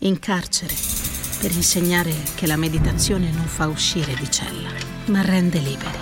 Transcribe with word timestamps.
in 0.00 0.18
carcere, 0.18 0.74
per 1.40 1.52
insegnare 1.52 2.12
che 2.34 2.46
la 2.46 2.56
meditazione 2.56 3.30
non 3.30 3.46
fa 3.46 3.68
uscire 3.68 4.14
di 4.14 4.30
cella, 4.30 4.70
ma 5.06 5.22
rende 5.22 5.58
liberi. 5.58 5.98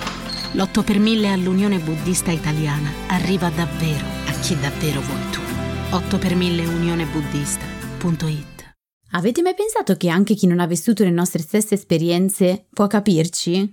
L'8 0.53 0.85
per 0.85 0.99
1000 0.99 1.33
all'Unione 1.33 1.79
Buddista 1.79 2.31
Italiana 2.31 2.91
arriva 3.09 3.51
davvero 3.51 4.07
a 4.27 4.33
chi 4.41 4.59
davvero 4.59 5.01
vuoi 5.01 5.31
tu. 5.31 5.41
8 5.91 6.19
per 6.19 6.35
1000 6.35 6.67
unionebuddista.it 6.67 8.47
Avete 9.13 9.43
mai 9.43 9.55
pensato 9.55 9.97
che 9.97 10.09
anche 10.09 10.35
chi 10.35 10.47
non 10.47 10.61
ha 10.61 10.67
vissuto 10.67 11.03
le 11.03 11.11
nostre 11.11 11.43
stesse 11.43 11.75
esperienze 11.75 12.67
può 12.71 12.87
capirci? 12.87 13.73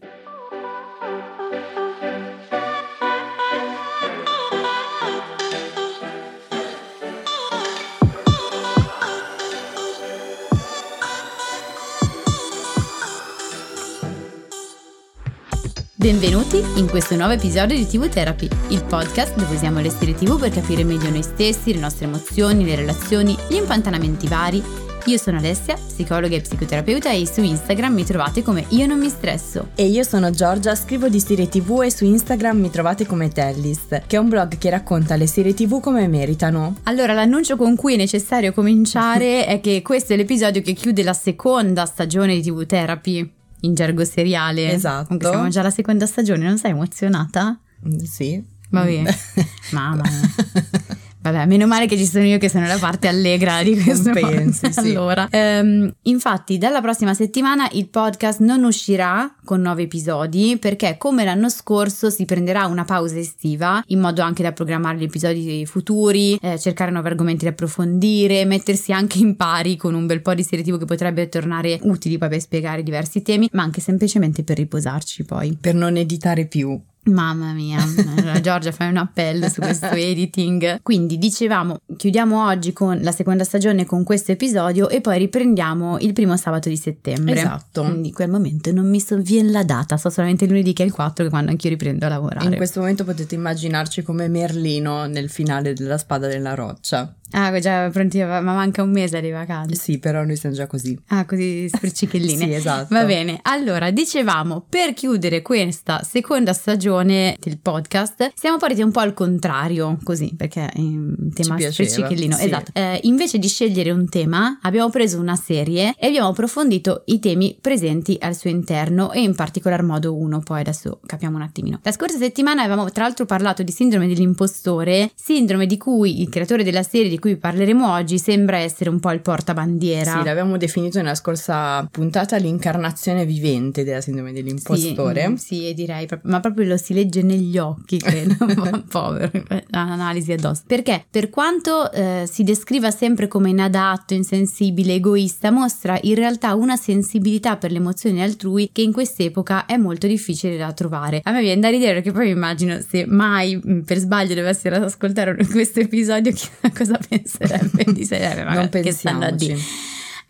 Benvenuti 16.05 16.63
in 16.75 16.87
questo 16.87 17.15
nuovo 17.15 17.31
episodio 17.31 17.75
di 17.75 17.87
TV 17.87 18.07
Therapy, 18.07 18.47
il 18.67 18.83
podcast 18.83 19.35
dove 19.35 19.55
usiamo 19.55 19.79
le 19.79 19.89
serie 19.89 20.13
TV 20.13 20.39
per 20.39 20.51
capire 20.51 20.83
meglio 20.83 21.09
noi 21.09 21.23
stessi, 21.23 21.73
le 21.73 21.79
nostre 21.79 22.05
emozioni, 22.05 22.63
le 22.63 22.75
relazioni, 22.75 23.35
gli 23.49 23.55
impantanamenti 23.55 24.27
vari. 24.27 24.61
Io 25.05 25.17
sono 25.17 25.37
Alessia, 25.37 25.73
psicologa 25.73 26.35
e 26.35 26.41
psicoterapeuta 26.41 27.11
e 27.11 27.25
su 27.25 27.41
Instagram 27.41 27.91
mi 27.91 28.05
trovate 28.05 28.43
come 28.43 28.65
Io 28.69 28.85
non 28.85 28.99
mi 28.99 29.09
stresso. 29.09 29.69
E 29.73 29.87
io 29.87 30.03
sono 30.03 30.29
Giorgia, 30.29 30.75
scrivo 30.75 31.09
di 31.09 31.19
serie 31.19 31.49
tv 31.49 31.81
e 31.81 31.89
su 31.89 32.05
Instagram 32.05 32.59
mi 32.59 32.69
trovate 32.69 33.07
come 33.07 33.29
Tellist, 33.29 34.03
che 34.05 34.15
è 34.15 34.19
un 34.19 34.29
blog 34.29 34.59
che 34.59 34.69
racconta 34.69 35.15
le 35.15 35.25
serie 35.25 35.55
tv 35.55 35.79
come 35.79 36.07
meritano. 36.07 36.75
Allora, 36.83 37.13
l'annuncio 37.13 37.57
con 37.57 37.75
cui 37.75 37.95
è 37.95 37.97
necessario 37.97 38.53
cominciare 38.53 39.47
è 39.49 39.59
che 39.59 39.81
questo 39.81 40.13
è 40.13 40.17
l'episodio 40.17 40.61
che 40.61 40.73
chiude 40.73 41.01
la 41.01 41.13
seconda 41.13 41.87
stagione 41.87 42.35
di 42.35 42.43
TV 42.43 42.63
Therapy 42.67 43.43
in 43.65 43.73
gergo 43.73 44.05
seriale. 44.05 44.71
Esatto. 44.71 45.05
Comunque 45.07 45.29
siamo 45.29 45.49
già 45.49 45.59
alla 45.61 45.69
seconda 45.71 46.05
stagione, 46.05 46.45
non 46.45 46.57
sei 46.57 46.71
emozionata? 46.71 47.59
Sì. 48.03 48.43
Va 48.69 48.83
bene. 48.83 49.15
Mamma 49.71 50.03
mia. 50.03 50.83
Vabbè, 51.25 51.47
meno 51.47 51.65
male 51.65 51.87
che 51.87 51.97
ci 51.97 52.05
sono 52.05 52.23
io 52.23 52.37
che 52.37 52.49
sono 52.49 52.67
la 52.67 52.77
parte 52.77 53.07
allegra 53.07 53.63
di 53.63 53.75
questo 53.81 54.11
pensi, 54.11 54.59
podcast. 54.61 54.79
sì. 54.79 54.89
Allora, 54.91 55.27
ehm, 55.31 55.91
infatti, 56.03 56.59
dalla 56.59 56.81
prossima 56.81 57.15
settimana 57.15 57.67
il 57.71 57.89
podcast 57.89 58.41
non 58.41 58.63
uscirà 58.63 59.33
con 59.43 59.59
nuovi 59.59 59.83
episodi 59.83 60.57
perché, 60.59 60.97
come 60.99 61.25
l'anno 61.25 61.49
scorso, 61.49 62.11
si 62.11 62.25
prenderà 62.25 62.67
una 62.67 62.85
pausa 62.85 63.17
estiva 63.17 63.81
in 63.87 64.01
modo 64.01 64.21
anche 64.21 64.43
da 64.43 64.51
programmare 64.51 64.99
gli 64.99 65.03
episodi 65.05 65.65
futuri, 65.65 66.37
eh, 66.39 66.59
cercare 66.59 66.91
nuovi 66.91 67.07
argomenti 67.07 67.45
da 67.45 67.49
approfondire, 67.49 68.45
mettersi 68.45 68.91
anche 68.91 69.17
in 69.17 69.35
pari 69.35 69.77
con 69.77 69.95
un 69.95 70.05
bel 70.05 70.21
po' 70.21 70.35
di 70.35 70.43
serie 70.43 70.63
TV 70.63 70.77
che 70.77 70.85
potrebbe 70.85 71.27
tornare 71.27 71.79
utili 71.81 72.19
poi 72.19 72.29
per 72.29 72.39
spiegare 72.39 72.83
diversi 72.83 73.23
temi, 73.23 73.49
ma 73.53 73.63
anche 73.63 73.81
semplicemente 73.81 74.43
per 74.43 74.57
riposarci 74.57 75.23
poi. 75.23 75.57
Per 75.59 75.73
non 75.73 75.97
editare 75.97 76.45
più. 76.45 76.79
Mamma 77.05 77.53
mia, 77.53 77.79
Giorgia 78.41 78.71
fai 78.71 78.89
un 78.89 78.97
appello 78.97 79.47
su 79.49 79.61
questo 79.61 79.87
editing. 79.87 80.79
Quindi 80.81 81.17
dicevamo, 81.17 81.77
chiudiamo 81.95 82.47
oggi 82.47 82.73
con 82.73 82.99
la 83.01 83.11
seconda 83.11 83.43
stagione 83.43 83.85
con 83.85 84.03
questo 84.03 84.31
episodio 84.31 84.89
e 84.89 85.01
poi 85.01 85.19
riprendiamo 85.19 85.99
il 85.99 86.13
primo 86.13 86.35
sabato 86.35 86.69
di 86.69 86.77
settembre. 86.77 87.35
Esatto. 87.35 87.83
Quindi 87.83 88.11
quel 88.11 88.29
momento 88.29 88.71
non 88.71 88.89
mi 88.89 88.99
sovviene 88.99 89.51
la 89.51 89.63
data, 89.63 89.97
so 89.97 90.09
solamente 90.09 90.47
lunedì 90.47 90.73
che 90.73 90.83
è 90.83 90.85
il 90.85 90.93
4 90.93 91.25
che 91.25 91.29
quando 91.29 91.51
anch'io 91.51 91.69
riprendo 91.69 92.05
a 92.05 92.09
lavorare. 92.09 92.45
In 92.47 92.55
questo 92.55 92.79
momento 92.79 93.03
potete 93.03 93.35
immaginarci 93.35 94.01
come 94.01 94.27
Merlino 94.27 95.05
nel 95.05 95.29
finale 95.29 95.73
della 95.73 95.97
Spada 95.97 96.27
della 96.27 96.55
Roccia. 96.55 97.13
Ah, 97.37 97.59
già 97.59 97.89
pronti, 97.89 98.23
ma 98.23 98.39
manca 98.39 98.81
un 98.81 98.91
mese 98.91 99.19
di 99.19 99.29
vacanze. 99.29 99.75
Sì, 99.75 99.99
però 99.99 100.23
noi 100.23 100.37
siamo 100.37 100.55
già 100.55 100.67
così. 100.67 100.97
Ah, 101.07 101.25
così 101.25 101.67
spercichelline. 101.67 102.33
Sì, 102.45 102.53
esatto. 102.53 102.87
Va 102.93 103.03
bene, 103.05 103.39
allora 103.43 103.91
dicevamo 103.91 104.65
per 104.69 104.93
chiudere 104.93 105.41
questa 105.41 106.01
seconda 106.03 106.53
stagione 106.53 107.35
del 107.39 107.57
podcast 107.59 108.31
siamo 108.35 108.57
partiti 108.57 108.81
un 108.81 108.91
po' 108.91 108.99
al 108.99 109.13
contrario, 109.13 109.97
così 110.03 110.33
perché 110.35 110.69
è 110.69 110.79
un 110.79 111.31
tema 111.33 111.57
spercicellino. 111.57 112.35
sì. 112.35 112.45
Esatto. 112.45 112.71
Eh, 112.73 112.99
invece 113.03 113.37
di 113.39 113.47
scegliere 113.47 113.91
un 113.91 114.07
tema, 114.07 114.59
abbiamo 114.61 114.89
preso 114.89 115.19
una 115.19 115.35
serie 115.35 115.93
e 115.97 116.07
abbiamo 116.07 116.29
approfondito 116.29 117.03
i 117.05 117.19
temi 117.19 117.57
presenti 117.59 118.17
al 118.19 118.35
suo 118.35 118.49
interno 118.49 119.11
e 119.11 119.21
in 119.21 119.35
particolar 119.35 119.81
modo 119.83 120.15
uno, 120.15 120.39
poi 120.39 120.61
adesso 120.61 120.99
capiamo 121.05 121.35
un 121.35 121.41
attimino. 121.41 121.79
La 121.83 121.91
scorsa 121.91 122.17
settimana 122.17 122.61
avevamo 122.61 122.89
tra 122.91 123.03
l'altro 123.03 123.25
parlato 123.25 123.63
di 123.63 123.71
sindrome 123.71 124.07
dell'impostore, 124.07 125.11
sindrome 125.15 125.65
di 125.65 125.77
cui 125.77 126.21
il 126.21 126.29
creatore 126.29 126.63
della 126.63 126.83
serie 126.83 127.09
di 127.09 127.19
cui 127.25 127.37
parleremo 127.37 127.91
oggi 127.91 128.19
sembra 128.19 128.57
essere 128.57 128.91
un 128.91 128.99
po' 128.99 129.09
il 129.09 129.19
portabandiera. 129.19 130.19
Sì, 130.19 130.23
l'abbiamo 130.23 130.57
definito 130.57 130.99
nella 130.99 131.15
scorsa 131.15 131.87
puntata 131.89 132.37
l'incarnazione 132.37 133.25
vivente 133.25 133.83
della 133.83 133.99
sindrome 133.99 134.31
dell'impostore. 134.31 135.33
Sì, 135.37 135.55
sì, 135.55 135.73
direi, 135.73 136.07
ma 136.25 136.39
proprio 136.39 136.67
lo 136.67 136.77
si 136.77 136.93
legge 136.93 137.23
negli 137.23 137.57
occhi, 137.57 137.97
credo, 137.97 138.35
povero, 138.87 139.31
l'analisi 139.69 140.33
addosso. 140.33 140.61
Perché 140.67 141.03
per 141.09 141.31
quanto 141.31 141.91
eh, 141.91 142.29
si 142.31 142.43
descriva 142.43 142.91
sempre 142.91 143.27
come 143.27 143.49
inadatto, 143.49 144.13
insensibile, 144.13 144.93
egoista, 144.93 145.49
mostra 145.49 145.97
in 146.03 146.13
realtà 146.13 146.53
una 146.53 146.75
sensibilità 146.75 147.57
per 147.57 147.71
le 147.71 147.77
emozioni 147.77 148.21
altrui 148.21 148.69
che 148.71 148.83
in 148.83 148.91
quest'epoca 148.91 149.65
è 149.65 149.77
molto 149.77 150.05
difficile 150.05 150.57
da 150.57 150.71
trovare. 150.73 151.21
A 151.23 151.31
me 151.31 151.41
viene 151.41 151.59
da 151.59 151.69
ridere 151.69 151.93
perché 151.95 152.11
poi 152.11 152.29
immagino 152.29 152.79
se 152.87 153.07
mai 153.07 153.59
mm, 153.59 153.79
per 153.79 153.97
sbaglio 153.97 154.35
dovessero 154.35 154.75
ascoltare 154.75 155.35
questo 155.47 155.79
episodio 155.79 156.29
chissà 156.31 156.69
cosa 156.71 156.99
penserebbe 157.07 157.83
di. 157.91 158.03
Eh, 158.09 158.43
non 158.43 158.69
che 158.69 158.91
stanno 158.91 159.25
a 159.25 159.31
dire. 159.31 159.57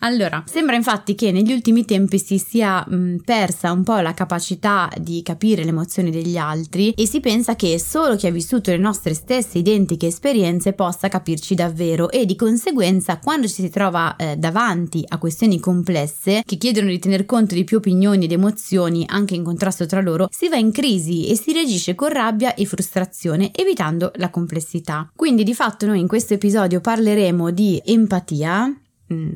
Allora, 0.05 0.43
sembra 0.45 0.75
infatti 0.75 1.16
che 1.16 1.31
negli 1.31 1.51
ultimi 1.51 1.83
tempi 1.83 2.19
si 2.19 2.38
sia 2.38 2.85
mh, 2.88 3.23
persa 3.25 3.71
un 3.71 3.83
po' 3.83 3.97
la 4.01 4.13
capacità 4.13 4.88
di 4.99 5.23
capire 5.23 5.63
le 5.63 5.71
emozioni 5.71 6.11
degli 6.11 6.38
altri 6.38 6.91
e 6.91 7.07
si 7.07 7.19
pensa 7.19 7.55
che 7.55 7.79
solo 7.79 8.16
chi 8.16 8.27
ha 8.27 8.31
vissuto 8.31 8.69
le 8.69 8.77
nostre 8.77 9.16
stesse 9.16 9.57
identiche 9.57 10.05
esperienze 10.05 10.73
possa 10.73 11.07
capirci 11.07 11.55
davvero 11.55 12.11
e 12.11 12.27
di 12.27 12.35
conseguenza 12.35 13.17
quando 13.17 13.47
ci 13.47 13.63
si 13.63 13.69
trova 13.71 14.16
eh, 14.16 14.35
davanti 14.38 15.03
a 15.07 15.17
questioni 15.17 15.59
complesse 15.59 16.43
che 16.45 16.57
chiedono 16.57 16.89
di 16.89 16.99
tener 16.99 17.25
conto 17.25 17.55
di 17.55 17.63
più 17.63 17.77
opinioni 17.77 18.25
ed 18.25 18.31
emozioni 18.31 19.05
anche 19.07 19.33
in 19.33 19.43
contrasto 19.43 19.87
tra 19.87 20.01
loro, 20.01 20.27
si 20.29 20.49
va 20.49 20.57
in 20.57 20.72
crisi 20.72 21.29
e 21.29 21.35
si 21.35 21.51
reagisce 21.51 21.95
con 21.95 22.09
rabbia 22.09 22.53
e 22.53 22.67
frustrazione 22.67 23.49
evitando 23.55 24.11
la 24.17 24.29
complessità. 24.29 25.09
Quindi 25.16 25.43
di 25.43 25.55
fatto 25.55 25.87
noi 25.87 25.99
in 25.99 26.07
questo 26.07 26.35
episodio 26.35 26.79
parleremo 26.79 27.49
di 27.49 27.81
empatia, 27.83 28.72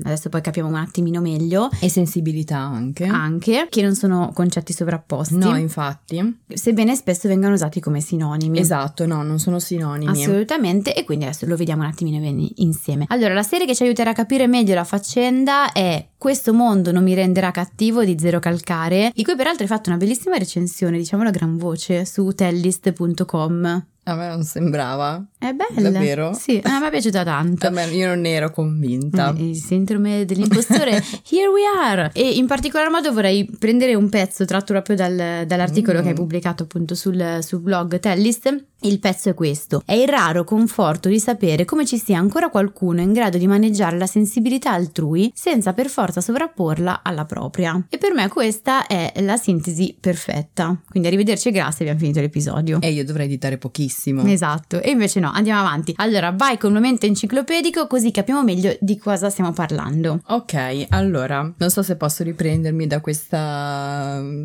adesso 0.03 0.29
poi 0.29 0.41
capiamo 0.41 0.67
un 0.67 0.75
attimino 0.75 1.21
meglio, 1.21 1.69
E 1.79 1.89
sensibilità 1.89 2.57
anche. 2.57 3.05
anche 3.05 3.67
che 3.69 3.81
non 3.81 3.95
sono 3.95 4.31
concetti 4.33 4.73
sovrapposti, 4.73 5.35
No, 5.35 5.55
infatti. 5.57 6.39
sebbene 6.53 6.95
spesso 6.95 7.27
vengano 7.27 7.53
usati 7.53 7.79
come 7.79 8.01
sinonimi. 8.01 8.59
Esatto, 8.59 9.05
no, 9.05 9.21
non 9.23 9.39
sono 9.39 9.59
sinonimi. 9.59 10.11
Assolutamente, 10.11 10.93
e 10.95 11.03
quindi 11.03 11.25
adesso 11.25 11.45
lo 11.45 11.55
vediamo 11.55 11.83
un 11.83 11.89
attimino 11.89 12.17
insieme. 12.57 13.05
Allora, 13.09 13.33
la 13.33 13.43
serie 13.43 13.65
che 13.67 13.75
ci 13.75 13.83
aiuterà 13.83 14.09
a 14.11 14.13
capire 14.13 14.47
meglio 14.47 14.73
la 14.73 14.83
faccenda 14.83 15.71
è 15.71 16.07
Questo 16.17 16.53
mondo 16.53 16.91
non 16.91 17.03
mi 17.03 17.13
renderà 17.13 17.51
cattivo 17.51 18.03
di 18.03 18.17
Zero 18.19 18.39
Calcare, 18.39 19.11
di 19.15 19.23
cui 19.23 19.35
peraltro 19.35 19.63
hai 19.63 19.69
fatto 19.69 19.89
una 19.89 19.97
bellissima 19.97 20.37
recensione, 20.37 20.97
diciamolo 20.97 21.29
a 21.29 21.31
gran 21.31 21.55
voce, 21.57 22.03
su 22.05 22.29
tellist.com. 22.33 23.85
A 24.09 24.15
me 24.15 24.27
non 24.27 24.43
sembrava. 24.43 25.23
È 25.37 25.51
bella. 25.53 25.89
Davvero? 25.89 26.33
Sì, 26.33 26.59
a 26.63 26.79
me 26.79 26.87
è 26.87 26.89
piaciuta 26.89 27.23
tanto. 27.23 27.67
A 27.67 27.69
me- 27.69 27.85
io 27.85 28.07
non 28.07 28.21
ne 28.21 28.31
ero 28.31 28.49
convinta. 28.51 29.31
Mm, 29.33 29.37
Il 29.49 29.55
sindrome 29.55 30.25
dell'impostore, 30.25 30.91
here 31.29 31.47
we 31.47 31.61
are! 31.83 32.09
E 32.13 32.29
in 32.31 32.47
particolar 32.47 32.89
modo 32.89 33.11
vorrei 33.13 33.47
prendere 33.59 33.93
un 33.95 34.09
pezzo 34.09 34.45
tratto 34.45 34.73
proprio 34.73 34.95
dal- 34.95 35.45
dall'articolo 35.45 35.99
Mm. 35.99 36.01
che 36.01 36.07
hai 36.09 36.13
pubblicato 36.15 36.63
appunto 36.63 36.95
sul, 36.95 37.39
sul 37.41 37.59
blog 37.61 37.99
Tellist. 37.99 38.65
Il 38.81 38.99
pezzo 38.99 39.29
è 39.29 39.33
questo: 39.33 39.81
È 39.85 39.93
il 39.93 40.07
raro 40.07 40.43
conforto 40.45 41.09
di 41.09 41.19
sapere 41.19 41.65
come 41.65 41.85
ci 41.85 41.97
sia 41.97 42.17
ancora 42.17 42.49
qualcuno 42.49 43.01
in 43.01 43.11
grado 43.11 43.37
di 43.37 43.45
maneggiare 43.45 43.97
la 43.97 44.07
sensibilità 44.07 44.71
altrui 44.71 45.31
senza 45.35 45.73
per 45.73 45.89
forza 45.89 46.21
sovrapporla 46.21 47.01
alla 47.03 47.25
propria. 47.25 47.85
E 47.89 47.97
per 47.97 48.13
me 48.13 48.29
questa 48.29 48.87
è 48.87 49.11
la 49.19 49.35
sintesi 49.35 49.97
perfetta. 49.99 50.79
Quindi 50.89 51.09
arrivederci 51.09 51.49
e 51.49 51.51
grazie, 51.51 51.83
abbiamo 51.83 51.99
finito 51.99 52.21
l'episodio. 52.21 52.79
E 52.79 52.91
io 52.91 53.03
dovrei 53.03 53.25
editare 53.25 53.57
pochissimo. 53.57 54.23
Esatto, 54.23 54.81
e 54.81 54.91
invece 54.91 55.19
no, 55.19 55.29
andiamo 55.31 55.59
avanti. 55.59 55.93
Allora, 55.97 56.31
vai 56.31 56.57
con 56.57 56.69
un 56.69 56.77
momento 56.77 57.05
enciclopedico 57.05 57.85
così 57.87 58.11
capiamo 58.11 58.43
meglio 58.43 58.77
di 58.79 58.97
cosa 58.97 59.29
stiamo 59.29 59.51
parlando. 59.51 60.21
Ok, 60.27 60.85
allora, 60.89 61.53
non 61.57 61.69
so 61.69 61.83
se 61.83 61.97
posso 61.97 62.23
riprendermi 62.23 62.87
da 62.87 63.01
questo 63.01 63.35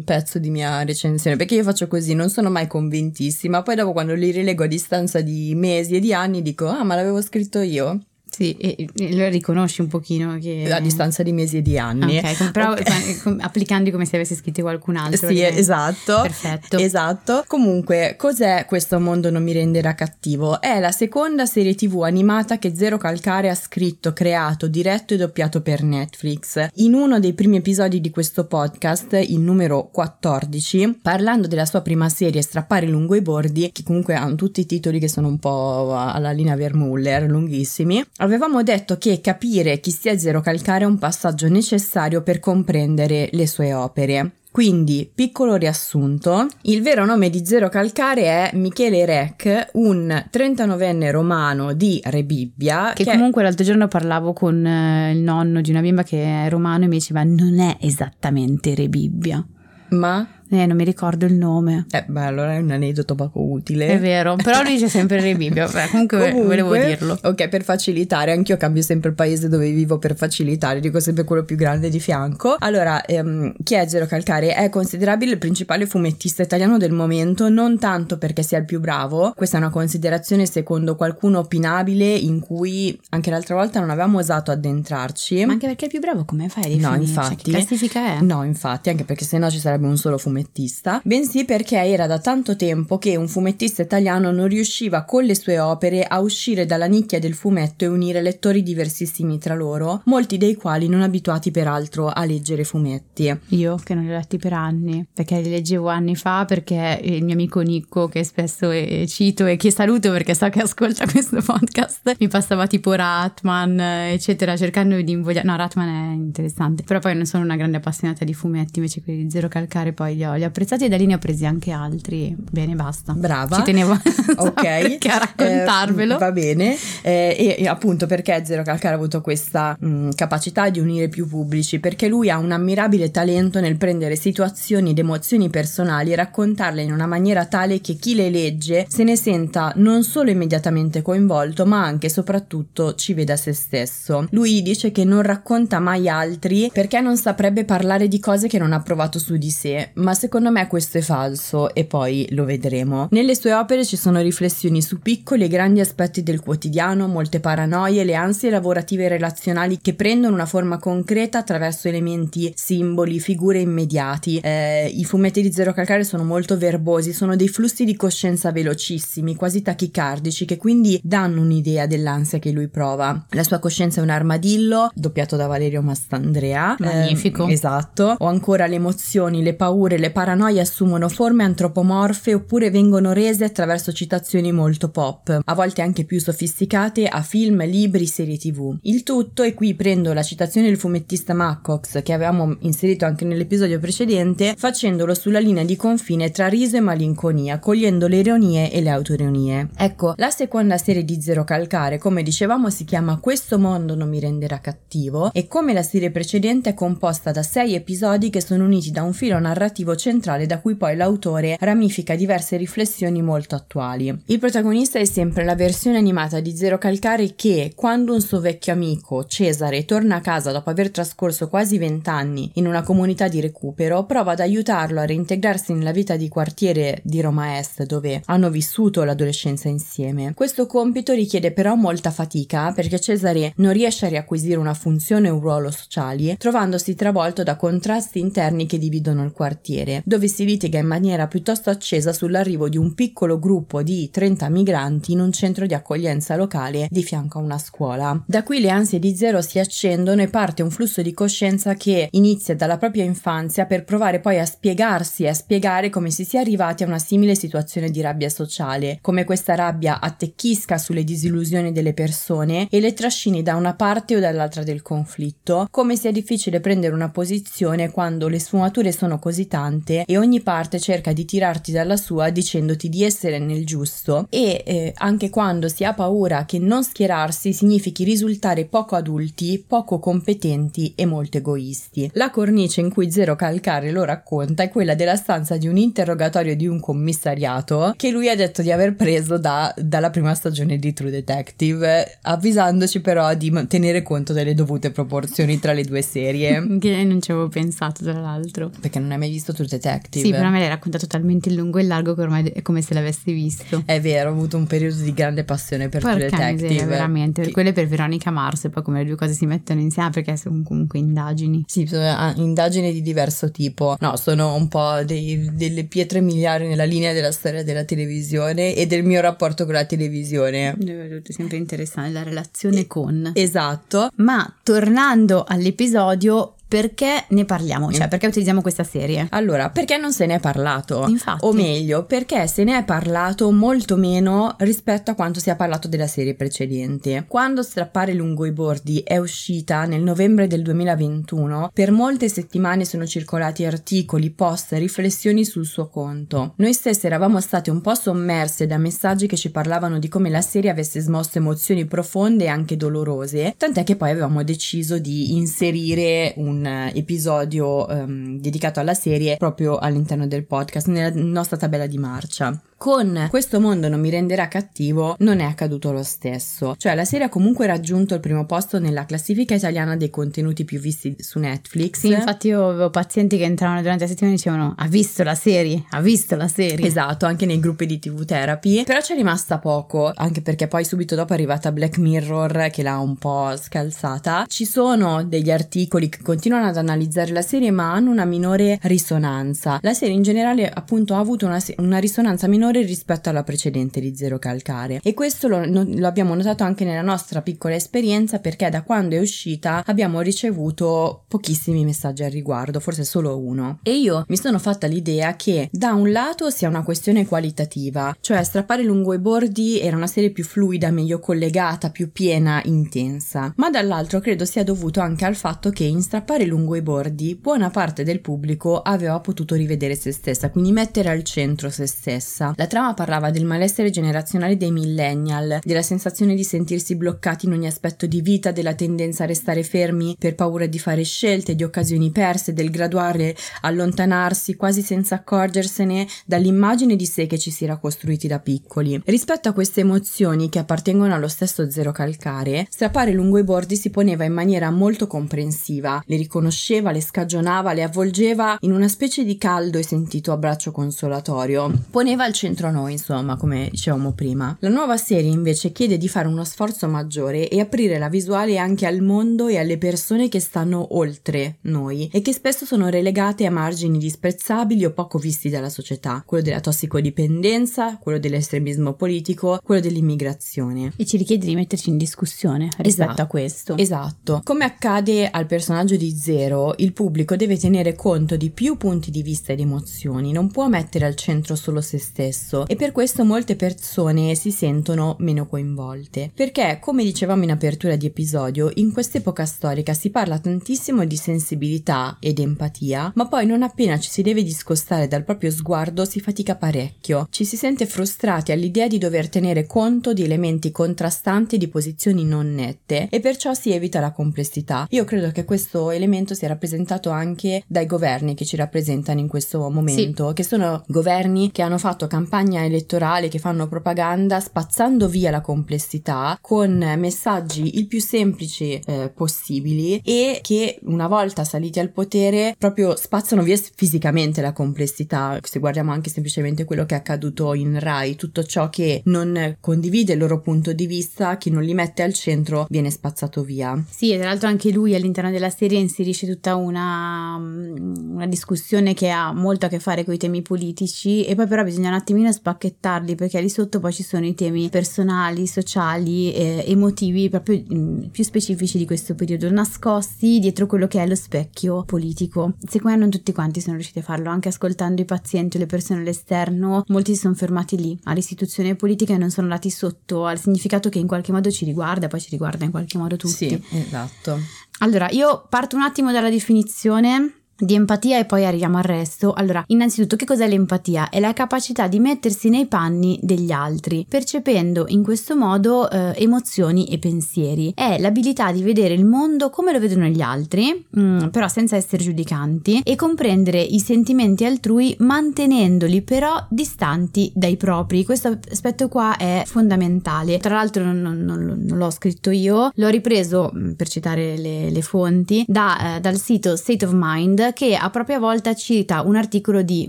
pezzo 0.04 0.38
di 0.40 0.50
mia 0.50 0.82
recensione, 0.82 1.36
perché 1.36 1.54
io 1.54 1.62
faccio 1.62 1.86
così, 1.86 2.14
non 2.14 2.30
sono 2.30 2.50
mai 2.50 2.66
convintissima, 2.66 3.62
poi 3.62 3.76
dopo 3.76 3.92
quando 3.92 4.14
li 4.14 4.23
rilego 4.32 4.64
a 4.64 4.66
distanza 4.66 5.20
di 5.20 5.54
mesi 5.54 5.96
e 5.96 6.00
di 6.00 6.12
anni 6.12 6.42
dico, 6.42 6.66
ah, 6.66 6.84
ma 6.84 6.94
l'avevo 6.94 7.20
scritto 7.22 7.60
io. 7.60 8.00
Sì, 8.34 8.56
e, 8.56 8.88
e 8.96 9.14
lo 9.14 9.28
riconosci 9.28 9.80
un 9.80 9.86
pochino 9.86 10.38
che... 10.38 10.68
A 10.72 10.80
distanza 10.80 11.22
di 11.22 11.30
mesi 11.30 11.58
e 11.58 11.62
di 11.62 11.78
anni. 11.78 12.18
Ok, 12.18 12.50
però 12.50 12.72
okay. 12.72 13.36
applicando 13.38 13.92
come 13.92 14.06
se 14.06 14.16
avessi 14.16 14.34
scritto 14.34 14.62
qualcun 14.62 14.96
altro. 14.96 15.28
Sì, 15.28 15.40
esatto. 15.40 16.22
Perfetto. 16.22 16.78
Esatto. 16.78 17.44
Comunque, 17.46 18.16
cos'è 18.18 18.64
questo 18.66 18.98
mondo 18.98 19.30
non 19.30 19.44
mi 19.44 19.52
renderà 19.52 19.94
cattivo? 19.94 20.60
È 20.60 20.80
la 20.80 20.90
seconda 20.90 21.46
serie 21.46 21.76
tv 21.76 22.02
animata 22.02 22.58
che 22.58 22.74
Zero 22.74 22.98
Calcare 22.98 23.50
ha 23.50 23.54
scritto, 23.54 24.12
creato, 24.12 24.66
diretto 24.66 25.14
e 25.14 25.16
doppiato 25.16 25.60
per 25.60 25.84
Netflix. 25.84 26.70
In 26.74 26.94
uno 26.94 27.20
dei 27.20 27.34
primi 27.34 27.58
episodi 27.58 28.00
di 28.00 28.10
questo 28.10 28.46
podcast, 28.46 29.12
il 29.12 29.38
numero 29.38 29.90
14, 29.92 30.98
parlando 31.00 31.46
della 31.46 31.66
sua 31.66 31.82
prima 31.82 32.08
serie 32.08 32.42
Strappare 32.42 32.88
lungo 32.88 33.14
i 33.14 33.20
bordi, 33.20 33.70
che 33.72 33.84
comunque 33.84 34.14
hanno 34.14 34.34
tutti 34.34 34.60
i 34.60 34.66
titoli 34.66 34.98
che 34.98 35.08
sono 35.08 35.28
un 35.28 35.38
po' 35.38 35.96
alla 35.96 36.32
linea 36.32 36.56
Vermuller, 36.56 37.30
lunghissimi, 37.30 38.04
avevamo 38.24 38.62
detto 38.62 38.96
che 38.98 39.20
capire 39.20 39.80
chi 39.80 39.90
sia 39.90 40.18
Zero 40.18 40.40
Calcare 40.40 40.84
è 40.84 40.86
un 40.86 40.98
passaggio 40.98 41.48
necessario 41.48 42.22
per 42.22 42.40
comprendere 42.40 43.28
le 43.32 43.46
sue 43.46 43.72
opere. 43.72 44.32
Quindi, 44.54 45.10
piccolo 45.12 45.56
riassunto, 45.56 46.46
il 46.62 46.80
vero 46.80 47.04
nome 47.04 47.28
di 47.28 47.44
Zero 47.44 47.68
Calcare 47.68 48.22
è 48.22 48.50
Michele 48.54 49.04
Rec, 49.04 49.70
un 49.72 50.06
39enne 50.30 51.10
romano 51.10 51.72
di 51.72 52.00
Rebibbia. 52.04 52.92
Che, 52.94 53.02
che 53.02 53.10
comunque 53.10 53.42
l'altro 53.42 53.64
giorno 53.64 53.88
parlavo 53.88 54.32
con 54.32 54.64
eh, 54.64 55.10
il 55.12 55.18
nonno 55.18 55.60
di 55.60 55.70
una 55.70 55.80
bimba 55.80 56.04
che 56.04 56.44
è 56.44 56.48
romano 56.48 56.84
e 56.84 56.86
mi 56.86 56.98
diceva 56.98 57.24
non 57.24 57.58
è 57.58 57.78
esattamente 57.80 58.76
Rebibbia. 58.76 59.44
Ma? 59.88 60.24
Eh, 60.62 60.66
non 60.66 60.76
mi 60.76 60.84
ricordo 60.84 61.26
il 61.26 61.34
nome. 61.34 61.86
Eh, 61.90 62.04
beh, 62.06 62.24
allora 62.24 62.54
è 62.54 62.58
un 62.58 62.70
aneddoto 62.70 63.14
poco 63.14 63.40
utile. 63.40 63.86
È 63.88 63.98
vero, 63.98 64.36
però 64.36 64.62
lui 64.62 64.72
dice 64.72 64.88
sempre 64.88 65.20
Rebibbia. 65.20 65.66
Beh, 65.74 65.88
comunque, 65.90 66.18
comunque, 66.30 66.62
volevo 66.62 66.76
dirlo. 66.76 67.18
Ok, 67.22 67.48
per 67.48 67.64
facilitare, 67.64 68.32
anch'io 68.32 68.56
cambio 68.56 68.82
sempre 68.82 69.10
il 69.10 69.14
paese 69.16 69.48
dove 69.48 69.70
vivo 69.70 69.98
per 69.98 70.14
facilitare, 70.16 70.80
dico 70.80 71.00
sempre 71.00 71.24
quello 71.24 71.44
più 71.44 71.56
grande 71.56 71.88
di 71.88 71.98
fianco. 71.98 72.56
Allora, 72.58 73.04
ehm, 73.04 73.54
chi 73.62 73.74
è 73.74 73.84
Gero 73.86 74.06
Calcare? 74.06 74.54
È 74.54 74.68
considerabile 74.68 75.32
il 75.32 75.38
principale 75.38 75.86
fumettista 75.86 76.42
italiano 76.42 76.78
del 76.78 76.92
momento, 76.92 77.48
non 77.48 77.78
tanto 77.78 78.18
perché 78.18 78.42
sia 78.42 78.58
il 78.58 78.64
più 78.64 78.80
bravo, 78.80 79.32
questa 79.36 79.56
è 79.56 79.60
una 79.60 79.70
considerazione 79.70 80.46
secondo 80.46 80.96
qualcuno 80.96 81.40
opinabile 81.40 82.06
in 82.06 82.40
cui 82.40 82.98
anche 83.10 83.30
l'altra 83.30 83.54
volta 83.54 83.80
non 83.80 83.90
avevamo 83.90 84.18
osato 84.18 84.50
addentrarci. 84.50 85.44
Ma 85.44 85.52
anche 85.52 85.66
perché 85.66 85.82
è 85.82 85.84
il 85.86 85.90
più 85.90 86.00
bravo, 86.00 86.24
come 86.24 86.48
fai 86.48 86.64
a 86.64 86.68
definire? 86.68 86.90
No, 86.90 87.02
infatti. 87.02 87.34
Cioè, 87.34 87.42
che 87.42 87.50
classifica 87.50 88.16
è? 88.16 88.20
No, 88.20 88.44
infatti, 88.44 88.90
anche 88.90 89.04
perché 89.04 89.24
sennò 89.24 89.50
ci 89.50 89.58
sarebbe 89.58 89.86
un 89.86 89.96
solo 89.96 90.18
fumettista 90.18 90.43
fumettista, 90.44 91.00
bensì 91.04 91.44
perché 91.44 91.76
era 91.76 92.06
da 92.06 92.18
tanto 92.18 92.56
tempo 92.56 92.98
che 92.98 93.16
un 93.16 93.28
fumettista 93.28 93.82
italiano 93.82 94.30
non 94.30 94.46
riusciva 94.46 95.04
con 95.04 95.24
le 95.24 95.34
sue 95.34 95.58
opere 95.58 96.04
a 96.04 96.20
uscire 96.20 96.66
dalla 96.66 96.86
nicchia 96.86 97.18
del 97.18 97.34
fumetto 97.34 97.84
e 97.84 97.88
unire 97.88 98.20
lettori 98.20 98.62
diversissimi 98.62 99.38
tra 99.38 99.54
loro, 99.54 100.02
molti 100.04 100.36
dei 100.36 100.54
quali 100.54 100.88
non 100.88 101.02
abituati 101.02 101.50
peraltro 101.50 102.08
a 102.08 102.24
leggere 102.24 102.64
fumetti. 102.64 103.34
Io 103.48 103.76
che 103.82 103.94
non 103.94 104.04
li 104.04 104.10
ho 104.10 104.16
letti 104.16 104.38
per 104.38 104.52
anni, 104.52 105.06
perché 105.12 105.40
li 105.40 105.50
leggevo 105.50 105.88
anni 105.88 106.14
fa 106.14 106.44
perché 106.44 107.00
il 107.02 107.24
mio 107.24 107.34
amico 107.34 107.60
Nicco, 107.60 108.08
che 108.08 108.24
spesso 108.24 108.70
cito 109.06 109.46
e 109.46 109.56
che 109.56 109.70
saluto 109.70 110.10
perché 110.10 110.34
so 110.34 110.48
che 110.50 110.60
ascolta 110.60 111.06
questo 111.10 111.40
podcast, 111.40 112.16
mi 112.18 112.28
passava 112.28 112.66
tipo 112.66 112.92
Ratman, 112.92 113.80
eccetera, 113.80 114.56
cercando 114.56 115.00
di 115.00 115.12
invogliare... 115.12 115.46
No, 115.46 115.56
Ratman 115.56 115.88
è 115.88 116.14
interessante, 116.14 116.82
però 116.82 116.98
poi 116.98 117.14
non 117.14 117.26
sono 117.26 117.44
una 117.44 117.56
grande 117.56 117.78
appassionata 117.78 118.24
di 118.24 118.34
fumetti, 118.34 118.78
invece 118.78 119.02
quelli 119.02 119.24
di 119.24 119.30
Zero 119.30 119.48
Calcare 119.48 119.92
poi 119.92 120.14
li 120.14 120.24
ho, 120.24 120.33
li 120.36 120.44
ho 120.44 120.46
apprezzati 120.46 120.84
e 120.84 120.88
da 120.88 120.96
lì 120.96 121.06
ne 121.06 121.14
ho 121.14 121.18
presi 121.18 121.44
anche 121.44 121.70
altri. 121.70 122.34
Bene, 122.38 122.74
basta. 122.74 123.12
Brava. 123.12 123.56
Ci 123.56 123.62
tenevo 123.62 123.92
ok 124.36 124.64
a 125.08 125.18
raccontarvelo. 125.18 126.14
Eh, 126.14 126.18
va 126.18 126.32
bene. 126.32 126.76
Eh, 127.02 127.36
e, 127.38 127.56
e, 127.58 127.68
appunto 127.68 128.06
perché 128.06 128.42
Zero 128.44 128.62
Calcare 128.62 128.94
ha 128.94 128.96
avuto 128.96 129.20
questa 129.20 129.76
mh, 129.78 129.86
mm, 129.86 130.10
capacità 130.14 130.70
di 130.70 130.80
unire 130.80 131.08
più 131.08 131.28
pubblici? 131.28 131.80
Perché 131.80 132.08
lui 132.08 132.30
ha 132.30 132.38
un 132.38 132.52
ammirabile 132.52 133.10
talento 133.10 133.60
nel 133.60 133.76
prendere 133.76 134.16
situazioni 134.16 134.90
ed 134.90 134.98
emozioni 134.98 135.50
personali 135.50 136.12
e 136.12 136.16
raccontarle 136.16 136.82
in 136.82 136.92
una 136.92 137.06
maniera 137.06 137.46
tale 137.46 137.80
che 137.80 137.94
chi 137.94 138.14
le 138.14 138.30
legge 138.30 138.86
se 138.88 139.04
ne 139.04 139.16
senta 139.16 139.72
non 139.76 140.02
solo 140.04 140.30
immediatamente 140.30 141.02
coinvolto, 141.02 141.66
ma 141.66 141.84
anche 141.84 142.06
e 142.06 142.10
soprattutto 142.10 142.94
ci 142.94 143.14
veda 143.14 143.36
se 143.36 143.52
stesso. 143.52 144.26
Lui 144.30 144.62
dice 144.62 144.92
che 144.92 145.04
non 145.04 145.22
racconta 145.22 145.80
mai 145.80 146.08
altri 146.08 146.70
perché 146.72 147.00
non 147.00 147.16
saprebbe 147.16 147.64
parlare 147.64 148.08
di 148.08 148.20
cose 148.20 148.48
che 148.48 148.58
non 148.58 148.72
ha 148.72 148.80
provato 148.80 149.18
su 149.18 149.36
di 149.36 149.50
sé, 149.50 149.90
ma 149.94 150.13
secondo 150.14 150.50
me 150.50 150.66
questo 150.66 150.98
è 150.98 151.00
falso 151.00 151.74
e 151.74 151.84
poi 151.84 152.26
lo 152.30 152.44
vedremo. 152.44 153.08
Nelle 153.10 153.34
sue 153.34 153.52
opere 153.52 153.84
ci 153.84 153.96
sono 153.96 154.20
riflessioni 154.20 154.82
su 154.82 155.00
piccoli 155.00 155.44
e 155.44 155.48
grandi 155.48 155.80
aspetti 155.80 156.22
del 156.22 156.40
quotidiano, 156.40 157.06
molte 157.06 157.40
paranoie, 157.40 158.04
le 158.04 158.14
ansie 158.14 158.50
lavorative 158.50 159.04
e 159.04 159.08
relazionali 159.08 159.78
che 159.80 159.94
prendono 159.94 160.34
una 160.34 160.46
forma 160.46 160.78
concreta 160.78 161.38
attraverso 161.38 161.88
elementi, 161.88 162.52
simboli, 162.56 163.20
figure 163.20 163.60
immediati. 163.60 164.38
Eh, 164.38 164.86
I 164.86 165.04
fumetti 165.04 165.42
di 165.42 165.52
Zero 165.52 165.72
Calcare 165.72 166.04
sono 166.04 166.24
molto 166.24 166.56
verbosi, 166.56 167.12
sono 167.12 167.36
dei 167.36 167.48
flussi 167.48 167.84
di 167.84 167.96
coscienza 167.96 168.52
velocissimi, 168.52 169.34
quasi 169.34 169.62
tachicardici, 169.62 170.44
che 170.44 170.56
quindi 170.56 171.00
danno 171.02 171.40
un'idea 171.40 171.86
dell'ansia 171.86 172.38
che 172.38 172.50
lui 172.50 172.68
prova. 172.68 173.26
La 173.30 173.42
sua 173.42 173.58
coscienza 173.58 174.00
è 174.00 174.02
un 174.02 174.10
armadillo, 174.10 174.90
doppiato 174.94 175.36
da 175.36 175.46
Valerio 175.46 175.82
Mastandrea. 175.82 176.76
Magnifico. 176.78 177.46
Eh, 177.46 177.52
esatto. 177.52 178.16
O 178.18 178.26
ancora 178.26 178.66
le 178.66 178.76
emozioni, 178.76 179.42
le 179.42 179.54
paure, 179.54 179.98
le 180.04 180.10
paranoie 180.10 180.60
assumono 180.60 181.08
forme 181.08 181.44
antropomorfe 181.44 182.34
oppure 182.34 182.70
vengono 182.70 183.14
rese 183.14 183.44
attraverso 183.44 183.90
citazioni 183.90 184.52
molto 184.52 184.90
pop, 184.90 185.40
a 185.42 185.54
volte 185.54 185.80
anche 185.80 186.04
più 186.04 186.20
sofisticate 186.20 187.06
a 187.06 187.22
film, 187.22 187.64
libri, 187.64 188.04
serie 188.04 188.36
tv. 188.36 188.76
Il 188.82 189.02
tutto, 189.02 189.42
e 189.42 189.54
qui 189.54 189.74
prendo 189.74 190.12
la 190.12 190.22
citazione 190.22 190.66
del 190.66 190.76
fumettista 190.76 191.32
Maccox 191.32 192.02
che 192.02 192.12
avevamo 192.12 192.54
inserito 192.60 193.06
anche 193.06 193.24
nell'episodio 193.24 193.78
precedente, 193.78 194.54
facendolo 194.58 195.14
sulla 195.14 195.38
linea 195.38 195.64
di 195.64 195.74
confine 195.74 196.30
tra 196.30 196.48
riso 196.48 196.76
e 196.76 196.80
malinconia, 196.80 197.58
cogliendo 197.58 198.06
le 198.06 198.18
ironie 198.18 198.70
e 198.70 198.82
le 198.82 198.90
autoironie. 198.90 199.70
Ecco, 199.74 200.12
la 200.18 200.28
seconda 200.28 200.76
serie 200.76 201.06
di 201.06 201.18
Zero 201.22 201.44
Calcare, 201.44 201.96
come 201.96 202.22
dicevamo, 202.22 202.68
si 202.68 202.84
chiama 202.84 203.18
Questo 203.20 203.58
mondo 203.58 203.94
non 203.94 204.10
mi 204.10 204.20
renderà 204.20 204.60
cattivo 204.60 205.32
e 205.32 205.46
come 205.46 205.72
la 205.72 205.82
serie 205.82 206.10
precedente 206.10 206.68
è 206.70 206.74
composta 206.74 207.30
da 207.30 207.42
sei 207.42 207.74
episodi 207.74 208.28
che 208.28 208.42
sono 208.42 208.64
uniti 208.64 208.90
da 208.90 209.02
un 209.02 209.14
filo 209.14 209.38
narrativo 209.38 209.92
centrale 209.94 210.46
da 210.46 210.60
cui 210.60 210.74
poi 210.76 210.96
l'autore 210.96 211.56
ramifica 211.60 212.14
diverse 212.14 212.56
riflessioni 212.56 213.22
molto 213.22 213.54
attuali. 213.54 214.22
Il 214.26 214.38
protagonista 214.38 214.98
è 214.98 215.04
sempre 215.04 215.44
la 215.44 215.54
versione 215.54 215.98
animata 215.98 216.40
di 216.40 216.56
Zero 216.56 216.78
Calcare 216.78 217.34
che, 217.34 217.72
quando 217.74 218.12
un 218.12 218.20
suo 218.20 218.40
vecchio 218.40 218.72
amico, 218.72 219.24
Cesare, 219.24 219.84
torna 219.84 220.16
a 220.16 220.20
casa 220.20 220.52
dopo 220.52 220.70
aver 220.70 220.90
trascorso 220.90 221.48
quasi 221.48 221.78
vent'anni 221.78 222.50
in 222.54 222.66
una 222.66 222.82
comunità 222.82 223.28
di 223.28 223.40
recupero, 223.40 224.04
prova 224.04 224.32
ad 224.32 224.40
aiutarlo 224.40 225.00
a 225.00 225.06
reintegrarsi 225.06 225.72
nella 225.72 225.92
vita 225.92 226.16
di 226.16 226.28
quartiere 226.28 227.00
di 227.02 227.20
Roma 227.20 227.58
Est 227.58 227.84
dove 227.84 228.22
hanno 228.26 228.50
vissuto 228.50 229.04
l'adolescenza 229.04 229.68
insieme. 229.68 230.32
Questo 230.34 230.66
compito 230.66 231.12
richiede 231.12 231.52
però 231.52 231.74
molta 231.74 232.10
fatica 232.10 232.72
perché 232.72 233.00
Cesare 233.00 233.52
non 233.56 233.72
riesce 233.72 234.06
a 234.06 234.08
riacquisire 234.08 234.58
una 234.58 234.74
funzione 234.74 235.30
o 235.30 235.34
un 235.34 235.40
ruolo 235.40 235.70
sociali, 235.70 236.36
trovandosi 236.36 236.94
travolto 236.94 237.42
da 237.42 237.56
contrasti 237.56 238.18
interni 238.18 238.66
che 238.66 238.78
dividono 238.78 239.24
il 239.24 239.32
quartiere 239.32 239.83
quartiere, 239.84 240.02
dove 240.04 240.26
si 240.28 240.44
litiga 240.44 240.78
in 240.78 240.86
maniera 240.86 241.26
piuttosto 241.26 241.70
accesa 241.70 242.12
sull'arrivo 242.12 242.68
di 242.68 242.76
un 242.76 242.94
piccolo 242.94 243.38
gruppo 243.38 243.82
di 243.82 244.08
30 244.10 244.48
migranti 244.48 245.12
in 245.12 245.20
un 245.20 245.30
centro 245.30 245.66
di 245.66 245.74
accoglienza 245.74 246.36
locale 246.36 246.88
di 246.90 247.02
fianco 247.02 247.38
a 247.38 247.42
una 247.42 247.58
scuola. 247.58 248.20
Da 248.26 248.42
qui 248.42 248.60
le 248.60 248.70
ansie 248.70 248.98
di 248.98 249.14
Zero 249.14 249.42
si 249.42 249.58
accendono 249.58 250.22
e 250.22 250.28
parte 250.28 250.62
un 250.62 250.70
flusso 250.70 251.02
di 251.02 251.12
coscienza 251.12 251.74
che 251.74 252.08
inizia 252.12 252.56
dalla 252.56 252.78
propria 252.78 253.04
infanzia 253.04 253.66
per 253.66 253.84
provare 253.84 254.20
poi 254.20 254.38
a 254.38 254.46
spiegarsi 254.46 255.24
e 255.24 255.28
a 255.28 255.34
spiegare 255.34 255.90
come 255.90 256.10
si 256.10 256.24
sia 256.24 256.40
arrivati 256.40 256.82
a 256.82 256.86
una 256.86 256.98
simile 256.98 257.34
situazione 257.34 257.90
di 257.90 258.00
rabbia 258.00 258.28
sociale, 258.28 258.98
come 259.00 259.24
questa 259.24 259.54
rabbia 259.54 260.00
attecchisca 260.00 260.78
sulle 260.78 261.04
disillusioni 261.04 261.72
delle 261.72 261.92
persone 261.92 262.68
e 262.70 262.80
le 262.80 262.94
trascini 262.94 263.42
da 263.42 263.56
una 263.56 263.74
parte 263.74 264.16
o 264.16 264.20
dall'altra 264.20 264.62
del 264.62 264.82
conflitto, 264.82 265.66
come 265.70 265.96
sia 265.96 266.12
difficile 266.12 266.60
prendere 266.60 266.94
una 266.94 267.10
posizione 267.10 267.90
quando 267.90 268.28
le 268.28 268.38
sfumature 268.38 268.92
sono 268.92 269.18
così 269.18 269.46
tante 269.46 269.73
costante 269.74 270.04
e 270.06 270.18
ogni 270.18 270.40
parte 270.40 270.78
cerca 270.78 271.12
di 271.12 271.24
tirarti 271.24 271.72
dalla 271.72 271.96
sua 271.96 272.30
dicendoti 272.30 272.88
di 272.88 273.02
essere 273.02 273.38
nel 273.38 273.66
giusto 273.66 274.26
e 274.30 274.62
eh, 274.64 274.92
anche 274.96 275.30
quando 275.30 275.68
si 275.68 275.84
ha 275.84 275.94
paura 275.94 276.44
che 276.44 276.58
non 276.58 276.84
schierarsi 276.84 277.52
significhi 277.52 278.04
risultare 278.04 278.64
poco 278.66 278.96
adulti, 278.96 279.62
poco 279.66 279.98
competenti 279.98 280.92
e 280.94 281.06
molto 281.06 281.38
egoisti. 281.38 282.10
La 282.14 282.30
cornice 282.30 282.80
in 282.80 282.90
cui 282.90 283.10
Zero 283.10 283.36
Calcare 283.36 283.90
lo 283.90 284.04
racconta 284.04 284.62
è 284.62 284.68
quella 284.68 284.94
della 284.94 285.16
stanza 285.16 285.56
di 285.56 285.66
un 285.66 285.76
interrogatorio 285.76 286.56
di 286.56 286.66
un 286.66 286.80
commissariato 286.80 287.94
che 287.96 288.10
lui 288.10 288.28
ha 288.28 288.36
detto 288.36 288.62
di 288.62 288.70
aver 288.70 288.94
preso 288.94 289.38
da, 289.38 289.72
dalla 289.76 290.10
prima 290.10 290.34
stagione 290.34 290.78
di 290.78 290.92
True 290.92 291.10
Detective, 291.10 292.18
avvisandoci 292.22 293.00
però 293.00 293.32
di 293.34 293.52
tenere 293.68 294.02
conto 294.02 294.32
delle 294.32 294.54
dovute 294.54 294.90
proporzioni 294.90 295.58
tra 295.58 295.72
le 295.72 295.84
due 295.84 296.02
serie. 296.02 296.62
che 296.78 297.04
non 297.04 297.20
ci 297.20 297.30
avevo 297.30 297.48
pensato 297.48 298.04
tra 298.04 298.20
l'altro. 298.20 298.70
Perché 298.80 298.98
non 298.98 299.10
hai 299.12 299.18
mai 299.18 299.30
visto 299.30 299.52
True 299.52 299.63
Detective. 299.66 300.24
Sì, 300.24 300.30
però 300.30 300.50
me 300.50 300.58
l'hai 300.58 300.68
raccontato 300.68 301.06
talmente 301.06 301.48
in 301.48 301.56
lungo 301.56 301.78
e 301.78 301.82
largo 301.82 302.14
che 302.14 302.22
ormai 302.22 302.44
è 302.46 302.62
come 302.62 302.82
se 302.82 302.94
l'avessi 302.94 303.32
visto. 303.32 303.82
È 303.84 304.00
vero, 304.00 304.30
ho 304.30 304.32
avuto 304.32 304.56
un 304.56 304.66
periodo 304.66 305.00
di 305.02 305.12
grande 305.12 305.44
passione 305.44 305.88
per 305.88 306.02
True 306.02 306.16
Detective. 306.16 306.52
Miseria, 306.52 306.86
veramente, 306.86 307.42
per 307.42 307.50
quelle 307.52 307.72
per 307.72 307.86
Veronica 307.86 308.30
Mars, 308.30 308.64
e 308.64 308.70
poi 308.70 308.82
come 308.82 309.00
le 309.00 309.06
due 309.06 309.16
cose 309.16 309.32
si 309.32 309.46
mettono 309.46 309.80
insieme 309.80 310.10
perché 310.10 310.36
sono 310.36 310.62
comunque 310.64 310.98
indagini. 310.98 311.64
Sì, 311.66 311.86
sono 311.86 312.08
ah, 312.08 312.32
indagini 312.36 312.92
di 312.92 313.02
diverso 313.02 313.50
tipo. 313.50 313.96
No, 314.00 314.16
sono 314.16 314.54
un 314.54 314.68
po' 314.68 315.02
dei, 315.04 315.50
delle 315.54 315.84
pietre 315.84 316.20
miliari 316.20 316.66
nella 316.66 316.84
linea 316.84 317.12
della 317.12 317.32
storia 317.32 317.62
della 317.62 317.84
televisione 317.84 318.74
e 318.74 318.86
del 318.86 319.04
mio 319.04 319.20
rapporto 319.20 319.64
con 319.64 319.74
la 319.74 319.84
televisione. 319.84 320.74
È 320.74 321.32
sempre 321.32 321.56
interessante 321.56 322.12
la 322.12 322.22
relazione 322.22 322.86
con. 322.86 323.32
Esatto. 323.34 324.10
Ma 324.16 324.54
tornando 324.62 325.44
all'episodio, 325.46 326.53
perché 326.66 327.24
ne 327.28 327.44
parliamo? 327.44 327.92
Cioè, 327.92 328.08
perché 328.08 328.26
utilizziamo 328.26 328.60
questa 328.60 328.84
serie? 328.84 329.26
Allora, 329.30 329.70
perché 329.70 329.96
non 329.96 330.12
se 330.12 330.26
ne 330.26 330.36
è 330.36 330.40
parlato? 330.40 331.06
Infatti. 331.08 331.44
O 331.44 331.52
meglio, 331.52 332.04
perché 332.04 332.46
se 332.46 332.64
ne 332.64 332.78
è 332.78 332.84
parlato 332.84 333.50
molto 333.52 333.96
meno 333.96 334.56
rispetto 334.58 335.10
a 335.10 335.14
quanto 335.14 335.40
si 335.40 335.50
è 335.50 335.56
parlato 335.56 335.86
della 335.88 336.06
serie 336.06 336.34
precedente. 336.34 337.26
Quando 337.28 337.62
Strappare 337.62 338.12
lungo 338.14 338.44
i 338.44 338.52
bordi 338.52 339.00
è 339.04 339.18
uscita 339.18 339.84
nel 339.84 340.02
novembre 340.02 340.46
del 340.46 340.62
2021, 340.62 341.70
per 341.72 341.90
molte 341.92 342.28
settimane 342.28 342.84
sono 342.84 343.06
circolati 343.06 343.64
articoli, 343.64 344.30
post, 344.30 344.72
riflessioni 344.72 345.44
sul 345.44 345.66
suo 345.66 345.88
conto. 345.88 346.54
Noi 346.56 346.72
stessi 346.72 347.06
eravamo 347.06 347.40
state 347.40 347.70
un 347.70 347.80
po' 347.80 347.94
sommerse 347.94 348.66
da 348.66 348.78
messaggi 348.78 349.26
che 349.26 349.36
ci 349.36 349.50
parlavano 349.50 349.98
di 349.98 350.08
come 350.08 350.28
la 350.30 350.40
serie 350.40 350.70
avesse 350.70 351.00
smosso 351.00 351.38
emozioni 351.38 351.84
profonde 351.84 352.44
e 352.44 352.48
anche 352.48 352.76
dolorose, 352.76 353.54
tant'è 353.56 353.84
che 353.84 353.96
poi 353.96 354.10
avevamo 354.10 354.42
deciso 354.42 354.98
di 354.98 355.36
inserire 355.36 356.34
un 356.36 356.53
episodio 356.64 357.86
um, 357.86 358.38
dedicato 358.38 358.80
alla 358.80 358.94
serie 358.94 359.36
proprio 359.36 359.78
all'interno 359.78 360.26
del 360.26 360.44
podcast, 360.44 360.88
nella 360.88 361.10
nostra 361.14 361.56
tabella 361.56 361.86
di 361.86 361.98
marcia 361.98 362.60
con 362.84 363.28
questo 363.30 363.60
mondo 363.60 363.88
non 363.88 363.98
mi 363.98 364.10
renderà 364.10 364.46
cattivo 364.46 365.16
non 365.20 365.40
è 365.40 365.44
accaduto 365.44 365.90
lo 365.90 366.02
stesso. 366.02 366.74
Cioè 366.76 366.94
la 366.94 367.06
serie 367.06 367.24
ha 367.24 367.28
comunque 367.30 367.66
raggiunto 367.66 368.12
il 368.12 368.20
primo 368.20 368.44
posto 368.44 368.78
nella 368.78 369.06
classifica 369.06 369.54
italiana 369.54 369.96
dei 369.96 370.10
contenuti 370.10 370.66
più 370.66 370.78
visti 370.78 371.16
su 371.18 371.38
Netflix. 371.38 372.00
Sì, 372.00 372.08
infatti 372.08 372.48
io 372.48 372.68
avevo 372.68 372.90
pazienti 372.90 373.38
che 373.38 373.44
entravano 373.44 373.80
durante 373.80 374.02
la 374.02 374.10
settimana 374.10 374.34
e 374.34 374.36
dicevano 374.36 374.74
ha 374.76 374.86
visto 374.86 375.22
la 375.22 375.34
serie, 375.34 375.82
ha 375.88 376.02
visto 376.02 376.36
la 376.36 376.46
serie. 376.46 376.86
Esatto, 376.86 377.24
anche 377.24 377.46
nei 377.46 377.58
gruppi 377.58 377.86
di 377.86 377.98
TV 377.98 378.22
Therapy. 378.22 378.84
Però 378.84 379.00
c'è 379.00 379.14
rimasta 379.14 379.58
poco, 379.58 380.12
anche 380.14 380.42
perché 380.42 380.68
poi 380.68 380.84
subito 380.84 381.14
dopo 381.14 381.32
è 381.32 381.36
arrivata 381.36 381.72
Black 381.72 381.96
Mirror 381.96 382.68
che 382.70 382.82
l'ha 382.82 382.98
un 382.98 383.16
po' 383.16 383.56
scalzata. 383.56 384.44
Ci 384.46 384.66
sono 384.66 385.24
degli 385.24 385.50
articoli 385.50 386.10
che 386.10 386.18
continuano 386.20 386.43
ad 386.52 386.76
analizzare 386.76 387.32
la 387.32 387.42
serie 387.42 387.70
ma 387.70 387.92
hanno 387.92 388.10
una 388.10 388.24
minore 388.24 388.78
risonanza. 388.82 389.78
La 389.82 389.94
serie 389.94 390.14
in 390.14 390.22
generale 390.22 390.68
appunto 390.68 391.14
ha 391.14 391.18
avuto 391.18 391.46
una, 391.46 391.62
una 391.78 391.98
risonanza 391.98 392.46
minore 392.46 392.82
rispetto 392.82 393.28
alla 393.28 393.42
precedente 393.42 394.00
di 394.00 394.14
Zero 394.14 394.38
Calcare 394.38 395.00
e 395.02 395.14
questo 395.14 395.48
lo, 395.48 395.64
lo, 395.64 396.06
abbiamo 396.06 396.34
notato 396.34 396.64
anche 396.64 396.84
nella 396.84 397.02
nostra 397.02 397.42
piccola 397.42 397.74
esperienza 397.74 398.38
perché 398.38 398.68
da 398.68 398.82
quando 398.82 399.16
è 399.16 399.20
uscita 399.20 399.82
abbiamo 399.86 400.20
ricevuto 400.20 401.24
pochissimi 401.28 401.84
messaggi 401.84 402.22
al 402.22 402.30
riguardo, 402.30 402.80
forse 402.80 403.04
solo 403.04 403.38
uno. 403.38 403.78
E 403.82 403.96
io 403.96 404.24
mi 404.28 404.36
sono 404.36 404.58
fatta 404.58 404.86
l'idea 404.86 405.36
che 405.36 405.68
da 405.72 405.92
un 405.92 406.12
lato 406.12 406.50
sia 406.50 406.68
una 406.68 406.82
questione 406.82 407.26
qualitativa, 407.26 408.14
cioè 408.20 408.42
strappare 408.42 408.82
lungo 408.82 409.14
i 409.14 409.18
bordi 409.18 409.80
era 409.80 409.96
una 409.96 410.06
serie 410.06 410.30
più 410.30 410.44
fluida, 410.44 410.90
meglio 410.90 411.20
collegata, 411.20 411.90
più 411.90 412.12
piena, 412.12 412.60
intensa, 412.64 413.52
ma 413.56 413.70
dall'altro 413.70 414.20
credo 414.20 414.44
sia 414.44 414.64
dovuto 414.64 415.00
anche 415.00 415.24
al 415.24 415.36
fatto 415.36 415.70
che 415.70 415.84
in 415.84 416.02
strappare 416.02 416.33
lungo 416.42 416.74
i 416.74 416.82
bordi 416.82 417.36
buona 417.40 417.70
parte 417.70 418.02
del 418.02 418.20
pubblico 418.20 418.82
aveva 418.82 419.20
potuto 419.20 419.54
rivedere 419.54 419.94
se 419.94 420.10
stessa, 420.10 420.50
quindi 420.50 420.72
mettere 420.72 421.10
al 421.10 421.22
centro 421.22 421.70
se 421.70 421.86
stessa. 421.86 422.52
La 422.56 422.66
trama 422.66 422.94
parlava 422.94 423.30
del 423.30 423.44
malessere 423.44 423.90
generazionale 423.90 424.56
dei 424.56 424.72
millennial, 424.72 425.60
della 425.62 425.82
sensazione 425.82 426.34
di 426.34 426.42
sentirsi 426.42 426.96
bloccati 426.96 427.46
in 427.46 427.52
ogni 427.52 427.68
aspetto 427.68 428.06
di 428.06 428.20
vita, 428.20 428.50
della 428.50 428.74
tendenza 428.74 429.22
a 429.22 429.26
restare 429.26 429.62
fermi 429.62 430.16
per 430.18 430.34
paura 430.34 430.66
di 430.66 430.80
fare 430.80 431.04
scelte, 431.04 431.54
di 431.54 431.62
occasioni 431.62 432.10
perse, 432.10 432.52
del 432.52 432.70
graduale 432.70 433.36
allontanarsi 433.60 434.56
quasi 434.56 434.82
senza 434.82 435.14
accorgersene 435.14 436.06
dall'immagine 436.26 436.96
di 436.96 437.06
sé 437.06 437.26
che 437.26 437.38
ci 437.38 437.50
si 437.52 437.64
era 437.64 437.76
costruiti 437.76 438.26
da 438.26 438.40
piccoli. 438.40 439.00
Rispetto 439.04 439.48
a 439.48 439.52
queste 439.52 439.82
emozioni 439.82 440.48
che 440.48 440.58
appartengono 440.58 441.14
allo 441.14 441.28
stesso 441.28 441.70
zero 441.70 441.92
calcare, 441.92 442.66
strappare 442.68 443.12
lungo 443.12 443.38
i 443.38 443.44
bordi 443.44 443.76
si 443.76 443.90
poneva 443.90 444.24
in 444.24 444.32
maniera 444.32 444.70
molto 444.70 445.06
comprensiva, 445.06 446.02
le 446.06 446.16
riconosceva, 446.24 446.90
le 446.90 447.00
scagionava, 447.00 447.72
le 447.72 447.82
avvolgeva 447.82 448.56
in 448.60 448.72
una 448.72 448.88
specie 448.88 449.24
di 449.24 449.38
caldo 449.38 449.78
e 449.78 449.84
sentito 449.84 450.32
abbraccio 450.32 450.72
consolatorio. 450.72 451.70
Poneva 451.90 452.24
al 452.24 452.32
centro 452.32 452.70
noi, 452.70 452.92
insomma, 452.92 453.36
come 453.36 453.68
dicevamo 453.70 454.12
prima. 454.12 454.56
La 454.60 454.68
nuova 454.68 454.96
serie 454.96 455.30
invece 455.30 455.72
chiede 455.72 455.98
di 455.98 456.08
fare 456.08 456.26
uno 456.28 456.44
sforzo 456.44 456.88
maggiore 456.88 457.48
e 457.48 457.60
aprire 457.60 457.98
la 457.98 458.08
visuale 458.08 458.58
anche 458.58 458.86
al 458.86 459.00
mondo 459.00 459.48
e 459.48 459.58
alle 459.58 459.78
persone 459.78 460.28
che 460.28 460.40
stanno 460.40 460.96
oltre 460.96 461.58
noi 461.62 462.08
e 462.12 462.22
che 462.22 462.32
spesso 462.32 462.64
sono 462.64 462.88
relegate 462.88 463.46
a 463.46 463.50
margini 463.50 463.98
disprezzabili 463.98 464.84
o 464.84 464.92
poco 464.92 465.18
visti 465.18 465.50
dalla 465.50 465.68
società, 465.68 466.22
quello 466.26 466.42
della 466.42 466.60
tossicodipendenza, 466.60 467.98
quello 467.98 468.18
dell'estremismo 468.18 468.94
politico, 468.94 469.60
quello 469.62 469.80
dell'immigrazione. 469.80 470.92
E 470.96 471.04
ci 471.04 471.16
richiede 471.16 471.46
di 471.46 471.54
metterci 471.54 471.90
in 471.90 471.98
discussione 471.98 472.70
rispetto 472.78 473.10
esatto, 473.10 473.22
a 473.22 473.26
questo. 473.26 473.76
Esatto. 473.76 474.40
Come 474.42 474.64
accade 474.64 475.28
al 475.28 475.46
personaggio 475.46 475.96
di 475.96 476.13
Zero, 476.14 476.74
il 476.78 476.92
pubblico 476.92 477.34
deve 477.34 477.58
tenere 477.58 477.96
conto 477.96 478.36
di 478.36 478.50
più 478.50 478.76
punti 478.76 479.10
di 479.10 479.22
vista 479.22 479.52
ed 479.52 479.58
emozioni, 479.58 480.30
non 480.30 480.48
può 480.48 480.68
mettere 480.68 481.06
al 481.06 481.16
centro 481.16 481.56
solo 481.56 481.80
se 481.80 481.98
stesso 481.98 482.66
e 482.68 482.76
per 482.76 482.92
questo 482.92 483.24
molte 483.24 483.56
persone 483.56 484.36
si 484.36 484.52
sentono 484.52 485.16
meno 485.18 485.46
coinvolte. 485.46 486.30
Perché, 486.32 486.78
come 486.80 487.02
dicevamo 487.02 487.42
in 487.42 487.50
apertura 487.50 487.96
di 487.96 488.06
episodio, 488.06 488.70
in 488.74 488.92
quest'epoca 488.92 489.44
storica 489.44 489.92
si 489.92 490.10
parla 490.10 490.38
tantissimo 490.38 491.04
di 491.04 491.16
sensibilità 491.16 492.16
ed 492.20 492.38
empatia, 492.38 493.12
ma 493.16 493.26
poi 493.26 493.44
non 493.44 493.62
appena 493.62 493.98
ci 493.98 494.10
si 494.10 494.22
deve 494.22 494.44
discostare 494.44 495.08
dal 495.08 495.24
proprio 495.24 495.50
sguardo 495.50 496.04
si 496.04 496.20
fatica 496.20 496.54
parecchio. 496.54 497.26
Ci 497.30 497.44
si 497.44 497.56
sente 497.56 497.86
frustrati 497.86 498.52
all'idea 498.52 498.86
di 498.86 498.98
dover 498.98 499.28
tenere 499.28 499.66
conto 499.66 500.12
di 500.12 500.22
elementi 500.22 500.70
contrastanti 500.70 501.58
di 501.58 501.66
posizioni 501.66 502.24
non 502.24 502.54
nette 502.54 503.08
e 503.10 503.18
perciò 503.18 503.52
si 503.52 503.72
evita 503.72 503.98
la 503.98 504.12
complessità. 504.12 504.86
Io 504.90 505.04
credo 505.04 505.32
che 505.32 505.44
questo 505.44 505.90
elemento 505.90 506.02
sia 506.34 506.48
rappresentato 506.48 507.10
anche 507.10 507.62
dai 507.66 507.86
governi 507.86 508.34
che 508.34 508.44
ci 508.44 508.56
rappresentano 508.56 509.20
in 509.20 509.28
questo 509.28 509.68
momento, 509.70 510.28
sì. 510.28 510.34
che 510.34 510.44
sono 510.44 510.82
governi 510.86 511.50
che 511.50 511.62
hanno 511.62 511.78
fatto 511.78 512.06
campagna 512.06 512.22
campagna 512.24 512.64
elettorale 512.64 513.28
che 513.28 513.38
fanno 513.38 513.68
propaganda 513.68 514.40
spazzando 514.40 515.08
via 515.08 515.30
la 515.30 515.40
complessità 515.40 516.38
con 516.40 516.78
messaggi 516.98 517.78
il 517.78 517.86
più 517.86 518.00
semplici 518.00 518.80
eh, 518.84 519.12
possibili 519.14 520.00
e 520.04 520.40
che 520.42 520.78
una 520.84 521.06
volta 521.06 521.44
saliti 521.44 521.78
al 521.78 521.90
potere 521.90 522.54
proprio 522.58 522.96
spazzano 522.96 523.42
via 523.42 523.56
fisicamente 523.74 524.40
la 524.40 524.52
complessità. 524.52 525.38
Se 525.42 525.58
guardiamo 525.58 525.92
anche 525.92 526.10
semplicemente 526.10 526.64
quello 526.64 526.86
che 526.86 526.94
è 526.94 526.98
accaduto 526.98 527.54
in 527.54 527.78
Rai, 527.78 528.16
tutto 528.16 528.42
ciò 528.42 528.68
che 528.68 529.02
non 529.04 529.56
condivide 529.60 530.14
il 530.14 530.18
loro 530.18 530.40
punto 530.40 530.72
di 530.72 530.86
vista, 530.86 531.36
chi 531.36 531.50
non 531.50 531.62
li 531.62 531.74
mette 531.74 532.02
al 532.02 532.14
centro 532.14 532.66
viene 532.68 532.90
spazzato 532.90 533.42
via. 533.42 533.80
Sì, 533.88 534.12
e 534.12 534.18
tra 534.18 534.28
l'altro 534.28 534.48
anche 534.48 534.70
lui 534.70 534.94
all'interno 534.94 535.30
della 535.30 535.50
serie 535.50 535.78
inserisce 535.94 536.26
tutta 536.26 536.56
una, 536.56 537.36
una 537.36 538.26
discussione 538.26 538.94
che 538.94 539.10
ha 539.10 539.32
molto 539.32 539.66
a 539.66 539.68
che 539.68 539.78
fare 539.78 540.04
con 540.04 540.14
i 540.14 540.18
temi 540.18 540.42
politici 540.42 541.24
e 541.24 541.36
poi 541.36 541.46
però 541.46 541.62
bisogna 541.62 541.88
un 541.88 541.94
attimino 541.94 542.32
spacchettarli 542.32 543.14
perché 543.14 543.40
lì 543.40 543.48
sotto 543.48 543.78
poi 543.78 543.92
ci 543.92 544.02
sono 544.02 544.26
i 544.26 544.34
temi 544.34 544.68
personali, 544.68 545.46
sociali, 545.46 546.32
eh, 546.32 546.64
emotivi 546.66 547.28
proprio 547.28 547.62
mh, 547.66 547.76
mm, 547.76 548.02
più 548.06 548.24
specifici 548.24 548.76
di 548.76 548.86
questo 548.86 549.14
periodo, 549.14 549.48
nascosti 549.50 550.40
dietro 550.40 550.66
quello 550.66 550.88
che 550.88 551.00
è 551.00 551.06
lo 551.06 551.14
specchio 551.14 551.84
politico. 551.84 552.54
Secondo 552.66 552.96
me 552.96 553.02
non 553.02 553.10
tutti 553.10 553.32
quanti 553.32 553.60
sono 553.60 553.76
riusciti 553.76 554.00
a 554.00 554.02
farlo, 554.02 554.30
anche 554.30 554.48
ascoltando 554.48 555.00
i 555.00 555.04
pazienti 555.04 555.56
o 555.56 555.60
le 555.60 555.66
persone 555.66 556.00
all'esterno, 556.00 556.84
molti 556.88 557.14
si 557.14 557.20
sono 557.20 557.34
fermati 557.34 557.76
lì 557.76 557.98
all'istituzione 558.04 558.74
politica 558.74 559.14
e 559.14 559.18
non 559.18 559.30
sono 559.30 559.46
andati 559.46 559.70
sotto 559.70 560.26
al 560.26 560.40
significato 560.40 560.88
che 560.88 560.98
in 560.98 561.06
qualche 561.06 561.30
modo 561.30 561.50
ci 561.50 561.64
riguarda, 561.64 562.08
poi 562.08 562.20
ci 562.20 562.30
riguarda 562.30 562.64
in 562.64 562.72
qualche 562.72 562.98
modo 562.98 563.16
tutti. 563.16 563.48
Sì, 563.48 563.62
esatto. 563.70 564.38
Allora, 564.78 565.08
io 565.10 565.46
parto 565.48 565.76
un 565.76 565.82
attimo 565.82 566.12
dalla 566.12 566.30
definizione 566.30 567.43
di 567.56 567.74
empatia 567.74 568.18
e 568.18 568.24
poi 568.24 568.44
arriviamo 568.44 568.78
al 568.78 568.84
resto. 568.84 569.32
Allora, 569.32 569.62
innanzitutto, 569.68 570.16
che 570.16 570.24
cos'è 570.24 570.48
l'empatia? 570.48 571.08
È 571.08 571.20
la 571.20 571.32
capacità 571.32 571.86
di 571.86 572.00
mettersi 572.00 572.48
nei 572.48 572.66
panni 572.66 573.18
degli 573.22 573.52
altri, 573.52 574.04
percependo 574.08 574.86
in 574.88 575.02
questo 575.02 575.36
modo 575.36 575.88
eh, 575.90 576.12
emozioni 576.16 576.86
e 576.86 576.98
pensieri. 576.98 577.72
È 577.74 577.98
l'abilità 577.98 578.52
di 578.52 578.62
vedere 578.62 578.94
il 578.94 579.04
mondo 579.04 579.50
come 579.50 579.72
lo 579.72 579.78
vedono 579.78 580.06
gli 580.06 580.20
altri, 580.20 580.86
mh, 580.88 581.00
mm, 581.00 581.28
però 581.28 581.48
senza 581.48 581.76
essere 581.76 582.02
giudicanti, 582.02 582.80
e 582.84 582.96
comprendere 582.96 583.60
i 583.60 583.78
sentimenti 583.78 584.44
altrui 584.44 584.94
mantenendoli 584.98 586.02
però 586.02 586.44
distanti 586.48 587.30
dai 587.34 587.56
propri. 587.56 588.04
Questo 588.04 588.38
aspetto 588.50 588.88
qua 588.88 589.16
è 589.16 589.42
fondamentale. 589.46 590.38
Tra 590.38 590.54
l'altro 590.54 590.84
non, 590.84 591.00
non, 591.00 591.24
non, 591.24 591.66
l'ho 591.66 591.90
scritto 591.90 592.30
io, 592.30 592.70
l'ho 592.74 592.88
ripreso, 592.88 593.50
mm, 593.54 593.72
per 593.72 593.88
citare 593.88 594.36
le, 594.36 594.70
le 594.70 594.82
fonti, 594.82 595.44
da, 595.46 595.96
eh, 595.96 596.00
dal 596.00 596.16
sito 596.16 596.56
State 596.56 596.84
of 596.84 596.92
Mind 596.94 597.43
News 597.44 597.52
che 597.52 597.74
a 597.74 597.90
propria 597.90 598.18
volta 598.18 598.54
cita 598.54 599.02
un 599.02 599.16
articolo 599.16 599.62
di 599.62 599.86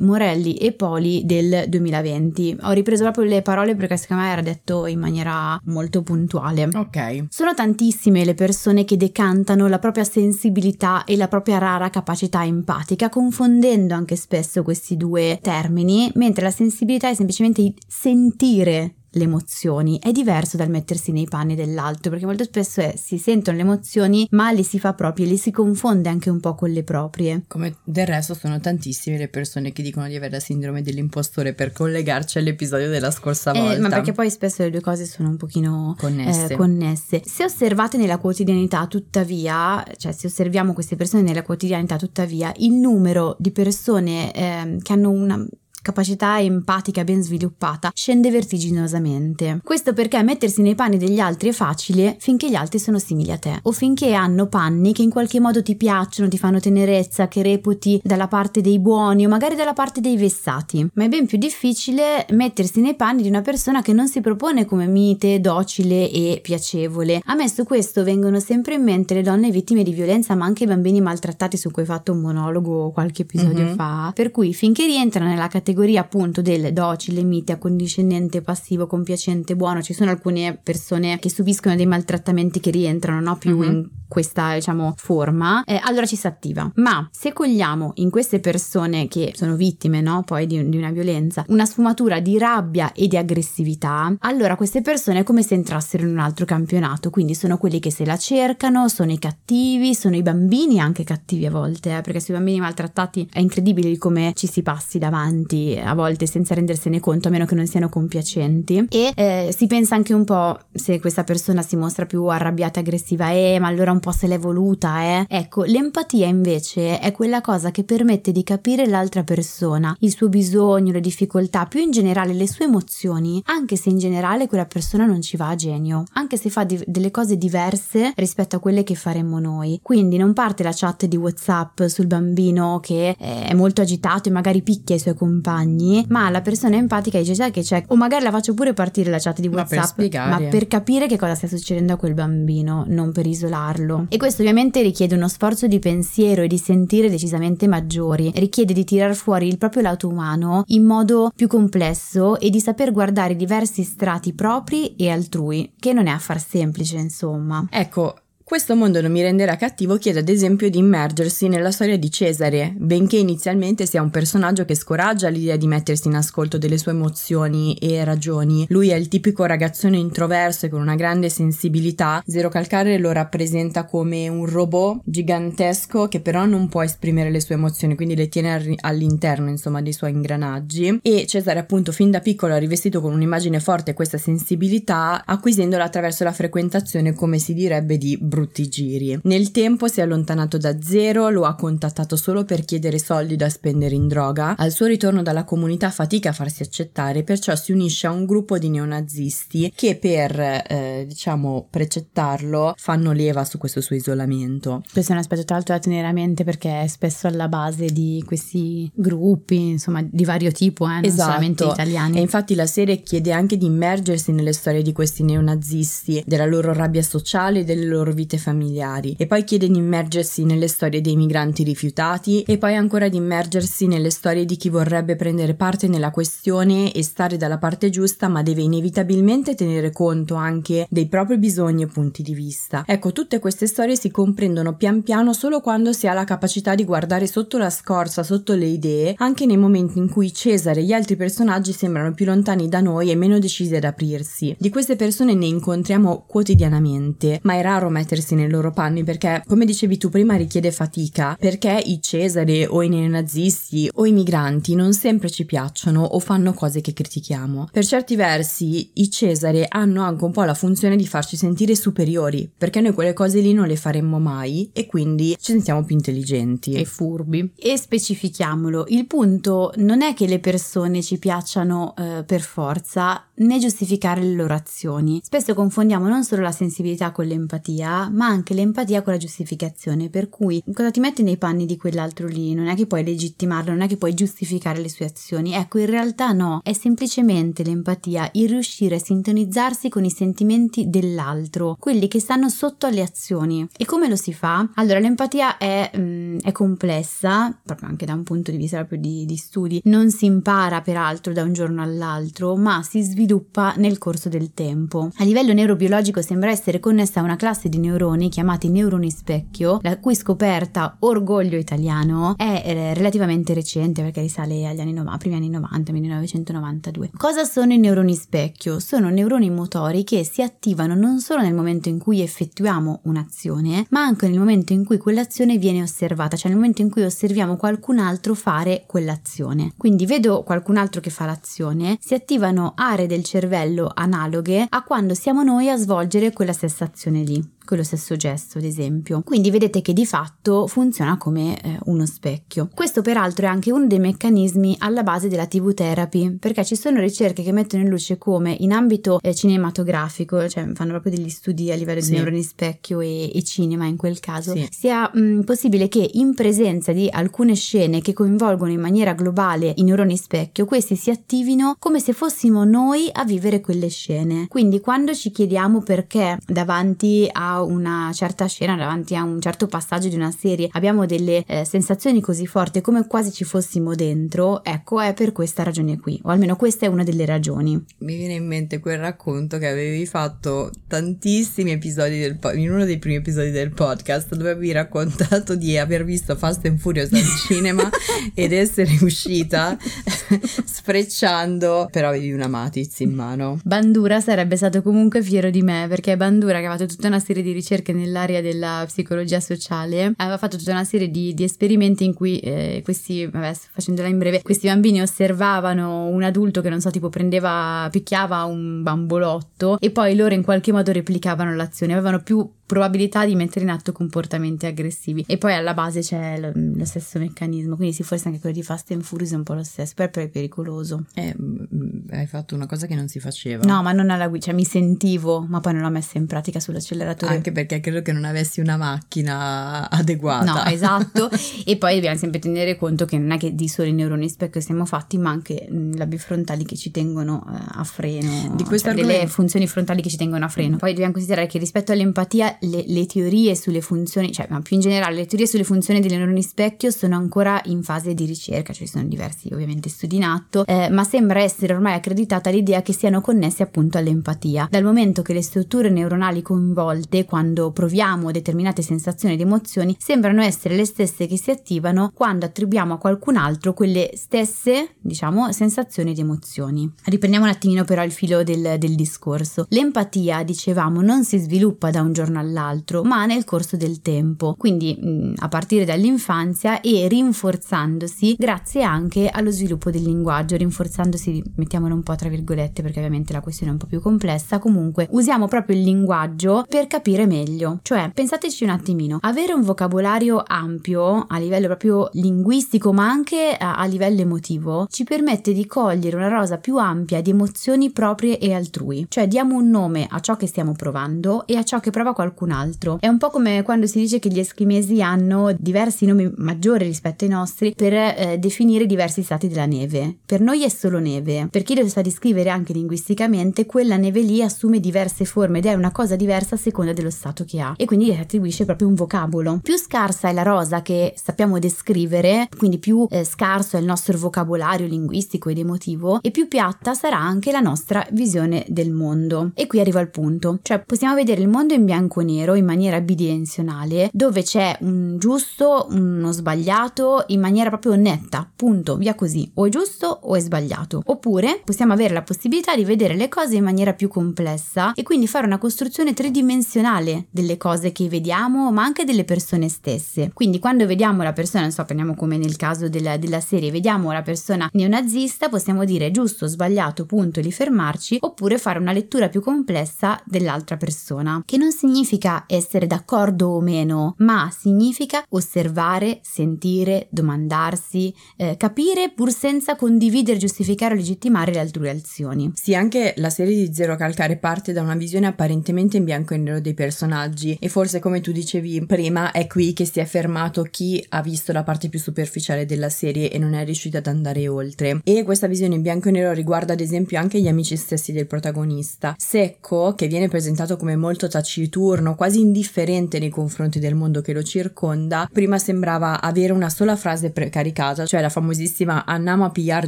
Morelli 0.02 0.56
e 0.56 0.74
Poli 0.74 1.26
del 1.26 1.66
2020. 1.68 2.58
Ho 2.64 2.72
ripreso 2.72 3.04
proprio 3.04 3.26
le 3.26 3.42
parole 3.42 3.76
perché 3.76 3.98
secondo 3.98 4.24
me 4.24 4.32
era 4.32 4.42
detto 4.42 4.86
in 4.88 5.00
maniera 5.00 5.60
molto 5.66 6.02
puntuale. 6.02 6.70
Ok. 6.74 7.26
Sono 7.30 7.54
tantissime 7.54 8.26
le 8.26 8.34
persone 8.34 8.84
che 8.84 8.98
decantano 8.98 9.68
la 9.68 9.80
propria 9.80 10.04
sensibilità 10.04 11.04
e 11.06 11.16
la 11.16 11.28
propria 11.28 11.58
rara 11.58 11.90
capacità 11.90 12.44
empatica, 12.44 13.10
confondendo 13.10 13.94
anche 13.94 14.16
spesso 14.16 14.64
questi 14.64 14.98
due 14.98 15.40
termini, 15.42 16.12
mentre 16.16 16.44
la 16.44 16.52
sensibilità 16.52 17.10
è 17.10 17.14
semplicemente 17.14 17.74
sentire 17.88 18.96
le 19.16 19.24
emozioni 19.24 20.00
è 20.00 20.12
diverso 20.12 20.58
dal 20.58 20.70
mettersi 20.70 21.12
nei 21.12 21.26
panni 21.26 21.56
dell'altro 21.56 22.12
perché 22.12 22.26
molto 22.26 22.44
spesso 22.44 22.82
è, 22.82 22.96
si 22.98 23.18
sentono 23.18 23.58
le 23.58 23.64
emozioni 23.64 24.28
ma 24.32 24.52
le 24.52 24.64
si 24.64 24.80
fa 24.80 24.94
proprie, 24.94 25.26
le 25.26 25.38
si 25.38 25.52
confonde 25.52 26.10
anche 26.10 26.30
un 26.30 26.40
po' 26.40 26.56
con 26.56 26.70
le 26.70 26.84
proprie. 26.84 27.44
Come 27.48 27.78
del 27.84 28.06
resto 28.06 28.34
sono 28.34 28.60
tantissime 28.60 29.18
le 29.18 29.28
persone 29.28 29.72
che 29.72 29.82
dicono 29.82 30.08
di 30.08 30.16
avere 30.16 30.34
la 30.34 30.40
sindrome 30.40 30.82
dell'impostore 30.82 31.54
per 31.54 31.72
collegarci 31.72 32.38
all'episodio 32.38 32.90
della 32.90 33.12
scorsa 33.12 33.52
eh, 33.52 33.60
volta. 33.60 33.82
Ma 33.82 33.90
perché 33.90 34.12
poi 34.12 34.30
spesso 34.30 34.64
le 34.64 34.70
due 34.70 34.82
cose 34.82 35.06
sono 35.06 35.30
un 35.30 35.38
pochino 35.38 35.96
connesse. 35.98 36.54
Eh, 36.54 36.56
connesse. 36.58 37.22
Se 37.26 37.44
osservate 37.44 37.98
nella 37.98 38.18
quotidianità 38.18 38.86
tuttavia, 38.88 39.84
cioè 39.98 40.12
se 40.12 40.28
osserviamo 40.28 40.74
queste 40.74 40.96
persone 40.96 41.24
nella 41.24 41.44
quotidianità 41.44 41.96
tuttavia, 41.96 42.52
il 42.58 42.74
numero 42.74 43.36
di 43.40 43.52
persone 43.52 44.34
eh, 44.34 44.78
che 44.82 44.94
hanno 44.94 45.10
una 45.10 45.46
capacità 45.86 46.42
empatica 46.42 47.04
ben 47.04 47.22
sviluppata 47.22 47.92
scende 47.94 48.32
vertiginosamente. 48.32 49.60
Questo 49.64 49.94
perché 49.94 50.24
mettersi 50.24 50.64
nei 50.64 50.74
panni 50.74 50.98
degli 50.98 51.20
altri 51.20 51.50
è 51.50 51.52
facile 51.52 52.16
finché 52.20 52.50
gli 52.50 52.56
altri 52.56 52.80
sono 52.80 52.98
simili 52.98 53.32
a 53.32 53.38
te 53.38 53.60
o 53.62 53.72
finché 53.72 54.14
hanno 54.14 54.48
panni 54.48 54.94
che 54.94 55.04
in 55.04 55.12
qualche 55.12 55.40
modo 55.40 55.62
ti 55.62 55.76
piacciono, 55.76 56.28
ti 56.28 56.40
fanno 56.40 56.60
tenerezza, 56.60 57.28
che 57.28 57.44
reputi 57.44 58.02
dalla 58.04 58.28
parte 58.28 58.62
dei 58.62 58.80
buoni 58.80 59.28
o 59.28 59.30
magari 59.30 59.54
dalla 59.54 59.74
parte 59.74 60.02
dei 60.02 60.18
vessati. 60.18 60.88
Ma 60.94 61.04
è 61.04 61.08
ben 61.08 61.28
più 61.28 61.38
difficile 61.38 62.26
mettersi 62.32 62.82
nei 62.82 62.96
panni 62.96 63.22
di 63.22 63.28
una 63.28 63.42
persona 63.42 63.84
che 63.84 63.94
non 63.94 64.08
si 64.08 64.22
propone 64.22 64.66
come 64.66 64.88
mite, 64.88 65.40
docile 65.40 66.10
e 66.10 66.40
piacevole. 66.42 67.22
A 67.26 67.36
me 67.36 67.48
su 67.48 67.64
questo 67.64 68.04
vengono 68.04 68.40
sempre 68.40 68.74
in 68.74 68.82
mente 68.82 69.14
le 69.14 69.22
donne 69.22 69.52
vittime 69.52 69.84
di 69.84 69.92
violenza, 69.92 70.34
ma 70.34 70.46
anche 70.46 70.64
i 70.64 70.68
bambini 70.68 71.00
maltrattati 71.00 71.58
su 71.58 71.70
cui 71.70 71.84
hai 71.84 71.88
fatto 71.88 72.12
un 72.12 72.22
monologo 72.22 72.90
qualche 72.90 73.22
episodio 73.22 73.66
mm-hmm. 73.66 73.76
fa. 73.76 74.12
Per 74.16 74.32
cui 74.32 74.52
finché 74.56 74.88
rientrano 74.88 75.30
nella 75.30 75.48
categoria 75.48 75.74
categoria 75.76 76.02
appunto 76.02 76.42
del 76.42 76.72
docile, 76.72 77.24
mite, 77.24 77.52
accondiscendente, 77.52 78.42
passivo, 78.42 78.88
compiacente, 78.88 79.58
buono, 79.58 79.82
ci 79.82 79.94
sono 79.94 80.10
alcune 80.10 80.58
persone 80.62 81.20
che 81.20 81.30
subiscono 81.30 81.76
dei 81.76 81.86
maltrattamenti 81.86 82.62
che 82.62 82.72
rientrano 82.72 83.20
no, 83.20 83.36
più 83.36 83.58
mm-hmm. 83.58 83.70
in 83.70 83.90
questa 84.08 84.54
diciamo 84.54 84.94
forma, 84.98 85.64
eh, 85.66 85.80
allora 85.84 86.06
ci 86.06 86.16
si 86.16 86.28
attiva. 86.28 86.72
Ma 86.76 87.08
se 87.12 87.34
cogliamo 87.34 87.92
in 87.96 88.10
queste 88.10 88.40
persone 88.40 89.08
che 89.08 89.34
sono 89.36 89.56
vittime 89.56 90.02
no, 90.02 90.24
poi 90.24 90.48
di, 90.48 90.70
di, 90.70 90.78
una 90.78 90.92
violenza 90.92 91.44
una 91.50 91.66
sfumatura 91.66 92.20
di 92.20 92.38
rabbia 92.38 92.94
e 92.94 93.08
di 93.08 93.18
aggressività, 93.18 94.16
allora 94.20 94.56
queste 94.56 94.82
persone 94.82 95.20
è 95.20 95.24
come 95.24 95.44
se 95.44 95.56
entrassero 95.56 96.04
in 96.04 96.10
un 96.10 96.20
altro 96.20 96.46
campionato, 96.46 97.10
quindi 97.10 97.36
sono 97.36 97.58
quelli 97.58 97.80
che 97.80 97.92
se 97.92 98.06
la 98.06 98.18
cercano, 98.18 98.88
sono 98.88 99.12
i 99.12 99.20
cattivi, 99.20 99.94
sono 99.94 100.16
i 100.16 100.22
bambini 100.22 100.80
anche 100.80 101.04
cattivi 101.04 101.46
a 101.46 101.52
volte, 101.52 101.98
eh, 101.98 102.02
perché 102.02 102.20
sui 102.20 102.34
bambini 102.34 102.60
maltrattati 102.60 103.28
è 103.32 103.40
incredibile 103.40 103.98
come 103.98 104.32
ci 104.36 104.48
si 104.48 104.62
passi 104.62 104.98
davanti 104.98 105.65
a 105.74 105.94
volte 105.94 106.28
senza 106.28 106.54
rendersene 106.54 107.00
conto, 107.00 107.28
a 107.28 107.32
meno 107.32 107.46
che 107.46 107.56
non 107.56 107.66
siano 107.68 107.90
compiacenti. 107.90 108.88
E 108.90 109.12
eh, 109.16 109.54
si 109.56 109.68
pensa 109.68 109.96
anche 109.96 110.14
un 110.14 110.24
po' 110.24 110.60
se 110.72 111.00
questa 111.00 111.24
persona 111.24 111.62
si 111.62 111.76
mostra 111.76 112.06
più 112.06 112.26
arrabbiata 112.26 112.80
e 112.80 112.84
aggressiva, 112.84 113.32
eh, 113.32 113.58
ma 113.60 113.68
allora 113.68 113.92
un 113.92 114.00
po' 114.00 114.12
se 114.12 114.28
l'è 114.28 114.38
voluta, 114.38 115.02
eh. 115.02 115.26
Ecco, 115.28 115.64
l'empatia 115.64 116.28
invece 116.28 117.00
è 117.00 117.12
quella 117.12 117.42
cosa 117.42 117.72
che 117.72 117.84
permette 117.84 118.32
di 118.32 118.44
capire 118.44 118.86
l'altra 118.88 119.24
persona, 119.24 119.96
il 120.00 120.12
suo 120.12 120.30
bisogno, 120.30 120.92
le 120.92 121.02
difficoltà, 121.02 121.66
più 121.66 121.80
in 121.80 121.92
generale 121.92 122.34
le 122.34 122.48
sue 122.48 122.66
emozioni, 122.66 123.42
anche 123.46 123.76
se 123.76 123.90
in 123.90 123.98
generale 123.98 124.48
quella 124.48 124.66
persona 124.66 125.06
non 125.06 125.22
ci 125.22 125.38
va 125.38 125.50
a 125.50 125.56
genio, 125.56 126.04
anche 126.14 126.38
se 126.38 126.50
fa 126.50 126.64
di- 126.64 126.84
delle 126.86 127.12
cose 127.12 127.38
diverse 127.38 128.14
rispetto 128.16 128.56
a 128.56 128.60
quelle 128.60 128.84
che 128.84 128.96
faremmo 128.96 129.40
noi. 129.40 129.80
Quindi 129.82 130.18
non 130.18 130.34
parte 130.34 130.64
la 130.64 130.74
chat 130.74 131.06
di 131.06 131.18
WhatsApp 131.18 131.84
sul 131.84 132.08
bambino 132.08 132.80
che 132.82 133.16
è 133.18 133.54
molto 133.54 133.82
agitato 133.82 134.30
e 134.30 134.32
magari 134.32 134.62
picchia 134.62 134.96
i 134.96 135.00
suoi 135.00 135.16
compagni 135.16 135.55
compagni, 135.56 136.06
ma 136.10 136.30
la 136.30 136.42
persona 136.42 136.76
empatica 136.76 137.20
dice 137.20 137.36
sai 137.36 137.52
che 137.52 137.62
c'è, 137.62 137.84
o 137.88 137.96
magari 137.96 138.24
la 138.24 138.32
faccio 138.32 138.54
pure 138.54 138.74
partire 138.74 139.10
la 139.10 139.20
chat 139.20 139.40
di 139.40 139.48
WhatsApp, 139.48 140.00
ma 140.00 140.08
per, 140.08 140.28
ma 140.28 140.42
per 140.50 140.68
capire 140.68 141.08
che 141.08 141.18
cosa 141.18 141.36
sta 141.36 141.48
succedendo 141.48 141.94
a 141.94 141.98
quel 141.98 142.14
bambino, 142.14 142.84
non 142.88 143.12
per 143.12 143.26
isolarlo. 143.26 144.08
E 144.10 144.18
questo 144.18 144.42
ovviamente 144.42 144.82
richiede 144.82 145.16
uno 145.16 145.28
sforzo 145.28 145.68
di 145.68 145.80
pensiero 145.80 146.42
e 146.42 146.48
di 146.48 146.58
sentire 146.58 147.10
decisamente 147.10 147.68
maggiori, 147.68 148.32
richiede 148.36 148.74
di 148.74 148.84
tirar 148.84 149.16
fuori 149.16 149.48
il 149.48 149.58
proprio 149.58 149.84
lato 149.84 150.08
umano 150.08 150.64
in 150.68 150.84
modo 150.84 151.32
più 151.36 151.48
complesso 151.48 152.40
e 152.40 152.50
di 152.50 152.60
saper 152.60 152.92
guardare 152.92 153.36
diversi 153.36 153.84
strati 153.84 154.34
propri 154.34 154.96
e 154.96 155.10
altrui, 155.10 155.74
che 155.80 155.94
non 155.94 156.08
è 156.08 156.12
affar 156.12 156.40
semplice, 156.42 156.98
insomma. 156.98 157.66
Ecco, 157.70 158.16
questo 158.46 158.76
mondo 158.76 159.02
non 159.02 159.12
mi 159.12 159.24
renderà 159.24 159.56
cattivo 159.56 159.98
chiede 159.98 160.20
ad 160.20 160.30
esempio 160.30 160.70
di 160.70 160.78
immergersi 160.78 161.48
nella 161.48 161.72
storia 161.72 161.98
di 161.98 162.12
Cesare, 162.12 162.76
benché 162.78 163.18
inizialmente 163.18 163.88
sia 163.88 164.04
un 164.04 164.12
personaggio 164.12 164.66
che 164.66 164.76
scoraggia 164.76 165.30
l'idea 165.30 165.56
di 165.56 165.66
mettersi 165.66 166.10
in 166.10 166.14
ascolto 166.14 166.60
delle 166.60 166.78
sue 166.78 166.92
emozioni 166.92 167.74
e 167.78 168.04
ragioni. 168.04 168.68
Lui 168.70 168.90
è 168.90 168.96
il 168.96 169.08
tipico 169.08 169.46
ragazzone 169.46 169.98
introverso 169.98 170.68
e 170.68 170.70
con 170.70 170.80
una 170.80 170.94
grande 170.94 171.30
sensibilità. 171.30 172.22
Zero 172.24 172.50
Calcare 172.50 173.00
lo 173.00 173.12
rappresenta 173.12 173.86
come 173.86 174.28
un 174.28 174.46
robot 174.46 175.02
gigantesco 175.04 176.08
che 176.08 176.20
però 176.20 176.46
non 176.46 176.70
può 176.70 176.84
esprimere 176.84 177.32
le 177.32 177.42
sue 177.42 177.56
emozioni, 177.56 177.96
quindi 177.96 178.16
le 178.16 178.30
tiene 178.30 178.76
all'interno 178.82 179.50
insomma 179.50 179.82
dei 179.82 179.92
suoi 179.92 180.12
ingranaggi. 180.12 181.00
E 181.02 181.26
Cesare 181.26 181.58
appunto 181.58 181.92
fin 181.92 182.12
da 182.12 182.20
piccolo 182.20 182.54
ha 182.54 182.58
rivestito 182.58 183.02
con 183.02 183.12
un'immagine 183.12 183.60
forte 183.60 183.96
questa 183.96 184.20
sensibilità, 184.20 185.24
acquisendola 185.26 185.84
attraverso 185.84 186.24
la 186.24 186.32
frequentazione 186.32 187.16
come 187.16 187.40
si 187.40 187.56
direbbe 187.56 187.98
di 187.98 188.16
brutti 188.36 188.68
giri. 188.68 189.18
Nel 189.24 189.52
tempo 189.52 189.88
si 189.88 190.02
è 190.02 190.04
allontanato 190.04 190.58
da 190.58 190.82
zero, 190.82 191.30
lo 191.30 191.46
ha 191.46 191.56
contattato 191.56 192.18
solo 192.18 192.44
per 192.44 192.66
chiedere 192.66 193.00
soldi 193.00 193.38
da 193.38 193.48
spendere 193.48 193.96
in 193.96 194.10
droga. 194.10 194.56
Al 194.58 194.72
suo 194.72 194.88
ritorno 194.88 195.22
dalla 195.22 195.46
comunità 195.46 195.90
fatica 195.90 196.30
a 196.30 196.34
farsi 196.34 196.62
accettare, 196.64 197.24
perciò 197.24 197.56
si 197.56 197.72
unisce 197.72 198.08
a 198.08 198.12
un 198.12 198.26
gruppo 198.26 198.58
di 198.58 198.70
neonazisti 198.70 199.72
che 199.74 199.96
per, 199.96 200.38
eh, 200.38 201.06
diciamo, 201.08 201.68
precettarlo 201.70 202.74
fanno 202.78 203.14
leva 203.14 203.46
su 203.46 203.58
questo 203.58 203.80
suo 203.80 203.96
isolamento. 203.96 204.84
Questo 204.92 205.12
è 205.12 205.16
un 205.16 205.22
aspetto 205.22 205.46
tra 205.46 205.56
l'altro 205.56 205.74
da 205.76 205.80
tenere 205.80 206.08
a 206.08 206.12
mente 206.12 206.44
perché 206.44 206.82
è 206.82 206.88
spesso 206.88 207.28
alla 207.28 207.48
base 207.48 207.86
di 207.86 208.22
questi 208.26 208.92
gruppi, 208.94 209.70
insomma, 209.70 210.06
di 210.06 210.26
vario 210.26 210.52
tipo, 210.52 210.86
eh, 210.86 210.96
non 210.96 211.06
esatto. 211.06 211.24
solamente 211.24 211.64
italiani. 211.64 212.18
E 212.18 212.22
infatti 212.22 212.54
la 212.54 212.66
serie 212.66 213.02
chiede 213.02 213.32
anche 213.32 213.56
di 213.56 213.66
immergersi 213.66 214.34
nelle 214.34 214.52
storie 214.52 214.82
di 214.82 214.92
questi 214.92 215.24
neonazisti, 215.24 216.22
della 216.28 216.46
loro 216.46 216.74
rabbia 216.74 217.02
sociale 217.02 217.60
e 217.60 217.64
delle 217.64 217.86
loro 217.86 218.12
vite 218.12 218.25
vite 218.26 218.38
familiari 218.38 219.16
e 219.18 219.28
poi 219.28 219.44
chiede 219.44 219.70
di 219.70 219.78
immergersi 219.78 220.44
nelle 220.44 220.68
storie 220.68 221.00
dei 221.00 221.16
migranti 221.16 221.64
rifiutati 221.64 222.42
e 222.42 222.58
poi 222.58 222.76
ancora 222.76 223.08
di 223.08 223.18
immergersi 223.18 223.86
nelle 223.88 224.10
storie 224.10 224.46
di 224.46 224.58
chi 224.58 224.70
vorrebbe 224.70 225.16
prendere 225.16 225.54
parte 225.54 225.88
nella 225.88 226.10
questione 226.10 226.92
e 226.92 227.04
stare 227.04 227.38
dalla 227.38 227.60
parte 227.60 227.90
giusta 227.90 228.28
ma 228.28 228.42
deve 228.42 228.64
inevitabilmente 228.64 229.54
tenere 229.54 229.92
conto 229.92 230.34
anche 230.36 230.88
dei 230.90 231.08
propri 231.08 231.38
bisogni 231.38 231.84
e 231.84 231.88
punti 231.88 232.24
di 232.24 232.34
vista. 232.34 232.84
Ecco, 232.86 233.12
tutte 233.12 233.40
queste 233.40 233.68
storie 233.68 233.96
si 233.96 234.10
comprendono 234.10 234.76
pian 234.76 235.04
piano 235.04 235.34
solo 235.34 235.62
quando 235.62 235.94
si 235.94 236.08
ha 236.08 236.14
la 236.14 236.24
capacità 236.24 236.74
di 236.74 236.84
guardare 236.84 237.28
sotto 237.28 237.58
la 237.58 237.70
scorza, 237.70 238.24
sotto 238.24 238.54
le 238.54 238.66
idee, 238.66 239.14
anche 239.18 239.46
nei 239.46 239.58
momenti 239.58 240.00
in 240.00 240.10
cui 240.10 240.34
Cesare 240.34 240.82
e 240.82 240.84
gli 240.84 240.94
altri 240.94 241.16
personaggi 241.16 241.72
sembrano 241.72 242.14
più 242.14 242.26
lontani 242.26 242.68
da 242.68 242.82
noi 242.82 243.12
e 243.12 243.16
meno 243.16 243.38
decisi 243.38 243.76
ad 243.76 243.84
aprirsi. 243.84 244.56
Di 244.58 244.70
queste 244.70 244.96
persone 244.96 245.34
ne 245.36 245.46
incontriamo 245.46 246.26
quotidianamente, 246.28 247.40
ma 247.44 247.54
è 247.54 247.62
raro 247.62 247.90
mettere 247.90 248.15
mettersi 248.16 248.36
nei 248.36 248.50
loro 248.50 248.72
panni 248.72 249.04
perché, 249.04 249.44
come 249.46 249.66
dicevi 249.66 249.98
tu 249.98 250.10
prima, 250.10 250.36
richiede 250.36 250.72
fatica 250.72 251.36
perché 251.38 251.82
i 251.86 252.02
Cesare 252.02 252.66
o 252.66 252.82
i 252.82 252.90
neonazisti 252.90 253.90
o 253.94 254.06
i 254.06 254.12
migranti 254.12 254.76
non 254.76 254.94
sempre 254.94 255.30
ci 255.30 255.46
piacciono 255.46 256.04
o 256.04 256.20
fanno 256.20 256.54
cose 256.54 256.82
che 256.82 256.94
critichiamo. 256.94 257.70
Per 257.72 257.86
certi 257.86 258.16
versi 258.16 258.92
i 258.94 259.10
Cesare 259.10 259.66
hanno 259.68 260.04
anche 260.04 260.24
un 260.24 260.32
po' 260.32 260.44
la 260.44 260.54
funzione 260.54 260.96
di 260.96 261.06
farci 261.06 261.36
sentire 261.36 261.76
superiori 261.76 262.50
perché 262.58 262.80
noi 262.82 262.94
quelle 262.94 263.14
cose 263.14 263.40
lì 263.40 263.54
non 263.54 263.68
le 263.68 263.76
faremmo 263.76 264.20
mai 264.20 264.70
e 264.72 264.86
quindi 264.86 265.36
ci 265.40 265.52
sentiamo 265.52 265.84
più 265.84 265.96
intelligenti 265.96 266.74
e 266.74 266.86
furbi. 266.86 267.52
E 267.58 267.78
specifichiamolo, 267.78 268.86
il 268.90 269.06
punto 269.06 269.74
non 269.78 270.02
è 270.02 270.14
che 270.14 270.28
le 270.28 270.40
persone 270.40 271.02
ci 271.02 271.18
piacciono 271.18 271.94
eh, 271.98 272.24
per 272.26 272.42
forza 272.42 273.26
né 273.36 273.60
giustificare 273.60 274.22
le 274.22 274.34
loro 274.34 274.54
azioni. 274.54 275.20
Spesso 275.24 275.54
confondiamo 275.54 276.08
non 276.08 276.24
solo 276.24 276.42
la 276.42 276.52
sensibilità 276.52 277.12
con 277.12 277.26
l'empatia, 277.26 278.05
ma 278.12 278.28
anche 278.28 278.54
l'empatia 278.54 279.02
con 279.02 279.14
la 279.14 279.20
giustificazione, 279.20 280.10
per 280.10 280.30
cui 280.30 280.64
cosa 280.74 280.92
ti 280.92 281.00
metti 281.00 281.24
nei 281.24 281.38
panni 281.38 281.66
di 281.66 281.78
quell'altro 281.78 282.28
lì? 282.28 282.54
Non 282.54 282.68
è 282.68 282.76
che 282.76 282.86
puoi 282.86 283.04
legittimarlo, 283.04 283.72
non 283.72 283.82
è 283.82 283.88
che 283.88 283.98
puoi 283.98 284.14
giustificare 284.14 284.80
le 284.80 284.90
sue 284.90 285.06
azioni. 285.06 285.54
Ecco, 285.54 285.80
in 285.80 285.88
realtà 285.88 286.32
no, 286.32 286.62
è 286.64 286.74
semplicemente 286.74 287.64
l'empatia, 287.64 288.30
il 288.34 288.50
riuscire 288.50 288.96
a 288.96 289.00
sintonizzarsi 289.00 289.90
con 289.90 290.06
i 290.06 290.10
sentimenti 290.10 290.90
dell'altro, 290.90 291.76
quelli 291.80 292.08
che 292.08 292.20
stanno 292.20 292.50
sotto 292.50 292.86
alle 292.86 293.02
azioni. 293.02 293.68
E 293.78 293.86
come 293.86 294.08
lo 294.08 294.16
si 294.16 294.34
fa? 294.34 294.70
Allora, 294.76 295.00
l'empatia 295.00 295.58
è 295.58 295.92
mm, 295.96 296.38
è 296.42 296.52
complessa, 296.52 297.58
proprio 297.64 297.90
anche 297.90 298.06
da 298.06 298.14
un 298.14 298.24
punto 298.24 298.52
di 298.52 298.58
vista 298.58 298.78
proprio 298.78 299.00
di, 299.00 299.26
di 299.26 299.36
studi, 299.36 299.82
non 299.86 300.12
si 300.12 300.26
impara 300.26 300.82
peraltro 300.82 301.34
da 301.34 301.44
un 301.44 301.54
giorno 301.54 301.82
all'altro, 301.82 302.56
ma 302.56 302.84
si 302.84 303.02
sviluppa 303.02 303.74
nel 303.78 303.98
corso 303.98 304.30
del 304.30 304.54
tempo. 304.54 305.10
A 305.18 305.24
livello 305.24 305.54
neurobiologico 305.54 306.22
sembra 306.22 306.52
essere 306.52 306.80
connessa 306.80 307.20
a 307.20 307.24
una 307.24 307.36
classe 307.36 307.70
di 307.70 307.80
neuroni 307.80 307.95
chiamati 308.30 308.70
neuroni 308.70 309.10
specchio, 309.10 309.80
la 309.82 309.98
cui 310.00 310.16
scoperta 310.16 310.98
orgoglio 311.00 311.58
italiano 311.58 312.36
è 312.38 312.62
eh, 312.66 312.94
relativamente 312.94 313.54
recente 313.54 314.02
perché 314.02 314.22
risale 314.22 314.68
agli 314.68 314.80
anni 314.82 314.92
90, 314.92 315.18
primi 315.18 315.36
anni 315.36 315.50
90, 315.50 315.92
1992. 315.92 317.12
Cosa 317.16 317.46
sono 317.46 317.74
i 317.74 317.78
neuroni 317.78 318.14
specchio? 318.14 318.80
Sono 318.80 319.10
neuroni 319.10 319.50
motori 319.50 320.04
che 320.04 320.24
si 320.26 320.42
attivano 320.42 320.94
non 320.94 321.20
solo 321.20 321.42
nel 321.42 321.54
momento 321.54 321.88
in 321.88 321.98
cui 321.98 322.22
effettuiamo 322.22 323.02
un'azione, 323.04 323.86
ma 323.90 324.02
anche 324.02 324.28
nel 324.28 324.40
momento 324.40 324.74
in 324.74 324.84
cui 324.84 324.98
quell'azione 324.98 325.58
viene 325.58 325.82
osservata, 325.82 326.36
cioè 326.36 326.52
nel 326.52 326.60
momento 326.60 326.82
in 326.82 326.90
cui 326.90 327.04
osserviamo 327.04 327.56
qualcun 327.56 328.00
altro 328.00 328.34
fare 328.36 328.84
quell'azione. 328.86 329.72
Quindi 329.78 330.06
vedo 330.06 330.44
qualcun 330.44 330.78
altro 330.78 331.00
che 331.00 331.10
fa 331.10 331.26
l'azione, 331.26 331.98
si 332.02 332.14
attivano 332.14 332.74
aree 332.76 333.08
del 333.08 333.24
cervello 333.24 333.90
analoghe 333.94 334.68
a 334.70 334.84
quando 334.84 335.14
siamo 335.14 335.44
noi 335.44 335.70
a 335.70 335.78
svolgere 335.78 336.34
quella 336.34 336.54
stessa 336.54 336.84
azione 336.84 337.24
lì 337.24 337.55
con 337.66 337.78
lo 337.78 337.84
stesso 337.84 338.16
gesto, 338.16 338.58
ad 338.58 338.64
esempio. 338.64 339.22
Quindi 339.24 339.52
vedete 339.52 339.82
che 339.82 339.94
di 339.94 340.06
fatto 340.06 340.68
funziona 340.68 341.18
come 341.18 341.62
eh, 341.62 341.78
uno 341.86 342.06
specchio. 342.06 342.70
Questo 342.74 343.02
peraltro 343.02 343.46
è 343.46 343.50
anche 343.50 343.72
uno 343.72 343.88
dei 343.88 344.00
meccanismi 344.00 344.76
alla 344.80 345.04
base 345.04 345.28
della 345.28 345.48
TV 345.48 345.74
therapy, 345.74 346.38
perché 346.38 346.64
ci 346.64 346.76
sono 346.76 347.00
ricerche 347.00 347.44
che 347.44 347.52
mettono 347.52 347.84
in 347.84 347.90
luce 347.90 348.18
come 348.18 348.56
in 348.60 348.72
ambito 348.72 349.20
eh, 349.22 349.34
cinematografico, 349.34 350.48
cioè 350.48 350.72
fanno 350.74 350.92
proprio 350.92 351.14
degli 351.14 351.30
studi 351.30 351.72
a 351.72 351.76
livello 351.76 352.02
sì. 352.02 352.12
di 352.12 352.16
neuroni 352.16 352.44
specchio 352.44 353.02
e, 353.02 353.32
e, 353.34 353.44
cinema 353.44 353.86
in 353.86 353.98
quel 353.98 354.20
caso, 354.20 354.54
sì. 354.54 354.68
sia 354.72 355.10
mh, 355.12 355.42
possibile 355.42 355.88
che 355.88 356.10
in 356.14 356.34
presenza 356.34 356.92
di 356.92 357.08
alcune 357.10 357.56
scene 357.56 358.02
che 358.02 358.14
coinvolgono 358.14 358.72
in 358.72 358.80
maniera 358.80 359.14
globale 359.14 359.74
i 359.76 359.84
neuroni 359.84 360.18
specchio, 360.18 360.66
questi 360.66 360.96
si 360.96 361.10
attivino 361.10 361.76
come 361.80 362.00
se 362.00 362.14
fossimo 362.14 362.64
noi 362.64 363.10
a 363.12 363.26
vivere 363.26 363.62
quelle 363.62 363.90
scene. 363.90 364.48
Quindi 364.48 364.80
quando 364.80 365.14
ci 365.14 365.32
chiediamo 365.32 365.82
perché 365.82 366.38
davanti 366.46 367.28
a 367.32 367.55
una 367.64 368.12
certa 368.14 368.48
scena, 368.48 368.76
davanti 368.76 369.16
a 369.16 369.24
un 369.24 369.40
certo 369.40 369.68
passaggio 369.68 370.08
di 370.08 370.16
una 370.16 370.32
serie, 370.32 370.70
abbiamo 370.72 371.06
delle 371.06 371.44
eh, 371.46 371.66
sensazioni 371.66 372.22
così 372.22 372.46
forti 372.48 372.82
come 372.82 373.08
quasi 373.08 373.32
ci 373.32 373.44
fossimo 373.44 373.96
dentro, 373.96 374.64
ecco 374.64 375.00
è 375.00 375.14
per 375.14 375.32
questa 375.32 375.64
ragione 375.64 376.00
qui, 376.00 376.20
o 376.24 376.30
almeno 376.30 376.56
questa 376.56 376.86
è 376.86 376.90
una 376.90 377.04
delle 377.04 377.26
ragioni. 377.26 377.84
Mi 378.00 378.16
viene 378.16 378.34
in 378.34 378.46
mente 378.46 378.80
quel 378.80 379.00
racconto 379.00 379.58
che 379.58 379.68
avevi 379.68 380.06
fatto 380.06 380.72
tantissimi 380.88 381.72
episodi 381.72 382.20
del 382.20 382.38
po- 382.38 382.52
in 382.52 382.72
uno 382.72 382.86
dei 382.86 382.98
primi 382.98 383.18
episodi 383.18 383.52
del 383.52 383.72
podcast 383.72 384.36
dove 384.36 384.52
avevi 384.52 384.72
raccontato 384.72 385.56
di 385.56 385.78
aver 385.78 386.04
visto 386.04 386.36
Fast 386.36 386.66
and 386.66 386.80
Furious 386.80 387.12
al 387.12 387.22
cinema 387.48 387.90
ed 388.34 388.52
essere 388.52 388.98
uscita 389.02 389.78
sfrecciando, 390.66 391.88
però 391.92 392.10
avevi 392.10 392.32
una 392.32 392.48
Matiz 392.48 393.00
in 393.00 393.14
mano. 393.14 393.60
Bandura 393.64 394.20
sarebbe 394.22 394.56
stato 394.56 394.82
comunque 394.82 395.22
fiero 395.22 395.50
di 395.50 395.62
me 395.62 395.86
perché 395.90 396.18
Bandura 396.18 396.60
che 396.60 396.66
ha 396.66 396.72
fatto 396.72 396.86
tutta 396.86 397.08
una 397.08 397.20
serie 397.20 397.44
di 397.44 397.45
ricerche 397.52 397.94
nell'area 397.94 398.42
della 398.42 398.84
psicologia 398.86 399.40
sociale, 399.40 400.14
aveva 400.18 400.38
fatto 400.38 400.58
tutta 400.58 400.72
una 400.72 400.84
serie 400.84 401.10
di, 401.10 401.34
di 401.34 401.44
esperimenti 401.44 402.04
in 402.04 402.14
cui 402.14 402.40
eh, 402.40 402.82
questi, 402.84 403.26
vabbè, 403.26 403.54
facendola 403.54 404.08
in 404.08 404.18
breve, 404.18 404.42
questi 404.42 404.68
bambini 404.68 405.02
osservavano 405.02 406.08
un 406.08 406.24
adulto 406.24 406.62
che 406.62 406.70
non 406.70 406.82
so, 406.82 406.90
tipo 406.92 407.10
prendeva, 407.10 407.88
picchiava 407.92 408.44
un 408.44 408.84
bambolotto 408.84 409.78
e 409.80 409.92
poi 409.92 410.16
loro 410.16 410.34
in 410.34 410.44
qualche 410.44 410.72
modo 410.72 410.92
replicavano 410.92 411.56
l'azione, 411.56 411.94
avevano 411.94 412.22
più 412.22 412.50
probabilità 412.66 413.26
di 413.26 413.36
mettere 413.36 413.64
in 413.64 413.70
atto 413.70 413.92
comportamenti 413.92 414.66
aggressivi. 414.66 415.24
E 415.28 415.38
poi 415.38 415.54
alla 415.54 415.74
base 415.74 416.02
c'è 416.02 416.40
lo, 416.40 416.52
lo 416.54 416.86
stesso 416.86 417.20
meccanismo 417.20 417.76
quindi 417.76 417.94
sì 417.94 418.04
forse 418.04 418.28
anche 418.28 418.40
quello 418.40 418.56
di 418.56 418.64
Fast 418.64 418.92
and 418.92 419.04
Furious 419.04 419.34
è 419.34 419.36
un 419.36 419.44
po' 419.44 419.54
lo 419.54 419.64
stesso 419.64 419.94
però 419.96 420.12
è 420.12 420.28
pericoloso. 420.30 421.06
Eh, 421.14 421.36
mm, 421.40 422.08
hai 422.12 422.26
fatto 422.26 422.56
una 422.56 422.66
cosa 422.66 422.88
che 422.88 422.96
non 422.96 423.08
si 423.08 423.20
faceva. 423.20 423.64
No 423.66 423.84
ma 423.84 423.92
non 423.92 424.10
alla 424.10 424.28
guida 424.28 424.46
cioè 424.46 424.54
mi 424.54 424.66
sentivo 424.66 425.46
ma 425.48 425.60
poi 425.60 425.74
non 425.74 425.84
l'ho 425.84 425.90
messa 425.90 426.18
in 426.18 426.26
pratica 426.26 426.60
sull'acceleratore 426.60 427.35
anche 427.36 427.52
perché 427.52 427.80
credo 427.80 428.02
che 428.02 428.12
non 428.12 428.26
avessi 428.26 428.60
una 428.60 428.78
macchina 428.78 429.90
adeguata. 429.90 430.64
No 430.64 430.66
esatto. 430.66 431.30
E 431.68 431.78
poi 431.78 431.96
dobbiamo 431.96 432.18
sempre 432.18 432.40
tenere 432.40 432.76
conto 432.76 433.06
che 433.06 433.18
non 433.18 433.32
è 433.32 433.38
che 433.38 433.56
di 433.56 433.68
solo 433.68 433.88
i 433.88 433.94
neuroni 433.94 434.30
specchio 434.30 434.62
siamo 434.62 434.86
fatti 434.86 435.18
ma 435.18 435.30
anche 435.30 435.68
mm, 435.72 435.94
labi 435.96 436.18
frontali 436.18 436.64
che 436.66 436.76
ci 436.76 436.92
tengono 436.92 437.46
eh, 437.48 437.58
a 437.80 437.84
freno. 437.84 438.54
Di 438.56 438.64
queste 438.64 438.94
cioè 438.94 439.02
delle 439.02 439.28
funzioni 439.28 439.68
frontali 439.68 440.02
che 440.02 440.10
ci 440.10 440.18
tengono 440.18 440.46
a 440.46 440.48
freno. 440.48 440.78
Poi 440.78 440.92
dobbiamo 440.92 441.14
considerare 441.14 441.48
che 441.48 441.58
rispetto 441.58 441.92
all'empatia 441.92 442.58
le, 442.62 442.84
le, 442.88 443.06
teorie 443.06 443.56
sulle 443.56 443.82
funzioni, 443.82 444.32
cioè 444.32 444.48
ma 444.50 444.62
più 444.62 444.76
in 444.76 444.82
generale 444.82 445.16
le 445.16 445.26
teorie 445.26 445.48
sulle 445.48 445.64
funzioni 445.64 446.00
dei 446.00 446.10
neuroni 446.10 446.44
specchio 446.44 446.92
sono 446.92 447.16
ancora 447.16 447.62
in 447.66 447.84
fase 447.84 448.14
di 448.14 448.26
ricerca, 448.26 448.74
cioè 448.74 448.86
ci 448.86 448.94
sono 448.94 449.06
diversi 449.06 449.50
ovviamente 449.52 449.90
studi 449.90 450.18
in 450.18 450.24
atto, 450.24 450.66
eh, 450.66 450.90
ma 450.90 451.04
sembra 451.04 451.42
essere 451.42 451.74
ormai 451.74 451.94
accreditata 451.94 452.50
l'idea 452.50 452.82
che 452.82 452.94
siano 452.94 453.22
connessi 453.22 453.62
appunto 453.62 453.98
all'empatia, 453.98 454.68
dal 454.70 454.84
momento 454.84 455.22
che 455.22 455.34
le 455.34 455.42
strutture 455.42 455.90
neuronali 455.90 456.42
coinvolte 456.42 457.25
quando 457.26 457.72
proviamo 457.72 458.32
determinate 458.32 458.82
sensazioni 458.82 459.36
ed 459.36 459.42
emozioni 459.42 459.96
sembrano 460.00 460.42
essere 460.42 460.76
le 460.76 460.86
stesse 460.86 461.28
che 461.28 461.38
si 461.38 461.52
attivano 461.52 462.12
quando 462.14 462.46
attribuiamo 462.46 462.94
a 462.94 462.98
qualcun 462.98 463.36
altro 463.36 463.74
quelle 463.74 464.12
stesse, 464.14 464.96
diciamo, 465.00 465.52
sensazioni 465.52 466.12
ed 466.12 466.20
emozioni. 466.20 466.92
Riprendiamo 467.06 467.46
un 467.46 467.52
attimino 467.52 467.84
però 467.84 468.04
il 468.04 468.12
filo 468.12 468.44
del, 468.44 468.78
del 468.78 468.96
discorso. 468.96 469.66
L'empatia, 469.70 470.44
dicevamo, 470.44 471.02
non 471.02 471.24
si 471.24 471.38
sviluppa 471.38 471.90
da 471.90 472.02
un 472.02 472.14
giorno 472.14 472.40
all'altro, 472.40 473.04
ma 473.04 473.26
nel 473.26 473.44
corso 473.44 473.78
del 473.78 474.02
tempo, 474.02 474.56
quindi 474.58 474.98
mh, 475.00 475.10
mm, 475.10 475.34
a 475.38 475.48
partire 475.48 475.86
dall'infanzia 475.86 476.82
e 476.82 477.08
rinforzandosi 477.08 478.36
grazie 478.38 478.84
anche 478.84 479.28
allo 479.28 479.52
sviluppo 479.52 479.90
del 479.92 480.04
linguaggio, 480.04 480.56
rinforzandosi, 480.56 481.44
mettiamolo 481.56 481.94
un 481.94 482.04
po' 482.04 482.16
tra 482.16 482.30
virgolette 482.30 482.82
perché 482.82 483.00
ovviamente 483.00 483.34
la 483.34 483.42
questione 483.42 483.72
è 483.72 483.74
un 483.74 483.80
po' 483.80 483.88
più 483.88 484.02
complessa, 484.02 484.60
comunque 484.60 485.08
usiamo 485.12 485.48
proprio 485.48 485.76
il 485.76 485.84
linguaggio 485.84 486.66
per 486.68 486.88
capire 486.88 487.15
meglio, 487.24 487.80
cioè 487.82 488.12
pensateci 488.14 488.64
un 488.66 488.72
attimino, 488.72 489.20
avere 489.22 489.54
un 489.54 489.62
vocabolario 489.62 490.44
ampio 490.46 491.26
a 491.28 491.38
livello 491.38 491.68
proprio 491.68 492.10
linguistico 492.14 492.92
ma 492.92 493.08
anche 493.08 493.56
a, 493.58 493.86
livello 493.86 494.22
emotivo 494.22 494.88
ci 494.90 495.04
permette 495.04 495.54
di 495.54 495.66
cogliere 495.66 496.16
una 496.16 496.28
rosa 496.28 496.58
più 496.58 496.78
ampia 496.78 497.22
di 497.22 497.30
emozioni 497.30 497.92
proprie 497.92 498.38
e 498.40 498.54
altrui, 498.54 499.06
cioè 499.08 499.28
diamo 499.28 499.56
un 499.56 499.70
nome 499.70 500.08
a 500.10 500.20
ciò 500.20 500.36
che 500.36 500.48
stiamo 500.48 500.74
provando 500.74 501.48
e 501.48 501.56
a 501.56 501.64
ciò 501.64 501.80
che 501.80 501.92
prova 501.92 502.14
qualcun 502.14 502.52
altro. 502.52 502.98
È 503.00 503.08
un 503.08 503.18
po' 503.18 503.30
come 503.30 503.64
quando 503.64 503.88
si 503.88 504.00
dice 504.00 504.20
che 504.20 504.30
gli 504.30 504.40
eschimesi 504.40 505.02
hanno 505.02 505.54
diversi 505.58 506.06
nomi 506.06 506.32
maggiori 506.38 506.86
rispetto 506.86 507.24
ai 507.24 507.30
nostri 507.30 507.74
per 507.76 507.94
eh, 507.94 508.38
definire 508.40 508.86
diversi 508.86 509.22
stati 509.22 509.48
della 509.48 509.66
neve. 509.66 510.18
Per 510.26 510.42
noi 510.42 510.64
è 510.64 510.70
solo 510.70 511.00
neve. 511.00 511.48
Per 511.50 511.64
chi 511.64 511.76
lo 511.76 511.88
sa 511.88 512.02
descrivere 512.02 512.50
anche 512.50 512.74
linguisticamente, 512.74 513.66
quella 513.66 513.98
neve 513.98 514.22
lì 514.22 514.42
assume 514.42 514.80
diverse 514.80 515.26
forme 515.26 515.60
ed 515.60 515.66
è 515.66 515.74
una 515.74 515.92
cosa 515.92 516.16
diversa 516.16 516.56
a 516.56 516.58
seconda 516.58 516.94
dello 516.94 517.05
stato 517.10 517.44
che 517.46 517.60
ha 517.60 517.74
e 517.78 517.86
quindi 517.86 518.12
attribuisce 518.12 518.66
proprio 518.66 518.88
un 518.88 518.96
vocabolo. 518.96 519.60
Più 519.62 519.78
scarsa 519.78 520.30
è 520.30 520.34
la 520.34 520.44
rosa 520.44 520.82
che 520.82 521.14
sappiamo 521.16 521.60
descrivere, 521.60 522.50
quindi 522.58 522.80
più 522.80 523.08
eh, 523.10 523.24
scarso 523.24 523.78
è 523.78 523.80
il 523.80 523.86
nostro 523.86 524.18
vocabolario 524.18 524.88
linguistico 524.88 525.50
ed 525.50 525.58
emotivo 525.58 526.20
e 526.22 526.32
più 526.32 526.48
piatta 526.48 526.94
sarà 526.94 527.18
anche 527.18 527.52
la 527.52 527.60
nostra 527.60 528.06
visione 528.12 528.66
del 528.68 528.92
mondo. 528.92 529.52
E 529.54 529.68
qui 529.68 529.80
arrivo 529.80 530.00
al 530.00 530.10
punto, 530.10 530.60
cioè 530.62 530.80
possiamo 530.80 531.16
vedere 531.16 531.42
il 531.42 531.48
mondo 531.48 531.74
in 531.74 531.86
bianco 531.86 532.22
e 532.22 532.24
nero 532.24 532.56
in 532.56 532.66
maniera 532.66 533.02
bidimensionale 533.02 534.10
dove 534.14 534.44
c'è 534.44 534.78
un 534.82 535.18
giusto, 535.18 535.88
uno 535.90 536.32
sbagliato 536.32 537.24
in 537.28 537.40
maniera 537.40 537.70
proprio 537.70 537.96
netta, 537.96 538.50
punto, 538.56 538.96
via 538.96 539.16
così, 539.16 539.50
o 539.56 539.66
è 539.66 539.70
giusto 539.70 540.08
o 540.08 540.36
è 540.36 540.40
sbagliato. 540.40 541.02
Oppure 541.06 541.62
possiamo 541.64 541.94
avere 541.94 542.14
la 542.14 542.24
possibilità 542.24 542.76
di 542.76 542.86
vedere 542.86 543.16
le 543.16 543.30
cose 543.30 543.56
in 543.56 543.64
maniera 543.64 543.94
più 543.94 544.08
complessa 544.08 544.94
e 544.94 545.04
quindi 545.04 545.28
fare 545.28 545.46
una 545.46 545.58
costruzione 545.58 546.14
tridimensionale 546.14 546.95
delle 547.30 547.58
cose 547.58 547.92
che 547.92 548.08
vediamo, 548.08 548.72
ma 548.72 548.84
anche 548.84 549.04
delle 549.04 549.24
persone 549.24 549.70
stesse. 549.70 550.32
Quindi 550.34 550.60
quando 550.60 550.86
vediamo 550.86 551.24
la 551.24 551.34
persona, 551.34 551.64
non 551.64 551.72
so, 551.72 551.84
prendiamo 551.84 552.16
come 552.16 552.38
nel 552.38 552.56
caso 552.56 552.90
della, 552.90 553.18
della 553.18 553.42
serie, 553.42 553.72
vediamo 553.72 554.12
la 554.12 554.22
persona 554.22 554.70
neonazista, 554.74 555.50
possiamo 555.50 555.86
dire 555.86 556.12
giusto, 556.12 556.48
sbagliato, 556.48 557.06
punto 557.06 557.42
lì 557.42 557.52
fermarci, 557.52 558.18
oppure 558.22 558.58
fare 558.58 558.80
una 558.80 558.92
lettura 558.92 559.30
più 559.30 559.42
complessa 559.42 560.22
dell'altra 560.26 560.78
persona, 560.78 561.42
che 561.46 561.58
non 561.58 561.72
significa 561.72 561.94
significa 562.06 562.44
essere 562.48 562.86
d'accordo 562.86 563.48
o 563.48 563.62
meno, 563.62 564.16
ma 564.20 564.50
significa 564.56 565.26
osservare, 565.30 566.20
sentire, 566.22 567.08
domandarsi, 567.10 568.14
eh, 568.38 568.56
capire 568.58 569.12
pur 569.16 569.32
senza 569.32 569.76
condividere, 569.76 570.38
giustificare 570.38 570.94
o 570.94 570.98
legittimare 570.98 571.52
le 571.52 571.60
altrui 571.60 571.90
azioni. 571.90 572.52
Sì, 572.54 572.76
anche 572.76 573.16
la 573.18 573.30
serie 573.30 573.56
di 573.56 573.74
Zero 573.74 573.96
Calcare 573.96 574.38
parte 574.38 574.72
da 574.72 574.82
una 574.82 574.96
visione 574.96 575.26
apparentemente 575.26 575.98
in 575.98 576.04
bianco 576.04 576.34
e 576.34 576.38
nero 576.38 576.60
dei 576.60 576.75
personaggi 576.76 577.58
e 577.60 577.70
forse 577.70 578.00
come 578.00 578.22
tu 578.22 578.32
dicevi 578.32 578.86
prima 578.86 579.32
è 579.32 579.48
qui 579.48 579.74
che 579.74 579.86
si 579.86 580.00
è 580.00 580.06
fermato 580.06 580.62
chi 580.62 581.04
ha 581.10 581.22
visto 581.24 581.52
la 581.52 581.64
parte 581.64 581.90
più 581.90 582.00
superficiale 582.00 582.66
della 582.68 582.90
serie 582.90 583.32
e 583.32 583.40
non 583.40 583.54
è 583.56 583.66
riuscito 583.66 583.98
ad 583.98 584.08
andare 584.08 584.48
oltre. 584.48 585.00
E 585.04 585.24
questa 585.24 585.48
visione 585.48 585.76
in 585.76 585.82
bianco 585.82 586.10
e 586.10 586.12
nero 586.12 586.34
riguarda 586.34 586.74
ad 586.74 586.80
esempio 586.80 587.18
anche 587.18 587.42
gli 587.42 587.48
amici 587.48 587.76
stessi 587.76 588.12
del 588.12 588.28
protagonista. 588.28 589.16
Secco, 589.18 589.96
che 589.96 590.08
viene 590.08 590.28
presentato 590.28 590.78
come 590.78 590.96
molto 590.96 591.28
taciturno, 591.28 592.16
quasi 592.16 592.42
indifferente 592.42 593.20
nei 593.20 593.30
confronti 593.30 593.80
del 593.80 593.96
mondo 593.96 594.22
che 594.22 594.34
lo 594.34 594.44
circonda, 594.44 595.30
prima 595.32 595.58
sembrava 595.58 596.22
avere 596.22 596.54
una 596.54 596.70
sola 596.70 596.96
frase 596.96 597.32
precaricata, 597.32 598.06
cioè 598.06 598.22
la 598.22 598.30
famosissima 598.30 599.06
andiamo 599.06 599.46
a 599.46 599.50
pigliar 599.50 599.88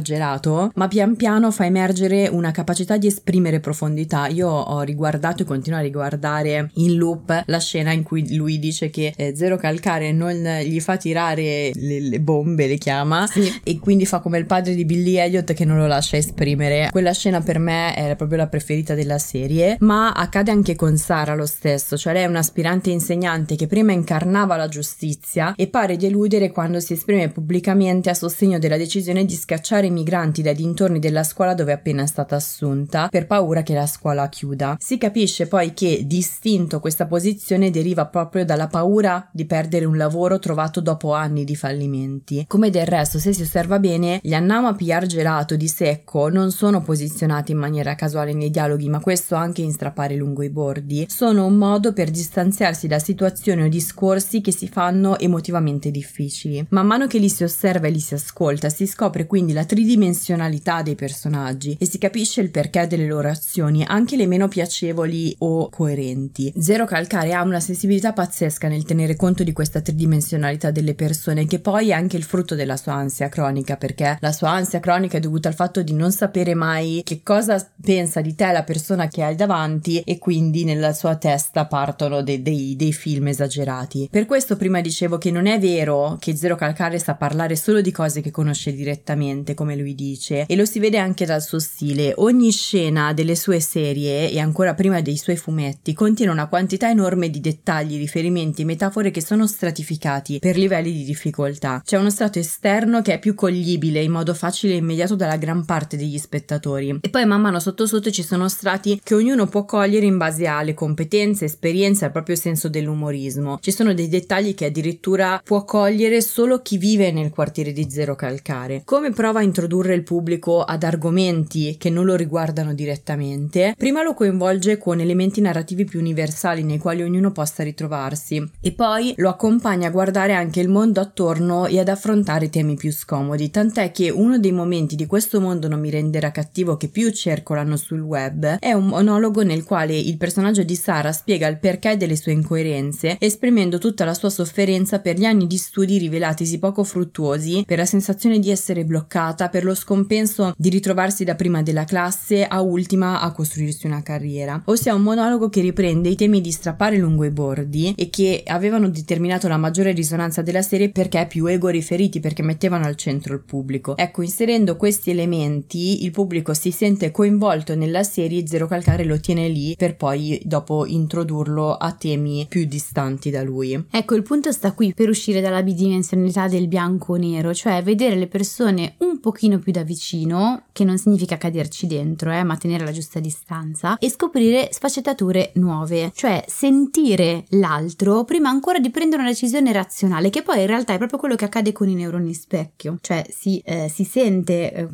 gelato, 0.00 0.70
ma 0.74 0.88
pian 0.88 1.16
piano 1.16 1.50
fa 1.50 1.66
emergere 1.66 2.28
una 2.28 2.50
capacità 2.50 2.96
di 2.96 3.06
esprimere 3.06 3.60
profondità. 3.60 4.26
Io 4.28 4.48
ho 4.48 4.80
riguardato 4.80 5.42
e 5.42 5.46
continuo 5.46 5.78
a 5.78 5.82
riguardare 5.82 6.70
in 6.78 6.96
loop 6.96 7.42
la 7.46 7.58
scena 7.58 7.92
in 7.92 8.02
cui 8.02 8.34
lui 8.34 8.58
dice 8.58 8.90
che 8.90 9.12
eh, 9.16 9.34
Zero 9.36 9.56
Calcare 9.56 10.12
non 10.12 10.36
gli 10.64 10.80
fa 10.80 10.96
tirare 10.96 11.70
le, 11.74 12.00
le 12.00 12.20
bombe, 12.20 12.66
le 12.66 12.78
chiama, 12.78 13.26
sì. 13.26 13.60
e 13.62 13.78
quindi 13.78 14.06
fa 14.06 14.20
come 14.20 14.38
il 14.38 14.46
padre 14.46 14.74
di 14.74 14.84
Billy 14.84 15.16
Elliot 15.16 15.52
che 15.52 15.64
non 15.64 15.76
lo 15.78 15.86
lascia 15.86 16.16
esprimere. 16.16 16.88
Quella 16.90 17.12
scena 17.12 17.40
per 17.40 17.58
me 17.58 17.96
era 17.96 18.16
proprio 18.16 18.38
la 18.38 18.46
preferita 18.46 18.94
della 18.94 19.18
serie, 19.18 19.76
ma 19.80 20.12
accade 20.12 20.50
anche 20.50 20.74
con 20.76 20.96
Sara 20.96 21.34
lo 21.34 21.46
stesso, 21.46 21.96
cioè 21.96 22.12
lei 22.12 22.24
è 22.24 22.26
un'aspirante 22.26 22.90
insegnante 22.90 23.56
che 23.56 23.66
prima 23.66 23.92
incarnava 23.92 24.56
la 24.56 24.68
giustizia 24.68 25.54
e 25.56 25.68
pare 25.68 25.96
deludere 25.96 26.50
quando 26.50 26.80
si 26.80 26.94
esprime 26.94 27.28
pubblicamente 27.28 28.10
a 28.10 28.14
sostegno 28.14 28.58
della 28.58 28.76
decisione 28.76 29.24
di 29.24 29.34
scacciare 29.34 29.86
i 29.86 29.90
migranti 29.90 30.42
dai 30.42 30.54
dintorni 30.54 30.98
della 30.98 31.24
scuola 31.24 31.54
dove 31.54 31.72
è 31.72 31.74
appena 31.74 32.06
stata 32.06 32.36
assunta 32.36 33.08
per 33.08 33.26
paura 33.26 33.62
che 33.62 33.74
la 33.74 33.86
scuola 33.86 34.28
chiuda. 34.28 34.76
Si 34.78 34.98
capisce 34.98 35.46
poi 35.46 35.72
che 35.74 36.02
distinto 36.04 36.67
questa 36.76 37.06
posizione 37.06 37.70
deriva 37.70 38.06
proprio 38.06 38.44
dalla 38.44 38.66
paura 38.66 39.28
di 39.32 39.46
perdere 39.46 39.86
un 39.86 39.96
lavoro 39.96 40.38
trovato 40.38 40.80
dopo 40.80 41.14
anni 41.14 41.44
di 41.44 41.56
fallimenti. 41.56 42.44
Come 42.46 42.70
del 42.70 42.86
resto, 42.86 43.18
se 43.18 43.32
si 43.32 43.42
osserva 43.42 43.78
bene, 43.78 44.20
gli 44.22 44.34
Annama 44.34 44.74
PR 44.74 45.06
gelato 45.06 45.56
di 45.56 45.68
secco 45.68 46.28
non 46.28 46.50
sono 46.50 46.82
posizionati 46.82 47.52
in 47.52 47.58
maniera 47.58 47.94
casuale 47.94 48.32
nei 48.32 48.50
dialoghi, 48.50 48.88
ma 48.88 49.00
questo 49.00 49.34
anche 49.34 49.62
in 49.62 49.72
strappare 49.72 50.14
lungo 50.14 50.42
i 50.42 50.50
bordi, 50.50 51.06
sono 51.08 51.46
un 51.46 51.54
modo 51.54 51.92
per 51.92 52.10
distanziarsi 52.10 52.86
da 52.86 52.98
situazioni 52.98 53.62
o 53.62 53.68
discorsi 53.68 54.40
che 54.40 54.52
si 54.52 54.68
fanno 54.68 55.18
emotivamente 55.18 55.90
difficili. 55.90 56.66
Man 56.70 56.86
mano 56.86 57.06
che 57.06 57.18
li 57.18 57.28
si 57.28 57.44
osserva 57.44 57.86
e 57.86 57.90
li 57.90 58.00
si 58.00 58.14
ascolta, 58.14 58.68
si 58.68 58.86
scopre 58.86 59.26
quindi 59.26 59.52
la 59.52 59.64
tridimensionalità 59.64 60.82
dei 60.82 60.94
personaggi 60.94 61.76
e 61.78 61.86
si 61.86 61.98
capisce 61.98 62.40
il 62.40 62.50
perché 62.50 62.86
delle 62.86 63.06
loro 63.06 63.28
azioni, 63.28 63.84
anche 63.86 64.16
le 64.16 64.26
meno 64.26 64.48
piacevoli 64.48 65.34
o 65.38 65.68
coerenti. 65.68 66.52
Zero 66.60 66.86
Calcare 66.86 67.34
ha 67.34 67.42
una 67.42 67.60
sensibilità 67.60 68.12
pazzesca 68.12 68.66
nel 68.66 68.82
tenere 68.82 69.14
conto 69.14 69.44
di 69.44 69.52
questa 69.52 69.80
tridimensionalità 69.80 70.72
delle 70.72 70.94
persone, 70.94 71.46
che 71.46 71.60
poi 71.60 71.90
è 71.90 71.92
anche 71.92 72.16
il 72.16 72.24
frutto 72.24 72.56
della 72.56 72.76
sua 72.76 72.94
ansia 72.94 73.28
cronica, 73.28 73.76
perché 73.76 74.18
la 74.20 74.32
sua 74.32 74.50
ansia 74.50 74.80
cronica 74.80 75.18
è 75.18 75.20
dovuta 75.20 75.46
al 75.46 75.54
fatto 75.54 75.82
di 75.82 75.92
non 75.92 76.10
sapere 76.10 76.54
mai 76.54 77.02
che 77.04 77.22
cosa 77.22 77.64
pensa 77.80 78.20
di 78.20 78.34
te 78.34 78.50
la 78.50 78.64
persona 78.64 79.06
che 79.06 79.22
hai 79.22 79.36
davanti 79.36 80.00
e 80.00 80.18
quindi 80.18 80.64
nella 80.64 80.92
sua 80.94 81.14
testa 81.14 81.66
partono 81.66 82.22
dei, 82.22 82.42
dei, 82.42 82.74
dei 82.74 82.92
film 82.92 83.28
esagerati. 83.28 84.08
Per 84.10 84.26
questo 84.26 84.56
prima 84.56 84.80
dicevo 84.80 85.16
che 85.16 85.30
non 85.30 85.46
è 85.46 85.60
vero 85.60 86.16
che 86.18 86.34
Zero 86.34 86.56
Calcare 86.56 86.98
sa 86.98 87.14
parlare 87.14 87.54
solo 87.54 87.80
di 87.80 87.92
cose 87.92 88.20
che 88.20 88.32
conosce 88.32 88.72
direttamente, 88.72 89.54
come 89.54 89.76
lui 89.76 89.94
dice, 89.94 90.44
e 90.48 90.56
lo 90.56 90.64
si 90.64 90.80
vede 90.80 90.98
anche 90.98 91.24
dal 91.24 91.40
suo 91.40 91.60
stile. 91.60 92.14
Ogni 92.16 92.50
scena 92.50 93.12
delle 93.12 93.36
sue 93.36 93.60
serie 93.60 94.28
e 94.28 94.40
ancora 94.40 94.74
prima 94.74 95.00
dei 95.00 95.16
suoi 95.16 95.36
fumetti 95.36 95.94
contiene 95.94 96.32
una 96.32 96.46
quantità 96.48 96.90
enorme 96.90 97.30
di 97.30 97.40
dettagli, 97.40 97.96
riferimenti, 97.96 98.64
metafore 98.64 99.10
che 99.10 99.22
sono 99.22 99.46
stratificati 99.46 100.38
per 100.38 100.56
livelli 100.56 100.92
di 100.92 101.04
difficoltà. 101.04 101.82
C'è 101.84 101.98
uno 101.98 102.10
strato 102.10 102.38
esterno 102.38 103.02
che 103.02 103.14
è 103.14 103.18
più 103.18 103.34
coglibile 103.34 104.02
in 104.02 104.10
modo 104.10 104.34
facile 104.34 104.74
e 104.74 104.78
immediato 104.78 105.14
dalla 105.14 105.36
gran 105.36 105.64
parte 105.64 105.96
degli 105.96 106.18
spettatori. 106.18 106.98
E 107.00 107.10
poi 107.10 107.26
man 107.26 107.40
mano 107.40 107.60
sotto 107.60 107.86
sotto 107.86 108.10
ci 108.10 108.22
sono 108.22 108.48
strati 108.48 109.00
che 109.02 109.14
ognuno 109.14 109.46
può 109.46 109.64
cogliere 109.64 110.06
in 110.06 110.16
base 110.16 110.46
alle 110.46 110.74
competenze, 110.74 111.44
esperienze 111.44 112.06
al 112.06 112.12
proprio 112.12 112.36
senso 112.36 112.68
dell'umorismo. 112.68 113.58
Ci 113.60 113.70
sono 113.70 113.94
dei 113.94 114.08
dettagli 114.08 114.54
che 114.54 114.66
addirittura 114.66 115.40
può 115.44 115.64
cogliere 115.64 116.22
solo 116.22 116.62
chi 116.62 116.78
vive 116.78 117.12
nel 117.12 117.30
quartiere 117.30 117.72
di 117.72 117.90
Zero 117.90 118.14
Calcare. 118.14 118.82
Come 118.84 119.10
prova 119.10 119.40
a 119.40 119.42
introdurre 119.42 119.94
il 119.94 120.02
pubblico 120.02 120.62
ad 120.62 120.82
argomenti 120.82 121.76
che 121.78 121.90
non 121.90 122.04
lo 122.04 122.16
riguardano 122.16 122.74
direttamente, 122.74 123.74
prima 123.76 124.02
lo 124.02 124.14
coinvolge 124.14 124.78
con 124.78 125.00
elementi 125.00 125.40
narrativi 125.40 125.84
più 125.84 125.98
universali 125.98 126.36
nei 126.62 126.78
quali 126.78 127.02
ognuno 127.02 127.32
possa 127.32 127.62
ritrovarsi 127.62 128.50
e 128.60 128.72
poi 128.72 129.12
lo 129.16 129.28
accompagna 129.28 129.88
a 129.88 129.90
guardare 129.90 130.34
anche 130.34 130.60
il 130.60 130.68
mondo 130.68 131.00
attorno 131.00 131.66
e 131.66 131.78
ad 131.80 131.88
affrontare 131.88 132.48
temi 132.50 132.76
più 132.76 132.92
scomodi, 132.92 133.50
tant'è 133.50 133.90
che 133.90 134.10
uno 134.10 134.38
dei 134.38 134.52
momenti 134.52 134.94
di 134.94 135.06
questo 135.06 135.40
mondo 135.40 135.68
non 135.68 135.80
mi 135.80 135.90
renderà 135.90 136.30
cattivo 136.30 136.76
che 136.76 136.88
più 136.88 137.10
circolano 137.10 137.76
sul 137.76 138.00
web 138.00 138.58
è 138.58 138.72
un 138.72 138.86
monologo 138.86 139.42
nel 139.42 139.64
quale 139.64 139.96
il 139.96 140.16
personaggio 140.16 140.62
di 140.62 140.74
Sara 140.74 141.12
spiega 141.12 141.48
il 141.48 141.58
perché 141.58 141.96
delle 141.96 142.16
sue 142.16 142.32
incoerenze, 142.32 143.16
esprimendo 143.18 143.78
tutta 143.78 144.04
la 144.04 144.14
sua 144.14 144.30
sofferenza 144.30 145.00
per 145.00 145.16
gli 145.16 145.24
anni 145.24 145.46
di 145.46 145.56
studi 145.56 145.98
rivelatisi 145.98 146.58
poco 146.58 146.84
fruttuosi, 146.84 147.64
per 147.66 147.78
la 147.78 147.86
sensazione 147.86 148.38
di 148.38 148.50
essere 148.50 148.84
bloccata, 148.84 149.48
per 149.48 149.64
lo 149.64 149.74
scompenso 149.74 150.52
di 150.56 150.68
ritrovarsi 150.68 151.24
da 151.24 151.34
prima 151.34 151.62
della 151.62 151.84
classe 151.84 152.44
a 152.44 152.60
ultima 152.60 153.20
a 153.20 153.32
costruirsi 153.32 153.86
una 153.86 154.02
carriera. 154.02 154.60
Ossia 154.66 154.94
un 154.94 155.02
monologo 155.02 155.48
che 155.48 155.60
riprende 155.60 156.08
i 156.08 156.16
temi 156.16 156.27
di 156.28 156.50
strappare 156.52 156.98
lungo 156.98 157.24
i 157.24 157.30
bordi 157.30 157.94
e 157.96 158.10
che 158.10 158.42
avevano 158.46 158.88
determinato 158.88 159.48
la 159.48 159.56
maggiore 159.56 159.92
risonanza 159.92 160.42
della 160.42 160.62
serie 160.62 160.90
perché 160.90 161.26
più 161.26 161.46
ego 161.46 161.68
riferiti, 161.68 162.20
perché 162.20 162.42
mettevano 162.42 162.84
al 162.84 162.96
centro 162.96 163.34
il 163.34 163.40
pubblico. 163.40 163.96
Ecco, 163.96 164.22
inserendo 164.22 164.76
questi 164.76 165.10
elementi, 165.10 166.04
il 166.04 166.10
pubblico 166.10 166.54
si 166.54 166.70
sente 166.70 167.10
coinvolto 167.10 167.74
nella 167.74 168.02
serie, 168.02 168.46
Zero 168.46 168.66
Calcare 168.66 169.04
lo 169.04 169.18
tiene 169.18 169.48
lì 169.48 169.74
per 169.76 169.96
poi 169.96 170.40
dopo 170.44 170.84
introdurlo 170.86 171.74
a 171.74 171.92
temi 171.92 172.46
più 172.48 172.66
distanti 172.66 173.30
da 173.30 173.42
lui. 173.42 173.86
Ecco, 173.90 174.14
il 174.14 174.22
punto 174.22 174.52
sta 174.52 174.72
qui 174.72 174.92
per 174.92 175.08
uscire 175.08 175.40
dalla 175.40 175.62
bidimensionalità 175.62 176.48
del 176.48 176.68
bianco-nero, 176.68 177.54
cioè 177.54 177.82
vedere 177.82 178.16
le 178.16 178.26
persone 178.26 178.94
un 178.98 179.20
pochino 179.20 179.58
più 179.58 179.72
da 179.72 179.82
vicino, 179.82 180.64
che 180.72 180.84
non 180.84 180.98
significa 180.98 181.38
caderci 181.38 181.86
dentro, 181.86 182.32
eh, 182.32 182.42
ma 182.42 182.56
tenere 182.56 182.84
la 182.84 182.92
giusta 182.92 183.20
distanza, 183.20 183.96
e 183.98 184.10
scoprire 184.10 184.68
sfaccettature 184.70 185.52
nuove, 185.54 186.10
cioè 186.18 186.42
sentire 186.48 187.44
l'altro 187.50 188.24
prima 188.24 188.48
ancora 188.48 188.80
di 188.80 188.90
prendere 188.90 189.22
una 189.22 189.30
decisione 189.30 189.70
razionale, 189.70 190.30
che 190.30 190.42
poi 190.42 190.62
in 190.62 190.66
realtà 190.66 190.92
è 190.92 190.98
proprio 190.98 191.16
quello 191.16 191.36
che 191.36 191.44
accade 191.44 191.70
con 191.70 191.88
i 191.88 191.94
neuroni 191.94 192.34
specchio, 192.34 192.98
cioè 193.00 193.24
si, 193.30 193.62
eh, 193.64 193.88
si 193.88 194.02
sente 194.02 194.72
eh, 194.72 194.88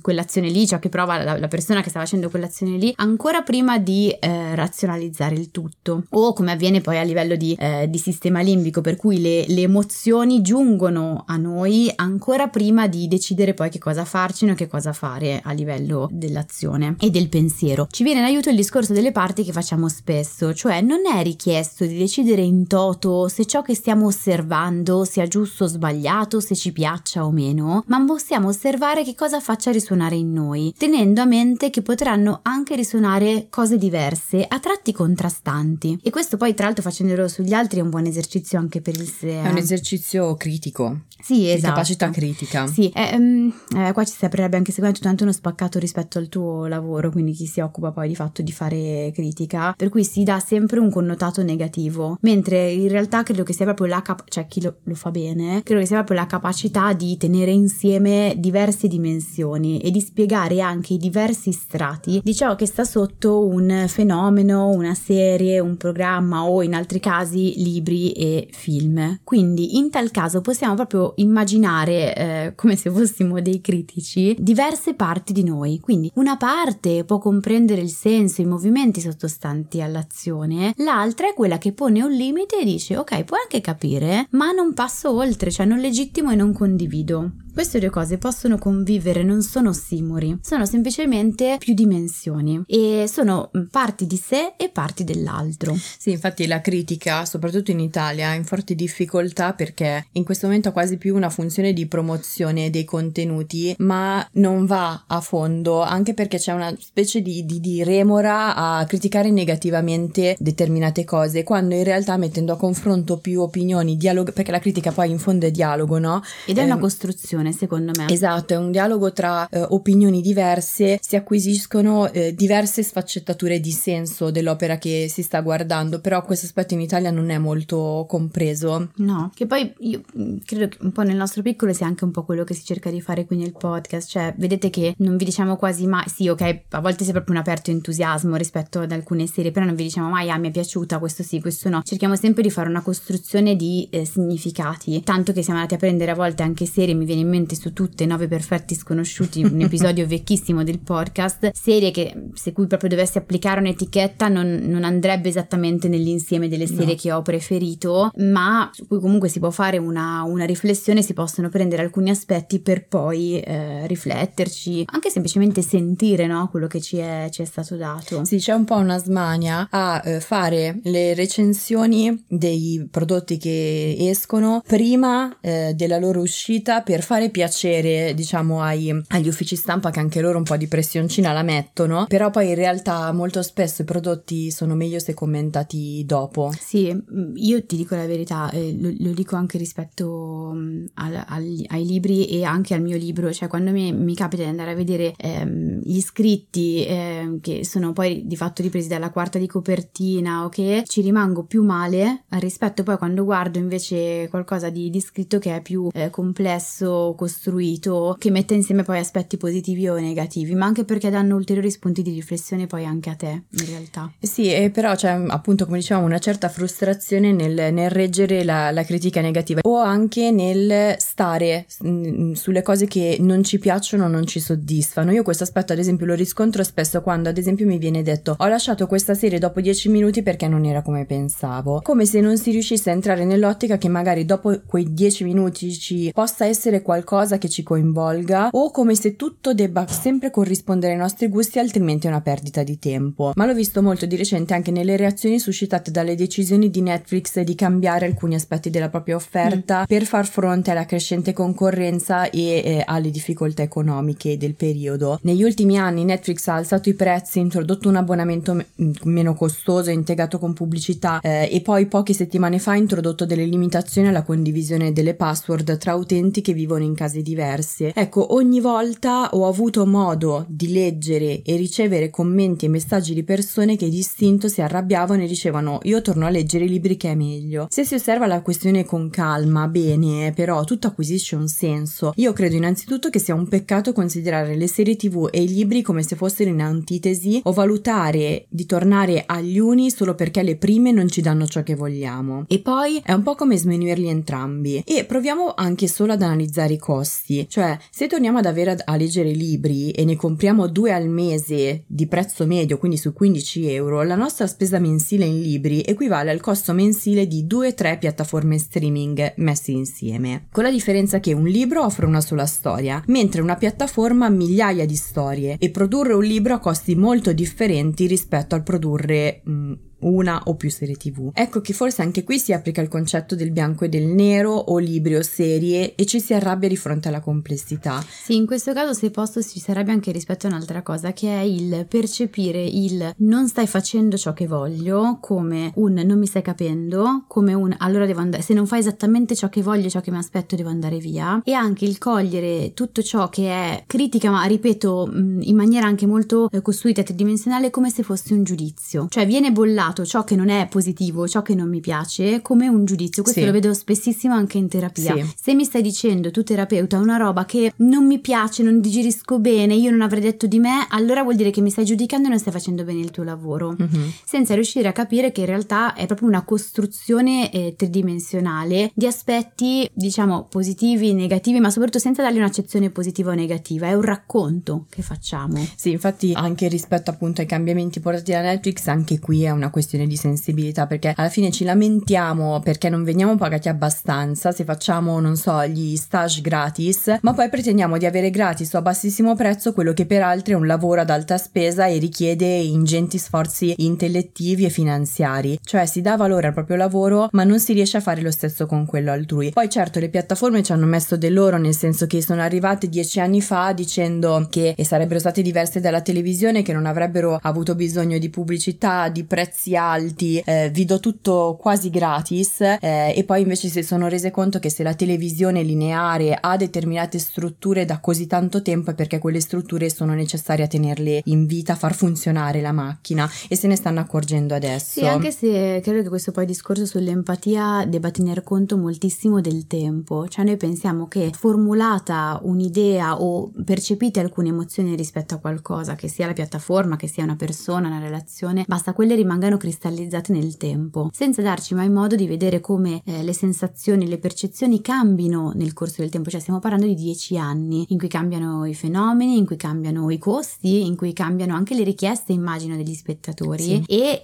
quell'azione 0.00 0.48
lì, 0.48 0.68
ciò 0.68 0.78
che 0.78 0.88
prova 0.88 1.20
la, 1.20 1.36
la, 1.36 1.48
persona 1.48 1.82
che 1.82 1.90
sta 1.90 1.98
facendo 1.98 2.30
quell'azione 2.30 2.76
lì, 2.76 2.92
ancora 2.94 3.42
prima 3.42 3.78
di 3.78 4.08
eh, 4.20 4.54
razionalizzare 4.54 5.34
il 5.34 5.50
tutto, 5.50 6.04
o 6.10 6.32
come 6.32 6.52
avviene 6.52 6.80
poi 6.80 6.98
a 6.98 7.02
livello 7.02 7.34
di, 7.34 7.56
eh, 7.58 7.88
di 7.90 7.98
sistema 7.98 8.40
limbico, 8.40 8.80
per 8.80 8.94
cui 8.94 9.20
le, 9.20 9.46
le, 9.48 9.62
emozioni 9.62 10.42
giungono 10.42 11.24
a 11.26 11.36
noi 11.36 11.90
ancora 11.96 12.46
prima 12.46 12.86
di 12.86 13.08
decidere 13.08 13.52
poi 13.52 13.68
che 13.68 13.80
cosa 13.80 14.04
farcene 14.04 14.52
o 14.52 14.54
che 14.54 14.68
cosa 14.68 14.92
fare 14.92 15.40
a 15.42 15.50
livello 15.50 16.08
dell'azione 16.12 16.94
e 17.00 17.10
del 17.10 17.28
pensiero. 17.28 17.88
Ci 17.90 18.04
viene 18.04 18.20
in 18.20 18.26
aiuto 18.26 18.48
il 18.48 18.54
discorso 18.54 18.92
delle 18.92 19.10
parti 19.10 19.42
che 19.42 19.50
facciamo 19.50 19.88
spesso, 19.88 20.54
cioè 20.58 20.80
non 20.80 21.06
è 21.06 21.22
richiesto 21.22 21.86
di 21.86 21.96
decidere 21.96 22.42
in 22.42 22.66
toto 22.66 23.28
se 23.28 23.46
ciò 23.46 23.62
che 23.62 23.76
stiamo 23.76 24.06
osservando 24.06 25.04
sia 25.04 25.28
giusto 25.28 25.62
o 25.62 25.66
sbagliato, 25.68 26.40
se 26.40 26.56
ci 26.56 26.72
piaccia 26.72 27.24
o 27.24 27.30
meno, 27.30 27.84
ma 27.86 28.04
possiamo 28.04 28.48
osservare 28.48 29.04
che 29.04 29.14
cosa 29.14 29.38
faccia 29.38 29.70
risuonare 29.70 30.16
in 30.16 30.32
noi, 30.32 30.74
tenendo 30.76 31.20
a 31.20 31.26
mente 31.26 31.70
che 31.70 31.80
potranno 31.80 32.40
anche 32.42 32.74
risuonare 32.74 33.46
cose 33.48 33.78
diverse, 33.78 34.44
a 34.48 34.58
tratti 34.58 34.90
contrastanti. 34.90 36.00
E 36.02 36.10
questo 36.10 36.36
poi, 36.36 36.54
tra 36.54 36.64
l'altro, 36.64 36.82
facendolo 36.82 37.28
sugli 37.28 37.52
altri 37.52 37.78
è 37.78 37.82
un 37.82 37.90
buon 37.90 38.06
esercizio 38.06 38.58
anche 38.58 38.80
per 38.80 38.96
il 38.96 39.08
sé. 39.08 39.40
È 39.40 39.48
un 39.48 39.58
esercizio 39.58 40.34
critico. 40.34 41.02
Sì, 41.20 41.48
esatto. 41.48 41.74
capacità 41.74 42.10
critica. 42.10 42.66
Sì, 42.66 42.90
eh, 42.90 43.16
um, 43.16 43.52
eh, 43.76 43.92
qua 43.92 44.04
ci 44.04 44.14
si 44.16 44.24
aprirebbe 44.24 44.56
anche 44.56 44.72
secondo 44.72 44.98
tanto 44.98 45.22
uno 45.22 45.32
spaccato 45.32 45.78
rispetto 45.78 46.18
al 46.18 46.28
tuo 46.28 46.66
lavoro, 46.66 47.10
quindi 47.10 47.32
chi 47.32 47.46
si 47.46 47.60
occupa 47.60 47.92
poi 47.92 48.08
di 48.08 48.14
fatto 48.14 48.42
di 48.42 48.52
fare 48.52 49.10
critica, 49.14 49.72
per 49.76 49.88
cui 49.88 50.04
si 50.04 50.22
dà 50.22 50.38
sempre 50.48 50.80
un 50.80 50.90
connotato 50.90 51.42
negativo, 51.42 52.16
mentre 52.22 52.70
in 52.70 52.88
realtà 52.88 53.22
credo 53.22 53.42
che 53.42 53.52
sia 53.52 53.66
proprio 53.66 53.86
la 53.86 54.00
capacità, 54.00 54.40
cioè 54.40 54.46
chi 54.46 54.62
lo, 54.62 54.76
lo 54.82 54.94
fa 54.94 55.10
bene, 55.10 55.60
credo 55.62 55.80
che 55.80 55.86
sia 55.86 55.96
proprio 55.96 56.16
la 56.16 56.26
capacità 56.26 56.94
di 56.94 57.18
tenere 57.18 57.50
insieme 57.50 58.34
diverse 58.38 58.88
dimensioni 58.88 59.78
e 59.80 59.90
di 59.90 60.00
spiegare 60.00 60.62
anche 60.62 60.94
i 60.94 60.96
diversi 60.96 61.52
strati 61.52 62.20
di 62.22 62.34
ciò 62.34 62.54
che 62.54 62.64
sta 62.64 62.84
sotto 62.84 63.44
un 63.44 63.84
fenomeno, 63.88 64.68
una 64.68 64.94
serie, 64.94 65.60
un 65.60 65.76
programma 65.76 66.44
o 66.44 66.62
in 66.62 66.74
altri 66.74 66.98
casi 66.98 67.54
libri 67.56 68.12
e 68.12 68.48
film. 68.50 69.20
Quindi 69.22 69.76
in 69.76 69.90
tal 69.90 70.10
caso 70.10 70.40
possiamo 70.40 70.74
proprio 70.74 71.12
immaginare 71.16 72.16
eh, 72.16 72.52
come 72.54 72.76
se 72.76 72.90
fossimo 72.90 73.40
dei 73.40 73.60
critici 73.60 74.34
diverse 74.38 74.94
parti 74.94 75.34
di 75.34 75.44
noi. 75.44 75.78
Quindi 75.80 76.10
una 76.14 76.38
parte 76.38 77.04
può 77.04 77.18
comprendere 77.18 77.82
il 77.82 77.90
senso, 77.90 78.40
i 78.40 78.46
movimenti 78.46 79.00
sottostanti 79.00 79.82
all'azione, 79.82 80.37
l'altra 80.76 81.28
è 81.28 81.34
quella 81.34 81.58
che 81.58 81.72
pone 81.72 82.02
un 82.02 82.12
limite 82.12 82.60
e 82.60 82.64
dice 82.64 82.96
ok, 82.96 83.24
puoi 83.24 83.40
anche 83.42 83.60
capire, 83.60 84.26
ma 84.30 84.52
non 84.52 84.74
passo 84.74 85.14
oltre, 85.14 85.50
cioè 85.50 85.66
non 85.66 85.78
legittimo 85.78 86.30
e 86.30 86.36
non 86.36 86.52
condivido. 86.52 87.30
Queste 87.58 87.80
due 87.80 87.90
cose 87.90 88.18
possono 88.18 88.56
convivere, 88.56 89.24
non 89.24 89.42
sono 89.42 89.72
simori, 89.72 90.38
sono 90.42 90.64
semplicemente 90.64 91.56
più 91.58 91.74
dimensioni 91.74 92.62
e 92.68 93.06
sono 93.12 93.50
parti 93.72 94.06
di 94.06 94.16
sé 94.16 94.52
e 94.56 94.68
parti 94.68 95.02
dell'altro. 95.02 95.76
Sì, 95.98 96.12
infatti 96.12 96.46
la 96.46 96.60
critica, 96.60 97.24
soprattutto 97.24 97.72
in 97.72 97.80
Italia, 97.80 98.32
è 98.32 98.36
in 98.36 98.44
forte 98.44 98.76
difficoltà 98.76 99.54
perché 99.54 100.06
in 100.12 100.22
questo 100.22 100.46
momento 100.46 100.68
ha 100.68 100.72
quasi 100.72 100.98
più 100.98 101.16
una 101.16 101.30
funzione 101.30 101.72
di 101.72 101.86
promozione 101.86 102.70
dei 102.70 102.84
contenuti, 102.84 103.74
ma 103.78 104.24
non 104.34 104.64
va 104.64 105.06
a 105.08 105.20
fondo, 105.20 105.82
anche 105.82 106.14
perché 106.14 106.38
c'è 106.38 106.52
una 106.52 106.72
specie 106.78 107.22
di, 107.22 107.44
di, 107.44 107.58
di 107.58 107.82
remora 107.82 108.54
a 108.54 108.84
criticare 108.86 109.32
negativamente 109.32 110.36
determinate 110.38 111.02
cose, 111.02 111.42
quando 111.42 111.74
in 111.74 111.82
realtà 111.82 112.16
mettendo 112.18 112.52
a 112.52 112.56
confronto 112.56 113.18
più 113.18 113.40
opinioni, 113.40 113.96
dialogo, 113.96 114.30
perché 114.30 114.52
la 114.52 114.60
critica 114.60 114.92
poi 114.92 115.10
in 115.10 115.18
fondo 115.18 115.44
è 115.44 115.50
dialogo, 115.50 115.98
no? 115.98 116.22
Ed 116.46 116.56
è 116.56 116.60
eh, 116.60 116.64
una 116.64 116.74
ehm, 116.74 116.80
costruzione 116.80 117.46
comunicazione, 117.48 117.52
secondo 117.52 117.92
me. 117.96 118.06
Esatto, 118.12 118.54
è 118.54 118.56
un 118.56 118.70
dialogo 118.70 119.12
tra 119.12 119.48
eh, 119.48 119.64
opinioni 119.68 120.20
diverse, 120.20 120.98
si 121.00 121.16
acquisiscono 121.16 122.10
eh, 122.12 122.34
diverse 122.34 122.82
sfaccettature 122.82 123.60
di 123.60 123.70
senso 123.70 124.30
dell'opera 124.30 124.78
che 124.78 125.06
si 125.08 125.22
sta 125.22 125.40
guardando, 125.40 126.00
però 126.00 126.22
questo 126.22 126.46
aspetto 126.46 126.74
in 126.74 126.80
Italia 126.80 127.10
non 127.10 127.30
è 127.30 127.38
molto 127.38 128.04
compreso. 128.08 128.90
No, 128.96 129.30
che 129.34 129.46
poi 129.46 129.72
io 129.78 130.02
mm, 130.16 130.38
credo 130.44 130.68
che 130.68 130.78
un 130.80 130.92
po' 130.92 131.02
nel 131.02 131.16
nostro 131.16 131.42
piccolo 131.42 131.72
sia 131.72 131.86
anche 131.86 132.04
un 132.04 132.10
po' 132.10 132.24
quello 132.24 132.44
che 132.44 132.54
si 132.54 132.64
cerca 132.64 132.90
di 132.90 133.00
fare 133.00 133.24
qui 133.24 133.36
nel 133.36 133.52
podcast, 133.52 134.08
cioè 134.08 134.34
vedete 134.36 134.70
che 134.70 134.94
non 134.98 135.16
vi 135.16 135.24
diciamo 135.24 135.56
quasi 135.56 135.86
mai, 135.86 136.04
sì 136.08 136.28
ok, 136.28 136.60
a 136.70 136.80
volte 136.80 137.04
c'è 137.04 137.12
proprio 137.12 137.34
un 137.34 137.40
aperto 137.40 137.70
entusiasmo 137.70 138.36
rispetto 138.36 138.80
ad 138.80 138.92
alcune 138.92 139.26
serie, 139.26 139.50
però 139.50 139.64
non 139.64 139.74
vi 139.74 139.84
diciamo 139.84 140.08
mai 140.08 140.30
ah 140.30 140.38
mi 140.38 140.48
è 140.48 140.50
piaciuta, 140.50 140.98
questo 140.98 141.22
sì, 141.22 141.40
questo 141.40 141.68
no, 141.68 141.82
cerchiamo 141.84 142.16
sempre 142.16 142.42
di 142.42 142.50
fare 142.50 142.68
una 142.68 142.82
costruzione 142.82 143.56
di 143.56 143.88
eh, 143.90 144.04
significati, 144.04 145.02
tanto 145.02 145.32
che 145.32 145.42
siamo 145.42 145.58
andati 145.58 145.74
a 145.74 145.78
prendere 145.78 146.10
a 146.10 146.14
volte 146.14 146.42
anche 146.42 146.66
serie, 146.66 146.94
mi 146.94 147.04
viene 147.04 147.22
in 147.22 147.28
mente 147.28 147.37
mente 147.38 147.54
su 147.54 147.72
tutte, 147.72 148.04
Nove 148.04 148.26
Perfetti 148.26 148.74
Sconosciuti, 148.74 149.44
un 149.44 149.60
episodio 149.60 150.06
vecchissimo 150.08 150.64
del 150.64 150.80
podcast, 150.80 151.50
serie 151.54 151.92
che 151.92 152.30
se 152.34 152.52
cui 152.52 152.66
proprio 152.66 152.90
dovessi 152.90 153.18
applicare 153.18 153.60
un'etichetta 153.60 154.26
non, 154.26 154.58
non 154.62 154.82
andrebbe 154.82 155.28
esattamente 155.28 155.88
nell'insieme 155.88 156.48
delle 156.48 156.66
serie 156.66 156.94
no. 156.94 157.00
che 157.00 157.12
ho 157.12 157.22
preferito, 157.22 158.10
ma 158.16 158.68
su 158.72 158.86
cui 158.88 158.98
comunque 158.98 159.28
si 159.28 159.38
può 159.38 159.50
fare 159.50 159.78
una, 159.78 160.22
una 160.22 160.44
riflessione, 160.44 161.02
si 161.02 161.14
possono 161.14 161.48
prendere 161.48 161.82
alcuni 161.82 162.10
aspetti 162.10 162.58
per 162.58 162.88
poi 162.88 163.40
eh, 163.40 163.86
rifletterci, 163.86 164.84
anche 164.86 165.10
semplicemente 165.10 165.62
sentire 165.62 166.26
no, 166.26 166.48
quello 166.50 166.66
che 166.66 166.80
ci 166.80 166.96
è, 166.98 167.28
ci 167.30 167.42
è, 167.42 167.44
stato 167.44 167.76
dato. 167.76 168.24
Sì, 168.24 168.38
c'è 168.38 168.52
un 168.52 168.64
po' 168.64 168.76
una 168.76 168.98
smania 168.98 169.68
a 169.70 170.02
eh, 170.04 170.20
fare 170.20 170.80
le 170.82 171.14
recensioni 171.14 172.24
dei 172.26 172.86
prodotti 172.90 173.36
che 173.36 173.96
escono 173.98 174.62
prima 174.66 175.36
eh, 175.40 175.72
della 175.76 175.98
loro 175.98 176.20
uscita 176.20 176.82
per 176.82 177.02
fare 177.02 177.27
piacere, 177.30 178.14
diciamo, 178.14 178.62
ai, 178.62 178.94
agli 179.08 179.28
uffici 179.28 179.56
stampa 179.56 179.90
che 179.90 180.00
anche 180.00 180.20
loro 180.20 180.38
un 180.38 180.44
po' 180.44 180.56
di 180.56 180.68
pressioncina 180.68 181.32
la 181.32 181.42
mettono, 181.42 182.06
però 182.08 182.30
poi 182.30 182.48
in 182.48 182.54
realtà 182.54 183.12
molto 183.12 183.42
spesso 183.42 183.82
i 183.82 183.84
prodotti 183.84 184.50
sono 184.50 184.74
meglio 184.74 184.98
se 184.98 185.14
commentati 185.14 186.02
dopo. 186.06 186.52
Sì, 186.58 186.92
mm, 186.92 187.36
io 187.36 187.64
ti 187.64 187.76
dico 187.76 187.94
la 187.94 188.06
verità, 188.06 188.50
eh, 188.50 188.76
lo, 188.78 188.92
lo, 188.98 189.12
dico 189.12 189.36
anche 189.36 189.58
rispetto 189.58 190.50
um, 190.52 190.86
al, 190.94 191.24
al, 191.26 191.64
ai 191.68 191.84
libri 191.84 192.26
e 192.28 192.44
anche 192.44 192.74
al 192.74 192.82
mio 192.82 192.96
libro, 192.96 193.32
cioè 193.32 193.48
quando 193.48 193.70
mi, 193.70 193.92
mi 193.92 194.14
capita 194.14 194.42
di 194.42 194.48
andare 194.48 194.72
a 194.72 194.74
vedere 194.74 195.14
ehm, 195.16 195.80
gli 195.82 196.00
scritti 196.00 196.84
eh, 196.84 197.38
che 197.40 197.64
sono 197.64 197.92
poi 197.92 198.26
di 198.26 198.36
fatto 198.36 198.62
ripresi 198.62 198.88
dalla 198.88 199.10
quarta 199.10 199.38
di 199.38 199.46
copertina 199.46 200.44
o 200.44 200.48
che 200.48 200.84
ci 200.86 201.00
rimango 201.00 201.44
più 201.44 201.64
male 201.64 202.24
rispetto 202.30 202.82
poi 202.82 202.96
quando 202.96 203.24
guardo 203.24 203.58
invece 203.58 204.28
qualcosa 204.28 204.70
di, 204.70 204.90
di 204.90 205.00
scritto 205.00 205.38
che 205.38 205.56
è 205.56 205.62
più 205.62 205.88
eh, 205.92 206.10
complesso, 206.10 207.07
costruito 207.14 208.16
che 208.18 208.30
mette 208.30 208.54
insieme 208.54 208.82
poi 208.82 208.98
aspetti 208.98 209.36
positivi 209.36 209.88
o 209.88 209.98
negativi, 209.98 210.54
ma 210.54 210.66
anche 210.66 210.84
perché 210.84 211.10
danno 211.10 211.36
ulteriori 211.36 211.70
spunti 211.70 212.02
di 212.02 212.10
riflessione 212.10 212.66
poi 212.66 212.84
anche 212.84 213.10
a 213.10 213.14
te, 213.14 213.44
in 213.50 213.66
realtà. 213.66 214.12
Sì, 214.20 214.52
e 214.52 214.70
però 214.70 214.94
c'è 214.94 215.10
appunto, 215.28 215.64
come 215.64 215.78
dicevamo, 215.78 216.06
una 216.06 216.18
certa 216.18 216.48
frustrazione 216.48 217.32
nel, 217.32 217.72
nel 217.72 217.90
reggere 217.90 218.44
la, 218.44 218.70
la, 218.70 218.84
critica 218.84 219.20
negativa 219.20 219.60
o 219.64 219.76
anche 219.78 220.30
nel 220.30 220.96
stare 220.98 221.66
mh, 221.80 222.32
sulle 222.32 222.62
cose 222.62 222.86
che 222.86 223.16
non 223.20 223.42
ci 223.42 223.58
piacciono 223.58 224.08
non 224.08 224.26
ci 224.26 224.40
soddisfano. 224.40 225.12
Io 225.12 225.22
questo 225.22 225.44
aspetto, 225.44 225.72
ad 225.72 225.78
esempio, 225.78 226.06
lo 226.06 226.14
riscontro 226.14 226.62
spesso 226.64 227.02
quando, 227.02 227.28
ad 227.28 227.38
esempio, 227.38 227.66
mi 227.66 227.78
viene 227.78 228.02
detto 228.02 228.36
ho 228.38 228.46
lasciato 228.46 228.86
questa 228.86 229.14
serie 229.14 229.38
dopo 229.38 229.60
dieci 229.60 229.88
minuti 229.88 230.22
perché 230.22 230.48
non 230.48 230.64
era 230.64 230.82
come 230.82 231.04
pensavo. 231.04 231.80
Come 231.82 232.06
se 232.06 232.20
non 232.20 232.36
si 232.36 232.50
riuscisse 232.50 232.90
a 232.90 232.92
entrare 232.92 233.24
nell'ottica 233.24 233.78
che 233.78 233.88
magari 233.88 234.24
dopo 234.24 234.60
quei 234.66 234.92
dieci 234.92 235.24
minuti 235.24 235.72
ci 235.72 236.10
possa 236.12 236.46
essere 236.46 236.82
qualcosa 236.82 236.97
qualcosa 236.98 237.38
che 237.38 237.48
ci 237.48 237.62
coinvolga 237.62 238.48
o 238.52 238.70
come 238.70 238.94
se 238.94 239.16
tutto 239.16 239.54
debba 239.54 239.86
sempre 239.86 240.30
corrispondere 240.30 240.92
ai 240.92 240.98
nostri 240.98 241.28
gusti 241.28 241.58
altrimenti 241.58 242.06
è 242.06 242.10
una 242.10 242.20
perdita 242.20 242.62
di 242.62 242.78
tempo. 242.78 243.32
Ma 243.34 243.46
l'ho 243.46 243.54
visto 243.54 243.82
molto 243.82 244.06
di 244.06 244.16
recente 244.16 244.54
anche 244.54 244.70
nelle 244.70 244.96
reazioni 244.96 245.38
suscitate 245.38 245.90
dalle 245.90 246.16
decisioni 246.16 246.70
di 246.70 246.82
Netflix 246.82 247.40
di 247.40 247.54
cambiare 247.54 248.06
alcuni 248.06 248.34
aspetti 248.34 248.70
della 248.70 248.88
propria 248.88 249.16
offerta 249.16 249.82
mm. 249.82 249.84
per 249.84 250.04
far 250.04 250.26
fronte 250.26 250.70
alla 250.70 250.86
crescente 250.86 251.32
concorrenza 251.32 252.30
e 252.30 252.62
eh, 252.64 252.82
alle 252.84 253.10
difficoltà 253.10 253.62
economiche 253.62 254.36
del 254.36 254.54
periodo. 254.54 255.18
Negli 255.22 255.42
ultimi 255.42 255.78
anni 255.78 256.04
Netflix 256.04 256.46
ha 256.48 256.54
alzato 256.54 256.88
i 256.88 256.94
prezzi, 256.94 257.38
introdotto 257.38 257.88
un 257.88 257.96
abbonamento 257.96 258.54
m- 258.54 258.92
meno 259.04 259.34
costoso, 259.34 259.90
integrato 259.90 260.38
con 260.38 260.52
pubblicità 260.52 261.20
eh, 261.20 261.48
e 261.50 261.60
poi 261.60 261.86
poche 261.86 262.12
settimane 262.12 262.58
fa 262.58 262.72
ha 262.72 262.76
introdotto 262.76 263.24
delle 263.24 263.44
limitazioni 263.44 264.08
alla 264.08 264.22
condivisione 264.22 264.92
delle 264.92 265.14
password 265.14 265.76
tra 265.78 265.94
utenti 265.94 266.40
che 266.40 266.52
vivono 266.52 266.84
in 266.84 266.87
case 266.94 267.22
diverse. 267.22 267.92
Ecco, 267.94 268.34
ogni 268.34 268.60
volta 268.60 269.30
ho 269.30 269.46
avuto 269.46 269.86
modo 269.86 270.44
di 270.48 270.72
leggere 270.72 271.42
e 271.42 271.56
ricevere 271.56 272.10
commenti 272.10 272.66
e 272.66 272.68
messaggi 272.68 273.14
di 273.14 273.22
persone 273.22 273.76
che 273.76 273.88
distinto 273.88 274.48
si 274.48 274.60
arrabbiavano 274.60 275.22
e 275.22 275.26
dicevano 275.26 275.80
io 275.82 276.02
torno 276.02 276.26
a 276.26 276.30
leggere 276.30 276.64
i 276.64 276.68
libri 276.68 276.96
che 276.96 277.10
è 277.10 277.14
meglio. 277.14 277.66
Se 277.70 277.84
si 277.84 277.94
osserva 277.94 278.26
la 278.26 278.42
questione 278.42 278.84
con 278.84 279.10
calma, 279.10 279.68
bene, 279.68 280.32
però 280.34 280.64
tutto 280.64 280.86
acquisisce 280.86 281.36
un 281.36 281.48
senso. 281.48 282.12
Io 282.16 282.32
credo 282.32 282.56
innanzitutto 282.56 283.10
che 283.10 283.18
sia 283.18 283.34
un 283.34 283.48
peccato 283.48 283.92
considerare 283.92 284.56
le 284.56 284.66
serie 284.68 284.96
tv 284.96 285.28
e 285.30 285.42
i 285.42 285.48
libri 285.48 285.82
come 285.82 286.02
se 286.02 286.16
fossero 286.16 286.50
in 286.50 286.60
antitesi 286.60 287.40
o 287.44 287.52
valutare 287.52 288.46
di 288.48 288.66
tornare 288.66 289.24
agli 289.26 289.58
uni 289.58 289.90
solo 289.90 290.14
perché 290.14 290.42
le 290.42 290.56
prime 290.56 290.92
non 290.92 291.08
ci 291.08 291.20
danno 291.20 291.46
ciò 291.46 291.62
che 291.62 291.74
vogliamo. 291.74 292.44
E 292.48 292.60
poi 292.60 293.00
è 293.04 293.12
un 293.12 293.22
po' 293.22 293.34
come 293.34 293.56
sminuirli 293.56 294.08
entrambi. 294.08 294.82
E 294.86 295.04
proviamo 295.04 295.54
anche 295.54 295.88
solo 295.88 296.12
ad 296.12 296.22
analizzare 296.22 296.77
costi, 296.78 297.46
cioè 297.48 297.76
se 297.90 298.06
torniamo 298.06 298.38
ad 298.38 298.46
avere 298.46 298.76
a 298.84 298.96
leggere 298.96 299.30
libri 299.30 299.90
e 299.90 300.04
ne 300.04 300.16
compriamo 300.16 300.66
due 300.68 300.92
al 300.92 301.08
mese 301.08 301.84
di 301.86 302.06
prezzo 302.06 302.46
medio, 302.46 302.78
quindi 302.78 302.96
su 302.96 303.12
15 303.12 303.70
euro, 303.70 304.02
la 304.02 304.14
nostra 304.14 304.46
spesa 304.46 304.78
mensile 304.78 305.24
in 305.24 305.40
libri 305.40 305.82
equivale 305.82 306.30
al 306.30 306.40
costo 306.40 306.72
mensile 306.72 307.26
di 307.26 307.46
2-3 307.46 307.98
piattaforme 307.98 308.58
streaming 308.58 309.34
messe 309.36 309.72
insieme, 309.72 310.46
con 310.50 310.64
la 310.64 310.70
differenza 310.70 311.20
che 311.20 311.32
un 311.32 311.46
libro 311.46 311.84
offre 311.84 312.06
una 312.06 312.20
sola 312.20 312.46
storia, 312.46 313.02
mentre 313.06 313.40
una 313.40 313.56
piattaforma 313.56 314.26
ha 314.26 314.30
migliaia 314.30 314.86
di 314.86 314.96
storie 314.96 315.56
e 315.58 315.70
produrre 315.70 316.14
un 316.14 316.24
libro 316.24 316.54
ha 316.54 316.58
costi 316.58 316.94
molto 316.94 317.32
differenti 317.32 318.06
rispetto 318.06 318.54
al 318.54 318.62
produrre 318.62 319.40
mh, 319.44 319.72
una 320.00 320.42
o 320.44 320.54
più 320.54 320.70
serie 320.70 320.96
tv. 320.96 321.30
Ecco 321.34 321.60
che 321.60 321.72
forse 321.72 322.02
anche 322.02 322.24
qui 322.24 322.38
si 322.38 322.52
applica 322.52 322.80
il 322.80 322.88
concetto 322.88 323.34
del 323.34 323.50
bianco 323.50 323.84
e 323.84 323.88
del 323.88 324.06
nero 324.06 324.52
o 324.52 324.78
libri 324.78 325.16
o 325.16 325.22
serie 325.22 325.94
e 325.94 326.06
ci 326.06 326.20
si 326.20 326.34
arrabbia 326.34 326.68
di 326.68 326.76
fronte 326.76 327.08
alla 327.08 327.20
complessità. 327.20 328.04
Sì, 328.08 328.36
in 328.36 328.46
questo 328.46 328.72
caso 328.72 328.92
se 328.92 329.10
posso 329.10 329.42
ci 329.42 329.60
si 329.60 329.70
arrabbia 329.70 329.92
anche 329.92 330.12
rispetto 330.12 330.46
a 330.46 330.50
un'altra 330.50 330.82
cosa 330.82 331.12
che 331.12 331.28
è 331.28 331.40
il 331.40 331.86
percepire 331.88 332.64
il 332.64 333.14
non 333.18 333.48
stai 333.48 333.66
facendo 333.66 334.16
ciò 334.16 334.32
che 334.32 334.46
voglio 334.46 335.18
come 335.20 335.72
un 335.76 335.94
non 335.94 336.18
mi 336.18 336.26
stai 336.26 336.42
capendo, 336.42 337.24
come 337.26 337.54
un 337.54 337.74
allora 337.78 338.06
devo 338.06 338.20
andare, 338.20 338.42
se 338.42 338.54
non 338.54 338.66
fai 338.66 338.80
esattamente 338.80 339.34
ciò 339.34 339.48
che 339.48 339.62
voglio, 339.62 339.88
ciò 339.88 340.00
che 340.00 340.10
mi 340.10 340.18
aspetto 340.18 340.56
devo 340.56 340.68
andare 340.68 340.98
via 340.98 341.40
e 341.44 341.52
anche 341.52 341.84
il 341.84 341.98
cogliere 341.98 342.72
tutto 342.74 343.02
ciò 343.02 343.28
che 343.28 343.48
è 343.48 343.84
critica 343.86 344.30
ma 344.30 344.44
ripeto 344.44 345.10
in 345.12 345.56
maniera 345.56 345.86
anche 345.86 346.06
molto 346.06 346.48
eh, 346.50 346.62
costruita 346.62 347.00
e 347.00 347.04
tridimensionale 347.04 347.70
come 347.70 347.90
se 347.90 348.02
fosse 348.02 348.34
un 348.34 348.44
giudizio, 348.44 349.06
cioè 349.08 349.26
viene 349.26 349.52
bollato 349.52 349.87
lato 349.88 350.04
ciò 350.04 350.24
che 350.24 350.36
non 350.36 350.48
è 350.48 350.66
positivo, 350.68 351.26
ciò 351.26 351.42
che 351.42 351.54
non 351.54 351.68
mi 351.68 351.80
piace, 351.80 352.40
come 352.42 352.68
un 352.68 352.84
giudizio. 352.84 353.22
Questo 353.22 353.40
Sì. 353.40 353.46
lo 353.46 353.52
vedo 353.52 353.72
spessissimo 353.74 354.34
anche 354.34 354.58
in 354.58 354.68
terapia. 354.68 355.14
Sì. 355.16 355.26
Se 355.40 355.54
mi 355.54 355.64
stai 355.64 355.82
dicendo 355.82 356.30
tu 356.30 356.42
terapeuta 356.42 356.98
una 356.98 357.16
roba 357.16 357.44
che 357.44 357.72
non 357.76 358.06
mi 358.06 358.18
piace, 358.20 358.62
non 358.62 358.80
digerisco 358.80 359.38
bene, 359.38 359.74
io 359.74 359.90
non 359.90 360.02
avrei 360.02 360.20
detto 360.20 360.46
di 360.46 360.58
me, 360.58 360.86
allora 360.90 361.22
vuol 361.22 361.36
dire 361.36 361.50
che 361.50 361.60
mi 361.60 361.70
stai 361.70 361.84
giudicando 361.84 362.26
e 362.26 362.30
non 362.30 362.38
stai 362.38 362.52
facendo 362.52 362.84
bene 362.84 363.00
il 363.00 363.10
tuo 363.10 363.24
lavoro. 363.24 363.74
Mhm. 363.78 364.12
Senza 364.24 364.54
riuscire 364.54 364.88
a 364.88 364.92
capire 364.92 365.32
che 365.32 365.40
in 365.40 365.46
realtà 365.46 365.94
è 365.94 366.06
proprio 366.06 366.28
una 366.28 366.42
costruzione 366.44 367.50
eh, 367.50 367.74
tridimensionale 367.76 368.90
di 368.94 369.06
aspetti, 369.06 369.88
diciamo, 369.92 370.46
positivi, 370.48 371.12
negativi, 371.14 371.60
ma 371.60 371.70
soprattutto 371.70 371.98
senza 371.98 372.22
dargli 372.22 372.36
un'accezione 372.38 372.90
positiva 372.90 373.32
o 373.32 373.34
negativa. 373.34 373.86
È 373.88 373.94
un 373.94 374.02
racconto 374.02 374.86
che 374.90 375.02
facciamo. 375.02 375.64
Sì, 375.76 375.90
infatti 375.90 376.32
anche 376.34 376.68
rispetto 376.68 377.10
appunto 377.10 377.40
ai 377.40 377.46
cambiamenti 377.46 378.00
portati 378.00 378.32
da 378.32 378.40
Netflix, 378.42 378.86
anche 378.88 379.18
qui 379.18 379.44
è 379.44 379.50
una 379.50 379.70
questione 379.70 379.76
di 379.86 380.16
sensibilità 380.16 380.86
perché 380.86 381.12
alla 381.14 381.28
fine 381.28 381.50
ci 381.50 381.64
lamentiamo 381.64 382.60
perché 382.60 382.88
non 382.88 383.04
veniamo 383.04 383.36
pagati 383.36 383.68
abbastanza 383.68 384.52
se 384.52 384.64
facciamo, 384.64 385.20
non 385.20 385.36
so, 385.36 385.64
gli 385.66 385.96
stage 385.96 386.40
gratis, 386.40 387.18
ma 387.22 387.34
poi 387.34 387.48
pretendiamo 387.48 387.98
di 387.98 388.06
avere 388.06 388.30
gratis 388.30 388.72
o 388.74 388.78
a 388.78 388.82
bassissimo 388.82 389.34
prezzo 389.34 389.72
quello 389.72 389.92
che 389.92 390.06
per 390.06 390.22
altri 390.22 390.52
è 390.54 390.56
un 390.56 390.66
lavoro 390.66 391.00
ad 391.00 391.10
alta 391.10 391.38
spesa 391.38 391.86
e 391.86 391.98
richiede 391.98 392.46
ingenti 392.46 393.18
sforzi 393.18 393.74
intellettivi 393.78 394.64
e 394.64 394.70
finanziari. 394.70 395.58
Cioè 395.62 395.86
si 395.86 396.00
dà 396.00 396.16
valore 396.16 396.48
al 396.48 396.52
proprio 396.52 396.76
lavoro, 396.76 397.28
ma 397.32 397.44
non 397.44 397.60
si 397.60 397.72
riesce 397.72 397.98
a 397.98 398.00
fare 398.00 398.20
lo 398.20 398.30
stesso 398.30 398.66
con 398.66 398.86
quello 398.86 399.12
altrui. 399.12 399.52
Poi 399.52 399.68
certo 399.68 400.00
le 400.00 400.08
piattaforme 400.08 400.62
ci 400.62 400.72
hanno 400.72 400.86
messo 400.86 401.16
del 401.16 401.32
loro, 401.32 401.58
nel 401.58 401.74
senso 401.74 402.06
che 402.06 402.22
sono 402.22 402.42
arrivate 402.42 402.88
dieci 402.88 403.20
anni 403.20 403.40
fa 403.40 403.72
dicendo 403.72 404.46
che 404.50 404.74
sarebbero 404.82 405.20
state 405.20 405.42
diverse 405.42 405.80
dalla 405.80 406.00
televisione, 406.00 406.62
che 406.62 406.72
non 406.72 406.86
avrebbero 406.86 407.38
avuto 407.40 407.74
bisogno 407.74 408.18
di 408.18 408.30
pubblicità, 408.30 409.08
di 409.08 409.24
prezzi 409.24 409.67
alti, 409.76 410.42
eh, 410.44 410.70
vi 410.72 410.84
do 410.84 411.00
tutto 411.00 411.56
quasi 411.60 411.90
gratis 411.90 412.60
eh, 412.60 413.12
e 413.14 413.24
poi 413.24 413.42
invece 413.42 413.68
si 413.68 413.82
sono 413.82 414.08
rese 414.08 414.30
conto 414.30 414.58
che 414.58 414.70
se 414.70 414.82
la 414.82 414.94
televisione 414.94 415.62
lineare 415.62 416.36
ha 416.38 416.56
determinate 416.56 417.18
strutture 417.18 417.84
da 417.84 418.00
così 418.00 418.26
tanto 418.26 418.62
tempo 418.62 418.90
è 418.90 418.94
perché 418.94 419.18
quelle 419.18 419.40
strutture 419.40 419.90
sono 419.90 420.14
necessarie 420.14 420.64
a 420.64 420.68
tenerle 420.68 421.22
in 421.24 421.46
vita, 421.46 421.74
far 421.74 421.94
funzionare 421.94 422.60
la 422.60 422.72
macchina 422.72 423.28
e 423.48 423.56
se 423.56 423.66
ne 423.66 423.76
stanno 423.76 424.00
accorgendo 424.00 424.54
adesso. 424.54 425.00
Sì, 425.00 425.06
anche 425.06 425.30
se 425.30 425.80
credo 425.82 426.02
che 426.02 426.08
questo 426.08 426.32
poi 426.32 426.46
discorso 426.46 426.86
sull'empatia 426.86 427.84
debba 427.86 428.10
tener 428.10 428.42
conto 428.42 428.76
moltissimo 428.76 429.40
del 429.40 429.66
tempo. 429.66 430.26
Cioè 430.28 430.44
noi 430.44 430.56
pensiamo 430.56 431.06
che 431.08 431.30
formulata 431.34 432.40
un'idea 432.42 433.20
o 433.20 433.50
percepite 433.64 434.20
alcune 434.20 434.48
emozioni 434.48 434.96
rispetto 434.96 435.34
a 435.34 435.38
qualcosa, 435.38 435.94
che 435.94 436.08
sia 436.08 436.26
la 436.26 436.32
piattaforma, 436.32 436.96
che 436.96 437.08
sia 437.08 437.24
una 437.24 437.36
persona, 437.36 437.88
una 437.88 437.98
relazione, 437.98 438.64
basta 438.66 438.92
quelle 438.92 439.14
rimangano 439.14 439.56
cristallizzate 439.58 440.32
nel 440.32 440.56
tempo, 440.56 441.10
senza 441.12 441.42
darci 441.42 441.74
mai 441.74 441.90
modo 441.90 442.16
di 442.16 442.26
vedere 442.26 442.60
come 442.60 443.02
eh, 443.04 443.22
le 443.22 443.32
sensazioni, 443.34 444.08
le 444.08 444.16
percezioni 444.18 444.80
cambino 444.80 445.52
nel 445.54 445.74
corso 445.74 445.96
del 446.00 446.10
tempo. 446.10 446.30
Cioè 446.30 446.40
stiamo 446.40 446.58
parlando 446.60 446.86
di 446.86 446.94
dieci 446.94 447.36
anni 447.36 447.84
in 447.88 447.98
cui 447.98 448.08
cambiano 448.08 448.64
i 448.64 448.74
fenomeni, 448.74 449.36
in 449.36 449.44
cui 449.44 449.56
cambiano 449.56 450.08
i 450.10 450.18
costi, 450.18 450.86
in 450.86 450.96
cui 450.96 451.12
cambiano 451.12 451.54
anche 451.54 451.74
le 451.74 451.84
richieste, 451.84 452.32
immagino, 452.32 452.74
degli 452.76 452.94
spettatori 452.94 453.62
Sì. 453.62 453.82
e 453.86 454.20